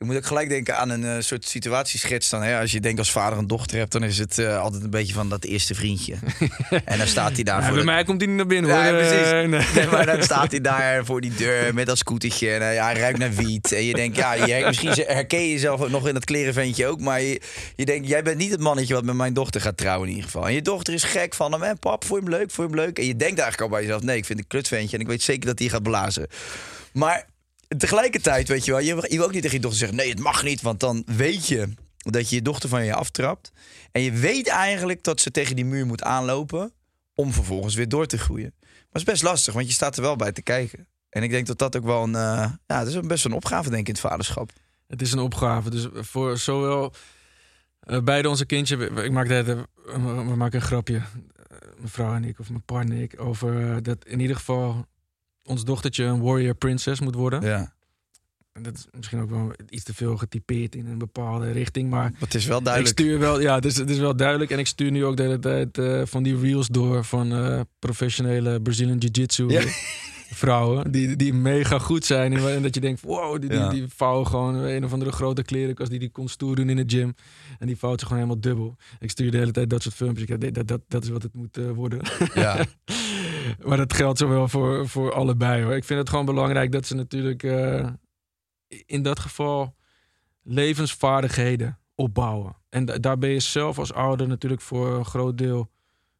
[0.00, 2.28] Ik moet ook gelijk denken aan een eh, soort situatieschets.
[2.28, 2.60] Dan, hè?
[2.60, 5.14] Als je denkt als vader een dochter hebt, dan is het eh, altijd een beetje
[5.14, 6.14] van dat eerste vriendje.
[6.84, 7.70] en dan staat hij daar Ja, voor.
[7.74, 8.70] bij de- mij komt hij niet naar binnen.
[8.70, 9.30] Ja, precies.
[9.30, 9.66] Eh, nee.
[9.74, 12.50] Nee, maar dan staat hij daar voor die deur met dat scootertje.
[12.50, 13.72] En ja, hij ruikt naar wiet.
[13.72, 17.00] En je denkt, ja, je, misschien herken je jezelf ook nog in dat klerenventje ook.
[17.00, 17.40] Maar je,
[17.76, 20.30] je denkt, jij bent niet het mannetje wat met mijn dochter gaat trouwen in ieder
[20.30, 20.46] geval.
[20.46, 21.62] En je dochter is gek van hem.
[21.62, 22.98] En pap, vond je hem leuk, vond je hem leuk?
[22.98, 24.96] En je denkt eigenlijk al bij jezelf, nee, ik vind een klutventje.
[24.96, 26.26] En ik weet zeker dat hij gaat blazen.
[26.92, 27.26] Maar
[27.76, 30.18] tegelijkertijd, weet je wel, je, je wil ook niet tegen je dochter zeggen, nee, het
[30.18, 30.62] mag niet.
[30.62, 33.52] Want dan weet je dat je je dochter van je aftrapt.
[33.92, 36.72] En je weet eigenlijk dat ze tegen die muur moet aanlopen
[37.14, 38.54] om vervolgens weer door te groeien.
[38.60, 40.88] Maar het is best lastig, want je staat er wel bij te kijken.
[41.08, 43.68] En ik denk dat dat ook wel een, eh, ja, dat is best een opgave,
[43.68, 44.50] denk ik, in het vaderschap.
[44.86, 45.70] Het is een opgave.
[45.70, 46.92] Dus voor zowel
[47.80, 51.02] eh, beide onze we- Ik maak het, we maken een grapje, eh,
[51.76, 54.86] mijn vrouw en ik, of mijn partner en ik, over dat in ieder geval
[55.50, 57.42] ons dochtertje een warrior princess moet worden.
[57.42, 57.72] Ja.
[58.52, 62.12] En dat is misschien ook wel iets te veel getypeerd in een bepaalde richting, maar
[62.18, 62.98] Het is wel ik duidelijk.
[62.98, 64.50] stuur wel, ja, het is, het is wel duidelijk.
[64.50, 67.60] En ik stuur nu ook de hele tijd eh, van die reels door van eh,
[67.78, 69.62] professionele Brazilian Jiu-Jitsu Ja.
[70.32, 70.90] vrouwen.
[70.90, 72.32] Die, die mega goed zijn.
[72.32, 73.68] En, dat je denkt, wow, die, die, Ja.
[73.68, 76.84] die vouwen gewoon een of andere grote klerenkast die die kon stoer doen in de
[76.96, 77.14] gym.
[77.58, 78.76] En die vouwt ze gewoon helemaal dubbel.
[78.98, 80.28] Ik stuur de hele tijd dat soort filmpjes.
[80.28, 82.00] Ik dat, dat, dat is wat het moet eh, worden.
[82.34, 82.64] Ja.
[83.64, 85.74] maar dat geldt zowel voor, voor allebei hoor.
[85.76, 87.88] Ik vind het gewoon belangrijk dat ze natuurlijk eh,
[88.86, 89.74] in dat geval
[90.42, 92.56] levensvaardigheden opbouwen.
[92.68, 95.70] En da- daar ben je zelf als ouder natuurlijk voor een groot deel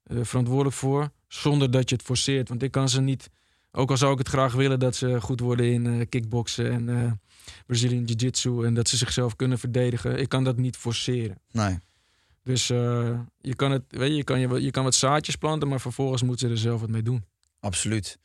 [0.03, 1.11] eh, verantwoordelijk voor.
[1.29, 2.49] Zonder dat je het forceert.
[2.49, 3.31] Want ik kan ze niet,
[3.73, 6.89] ook al zou ik het graag willen, dat ze goed worden in eh, kickboksen en
[6.89, 7.13] eh
[7.67, 8.65] Brazilian Jiu-Jitsu.
[8.65, 10.19] En dat ze zichzelf kunnen verdedigen.
[10.19, 11.39] Ik kan dat niet forceren.
[11.53, 11.79] Nee.
[12.45, 13.11] Dus eh,
[13.41, 16.23] je, kan het, weet je, je, kan je, je kan wat zaadjes planten, maar vervolgens
[16.23, 17.25] moeten ze er zelf wat mee doen.
[17.61, 18.19] Absoluut.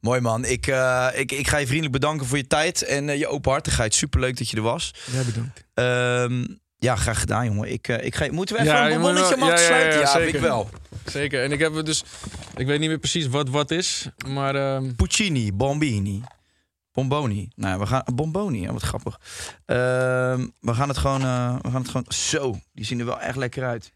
[0.00, 0.44] Mooi man.
[0.44, 3.94] Ik, eh, ik, ik ga je vriendelijk bedanken voor je tijd en eh, je openhartigheid.
[3.94, 4.94] Superleuk dat je er was.
[5.12, 5.64] Ja, bedankt.
[5.74, 6.46] Ehm,
[6.78, 7.72] Ja, graag gedaan, jongen.
[7.72, 10.68] Ik, ik ga, moeten we even Ja, een bonbonnetje om ja, ja, ja, ik wel.
[11.06, 11.42] Zeker.
[11.42, 12.04] En ik heb dus...
[12.56, 14.08] Ik weet niet meer precies wat wat is.
[14.26, 16.22] Maar ehm, Puccini, Bombini.
[16.92, 17.48] Bomboni.
[17.56, 18.02] Nou, we gaan...
[18.14, 19.20] Bomboni, ja, wat grappig.
[19.66, 21.20] Ehm, we gaan het gewoon...
[21.22, 22.06] eh, we gaan het gewoon...
[22.08, 23.92] Zo, die zien er wel echt lekker uit.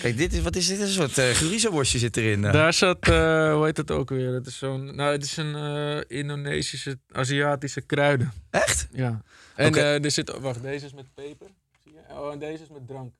[0.00, 0.40] Kijk, dit is...
[0.42, 0.80] Wat is dit?
[0.80, 2.44] Een soort uh, chorizo-worstje zit erin.
[2.44, 2.52] eh.
[2.52, 3.08] daar zat...
[3.08, 4.32] eh, hoe heet het ook weer?
[4.34, 4.94] Het is zo'n...
[4.96, 5.54] Nou, het is een
[6.08, 8.32] eh, Indonesische, Aziatische kruiden.
[8.50, 8.88] Echt?
[8.92, 9.22] Ja.
[9.56, 10.38] En eh, er zit...
[10.40, 11.46] Wacht, deze is met peper.
[11.84, 12.14] Zie je?
[12.14, 13.12] Oh, en deze is met drank.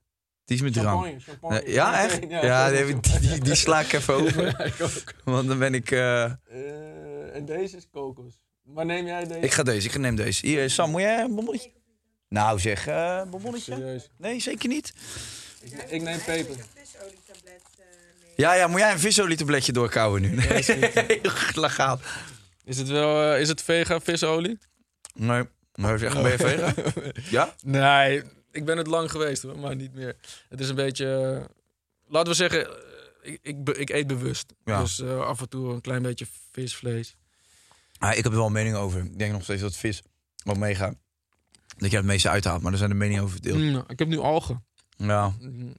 [0.45, 0.89] Die is met drank.
[1.05, 1.61] Champagne, champagne.
[1.61, 2.21] Eh, ja, echt?
[2.29, 4.45] Ja, Ja, die, die, die, sla ik even over.
[4.45, 5.15] Ja, ik.
[5.25, 5.91] Want dan ben ik...
[7.33, 8.39] en deze is kokos.
[8.63, 9.41] Maar neem jij deze?
[9.41, 10.47] ik ga deze, ik neem deze.
[10.47, 11.71] Hier, Sam, moet jij een bonbonnetje?
[12.29, 13.75] Nou zeg, eh een bonbonnetje?
[13.75, 14.09] Serieus.
[14.17, 14.93] Nee, zeker niet.
[15.61, 16.57] Ik, ik neem peper.
[18.37, 20.29] Ja, ja, moet jij een visolietabletje doorkouwen nu?
[20.35, 22.01] Nee, heel legaal.
[22.65, 23.33] Is het wel...
[23.33, 24.59] eh, is het vega visolie?
[25.15, 25.43] Nee,
[25.75, 26.75] maar zeg, ben je vega?
[27.31, 27.55] Ja?
[27.65, 30.17] Nee, ik ben het lang geweest, hoor, maar niet meer.
[30.49, 31.37] Het is een beetje...
[31.41, 31.45] eh,
[32.09, 32.73] laten we zeggen, eh,
[33.33, 34.53] ik, ik, be- ik eet bewust.
[34.65, 34.81] Ja.
[34.81, 37.17] Dus eh, af en toe een klein beetje visvlees.
[38.03, 39.05] Ah, ik heb er wel een mening over.
[39.05, 40.03] Ik denk nog steeds dat vis
[40.59, 40.95] meegaat.
[41.77, 43.59] Dat je het meeste uithaalt, maar daar zijn de meningen over verdeeld.
[43.59, 44.65] Mm, ik heb nu algen.
[44.97, 45.35] Ja.
[45.41, 45.75] Mm,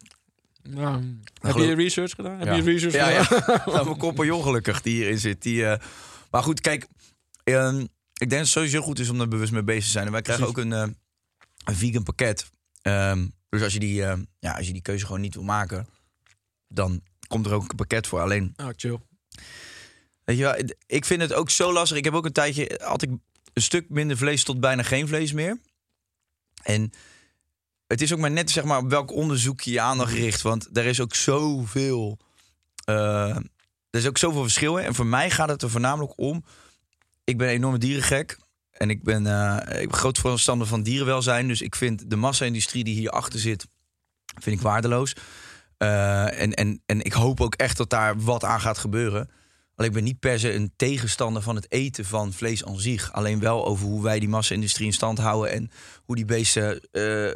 [0.64, 1.00] ja.
[1.42, 2.38] Heb geloof- je research gedaan?
[2.40, 2.54] Heb Ja.
[2.56, 3.44] je research Ja, gedaan?
[3.66, 3.72] ja.
[3.72, 5.42] Nou, mijn compagnon gelukkig die hierin zit.
[5.42, 5.80] Die, eh,
[6.32, 6.88] Maar goed, kijk.
[7.44, 10.06] ehm, ik denk dat het sowieso goed is om er bewust mee bezig te zijn.
[10.06, 10.88] En wij krijgen ook een, eh,
[11.66, 12.52] een vegan pakket.
[12.82, 15.88] Ehm, dus als je, die, eh, ja, als je die keuze gewoon niet wil maken...
[16.68, 18.22] dan komt er ook een pakket voor.
[18.22, 19.00] Alleen, Ah, chill.
[20.24, 20.56] Weet je wel,
[20.86, 21.98] ik vind het ook zo lastig.
[21.98, 22.80] Ik heb ook een tijdje...
[22.84, 23.10] had ik
[23.54, 25.60] een stuk minder vlees tot bijna geen vlees meer.
[26.64, 26.92] En
[27.88, 30.42] het is ook maar net zeg maar, op welk onderzoek je je aandacht richt.
[30.42, 32.18] Want er is ook zoveel...
[32.86, 33.36] eh,
[33.90, 34.86] er is ook zoveel verschil in.
[34.86, 36.44] En voor mij gaat het er voornamelijk om...
[37.24, 38.38] Ik ben een enorme dierengek.
[38.72, 41.48] En ik ben, eh, ik ben groot voorstander van dierenwelzijn.
[41.48, 43.68] Dus ik vind de massa-industrie die hierachter zit...
[44.42, 45.16] vind ik waardeloos.
[45.78, 49.30] Eh, en, en, en ik hoop ook echt dat daar wat aan gaat gebeuren.
[49.76, 53.12] Alleen ik ben niet per se een tegenstander van het eten van vlees aan zich.
[53.12, 55.52] Alleen wel over hoe wij die massa-industrie in stand houden...
[55.52, 55.72] en
[56.06, 57.34] hoe die beesten eh,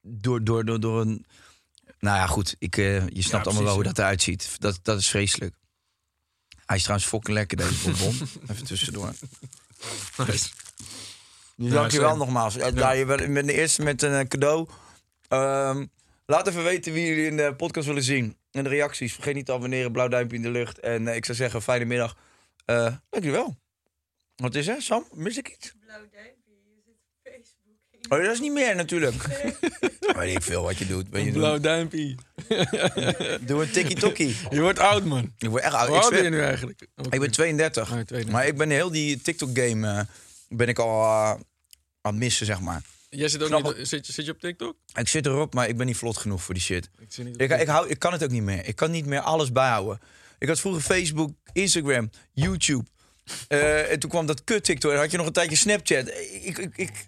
[0.00, 1.26] door, door, door, door een...
[1.98, 2.56] Nou ja, goed.
[2.58, 4.56] Ik, eh, je snapt allemaal precies, wel hoe dat eruit ziet.
[4.58, 5.54] Dat, dat is vreselijk.
[6.66, 8.14] Hij is trouwens fucking lekker, deze bonbon.
[8.50, 9.12] Even tussendoor.
[10.16, 10.48] Nice.
[11.56, 12.24] Ja, dankjewel same.
[12.24, 12.54] nogmaals.
[12.54, 12.90] Ja.
[12.90, 14.68] Je bent bent de eerste met een eh, cadeau.
[15.28, 15.86] Ehm,
[16.26, 18.36] laat even weten wie jullie in de podcast willen zien.
[18.52, 19.12] En de reacties.
[19.14, 19.92] Vergeet niet te abonneren.
[19.92, 20.78] Blauw duimpje in de lucht.
[20.78, 22.16] En eh, ik zou zeggen, fijne middag.
[22.64, 23.56] Eh dankjewel.
[24.36, 25.06] Wat is er, Sam?
[25.12, 25.72] Mis ik iets?
[25.80, 28.12] Blauw duimpje, je zit op Facebook.
[28.18, 29.14] Oh, dat is niet meer natuurlijk.
[30.16, 31.08] Weet ik veel wat je doet.
[31.08, 32.14] Weet je, Blauw doe, duimpje.
[33.46, 34.36] doe een tikkie-tokkie.
[34.50, 35.32] Je wordt oud, man.
[35.38, 35.88] Ik word echt oud.
[35.88, 36.80] Hoe Ik, oud ben je nu eigenlijk?
[37.10, 37.82] ik ben 32.
[37.82, 38.30] Ah, 32.
[38.32, 39.88] Maar ik ben heel die TikTok-game...
[39.88, 40.00] eh,
[40.48, 41.38] ben ik al aan
[42.02, 42.82] het missen, zeg maar.
[43.14, 44.76] Jij zit ook niet, zit, je- zit je op TikTok?
[44.94, 46.90] Ik zit erop, maar ik ben niet vlot genoeg voor die shit.
[46.98, 48.66] Ik, zit niet op Ik, ik, hou, ik kan het ook niet meer.
[48.66, 50.00] Ik kan niet meer alles bijhouden.
[50.38, 52.84] Ik had vroeger Facebook, Instagram, YouTube.
[53.48, 54.92] Eh, en toen kwam dat kut TikTok.
[54.92, 56.08] En had je nog een tijdje Snapchat.
[56.08, 57.06] Ik, ik, ik,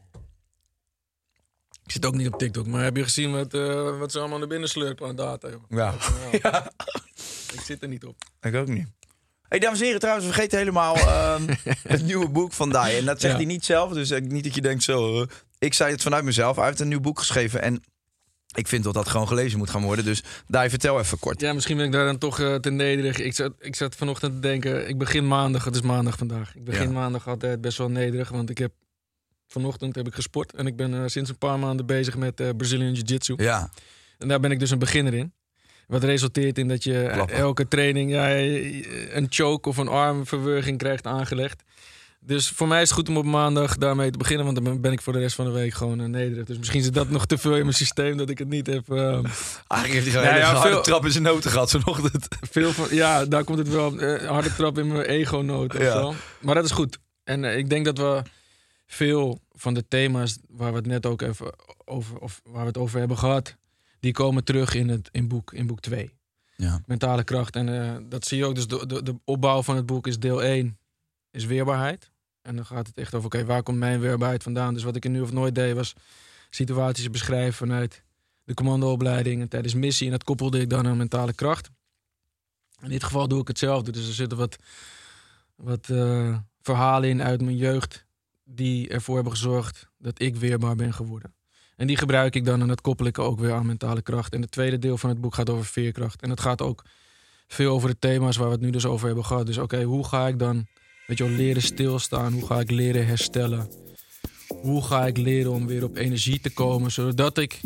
[1.84, 4.38] Ik zit ook niet op TikTok, maar heb je gezien wat, eh, wat ze allemaal
[4.38, 5.48] naar binnen slurpen aan data?
[5.48, 5.62] joh?
[5.68, 5.94] ja,
[6.42, 6.72] Ja.
[7.52, 8.16] Ik zit er niet op.
[8.40, 8.86] ik ook niet.
[9.48, 11.54] Hey, dames en heren, trouwens, vergeet helemaal ehm,
[11.94, 12.96] het nieuwe boek van Dai.
[12.98, 13.38] En dat zegt Ja.
[13.38, 15.26] hij niet zelf, dus niet dat je denkt zo...
[15.64, 16.56] ik zei het vanuit mezelf.
[16.56, 17.82] Hij heeft een nieuw boek geschreven en
[18.54, 20.04] ik vind dat dat gewoon gelezen moet gaan worden.
[20.04, 21.40] Dus Dai, vertel even kort.
[21.40, 23.18] Ja, misschien ben ik daar dan toch eh, te nederig.
[23.18, 26.54] Ik zat, ik zat vanochtend te denken, ik begin maandag, het is maandag vandaag.
[26.56, 26.92] Ik begin Ja.
[26.92, 28.72] maandag altijd best wel nederig, want ik heb
[29.46, 30.54] vanochtend heb ik gesport.
[30.54, 33.34] En ik ben eh, sinds een paar maanden bezig met eh Brazilian Jiu-Jitsu.
[33.36, 33.70] Ja,
[34.18, 35.32] En daar ben ik dus een beginner in.
[35.86, 37.36] Wat resulteert in dat je Klappen.
[37.36, 38.30] elke training ja,
[39.16, 41.62] een choke of een armverwerging krijgt aangelegd.
[42.26, 44.92] Dus voor mij is het goed om op maandag daarmee te beginnen, want dan ben-
[44.92, 46.44] ik voor de rest van de week gewoon eh, nederig.
[46.44, 48.90] Dus misschien zit dat nog te veel in mijn systeem dat ik het niet heb.
[48.90, 49.24] eh, eigenlijk
[49.68, 52.28] heeft hij gewoon Ja, een harde veel- trap in zijn noten gehad vanochtend.
[52.50, 53.98] veel van, ja, daar komt het wel.
[53.98, 55.92] eh, harde trap in mijn ego-noot of Ja.
[55.92, 56.14] zo.
[56.40, 56.98] Maar dat is goed.
[57.24, 58.22] En eh, ik denk dat we
[58.86, 62.78] veel van de thema's waar we het net ook even over, of waar we het
[62.78, 63.56] over hebben gehad,
[64.00, 66.12] die komen terug in het in boek, in boek 2.
[66.56, 66.82] Ja.
[66.86, 67.56] Mentale kracht.
[67.56, 68.54] En eh, dat zie je ook.
[68.54, 70.78] Dus de, de, de opbouw van het boek is deel 1
[71.30, 72.10] is weerbaarheid.
[72.44, 74.74] En dan gaat het echt over, oké, waar komt mijn weerbaarheid vandaan?
[74.74, 75.94] Dus wat ik er nu of nooit deed, was
[76.50, 78.02] situaties beschrijven vanuit
[78.44, 80.06] de commandoopleiding en tijdens missie.
[80.06, 81.70] En dat koppelde ik dan aan mentale kracht.
[82.82, 83.92] In dit geval doe ik hetzelfde.
[83.92, 84.56] Dus er zitten wat,
[85.54, 88.06] wat eh, verhalen in uit mijn jeugd
[88.44, 91.34] die ervoor hebben gezorgd dat ik weerbaar ben geworden.
[91.76, 94.34] En die gebruik ik dan en dat koppel ik ook weer aan mentale kracht.
[94.34, 96.22] En het tweede deel van het boek gaat over veerkracht.
[96.22, 96.84] En het gaat ook
[97.46, 99.46] veel over de thema's waar we het nu dus over hebben gehad.
[99.46, 100.66] Dus oké, hoe ga ik dan
[101.06, 102.32] weet je wel, leren stilstaan?
[102.32, 103.68] Hoe ga ik leren herstellen?
[104.64, 107.60] hoe ga ik leren om weer op energie te komen, zodat ik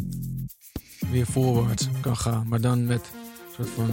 [1.11, 2.49] weer voorwaarts kan gaan.
[2.49, 3.91] Maar dan met een soort van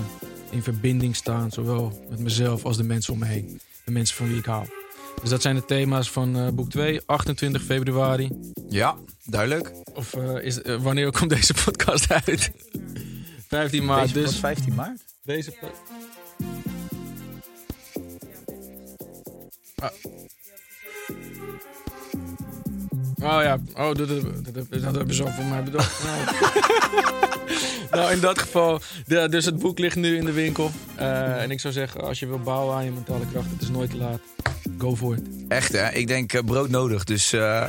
[0.51, 3.59] in verbinding staan, zowel met mezelf als de mensen om me heen.
[3.85, 4.67] De mensen van wie ik hou.
[5.21, 8.29] Dus dat zijn de thema's van eh, boek 2, 28 februari.
[8.69, 9.71] Ja, duidelijk.
[9.93, 12.51] Of eh, is, eh, wanneer komt deze podcast uit?
[13.47, 14.13] 15 maart.
[14.13, 15.05] Deze dus 15 maart.
[15.23, 15.53] deze.
[19.85, 20.11] Ah.
[23.21, 26.03] Oh ja, oh, dat, dat, dat, dat hebben ze al voor mij bedacht.
[27.91, 28.03] Nou.
[28.03, 30.71] nou, in dat geval, de, dus het boek ligt nu in de winkel.
[30.95, 33.69] Eh, en ik zou zeggen, als je wil bouwen aan je mentale kracht, het is
[33.69, 34.19] nooit te laat.
[34.77, 35.21] Go for it.
[35.47, 35.91] Echt hè?
[35.91, 37.03] Ik denk eh, brood nodig.
[37.03, 37.67] Dus eh,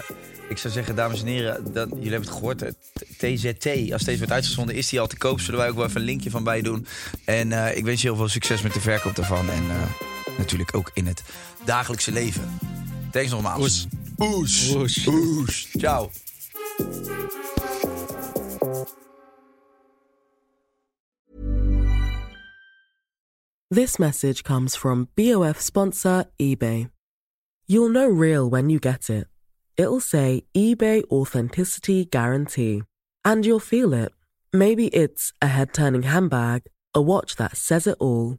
[0.48, 2.62] ik zou zeggen, dames en heren, dat, jullie hebben het gehoord.
[2.62, 2.70] eh,
[3.16, 5.40] TZT, als deze wordt uitgezonden, is die al te koop.
[5.40, 6.86] Zullen wij ook wel even een linkje van bij doen.
[7.24, 9.50] En ik wens je heel veel succes met de verkoop daarvan.
[9.50, 9.64] En
[10.38, 11.22] natuurlijk ook in het
[11.64, 12.58] dagelijkse leven.
[13.10, 13.62] Thanks nogmaals.
[13.62, 13.86] Oes.
[14.18, 14.74] Oes.
[14.74, 15.06] Oes.
[15.06, 15.68] Oes.
[15.78, 16.10] Ciao.
[23.70, 26.88] This message comes from BOF sponsor eBay.
[27.66, 29.26] You'll know real when you get it.
[29.76, 32.82] It'll say eBay Authenticity Guarantee.
[33.24, 34.12] And you'll feel it.
[34.52, 36.62] Maybe it's a head turning handbag,
[36.94, 38.38] a watch that says it all,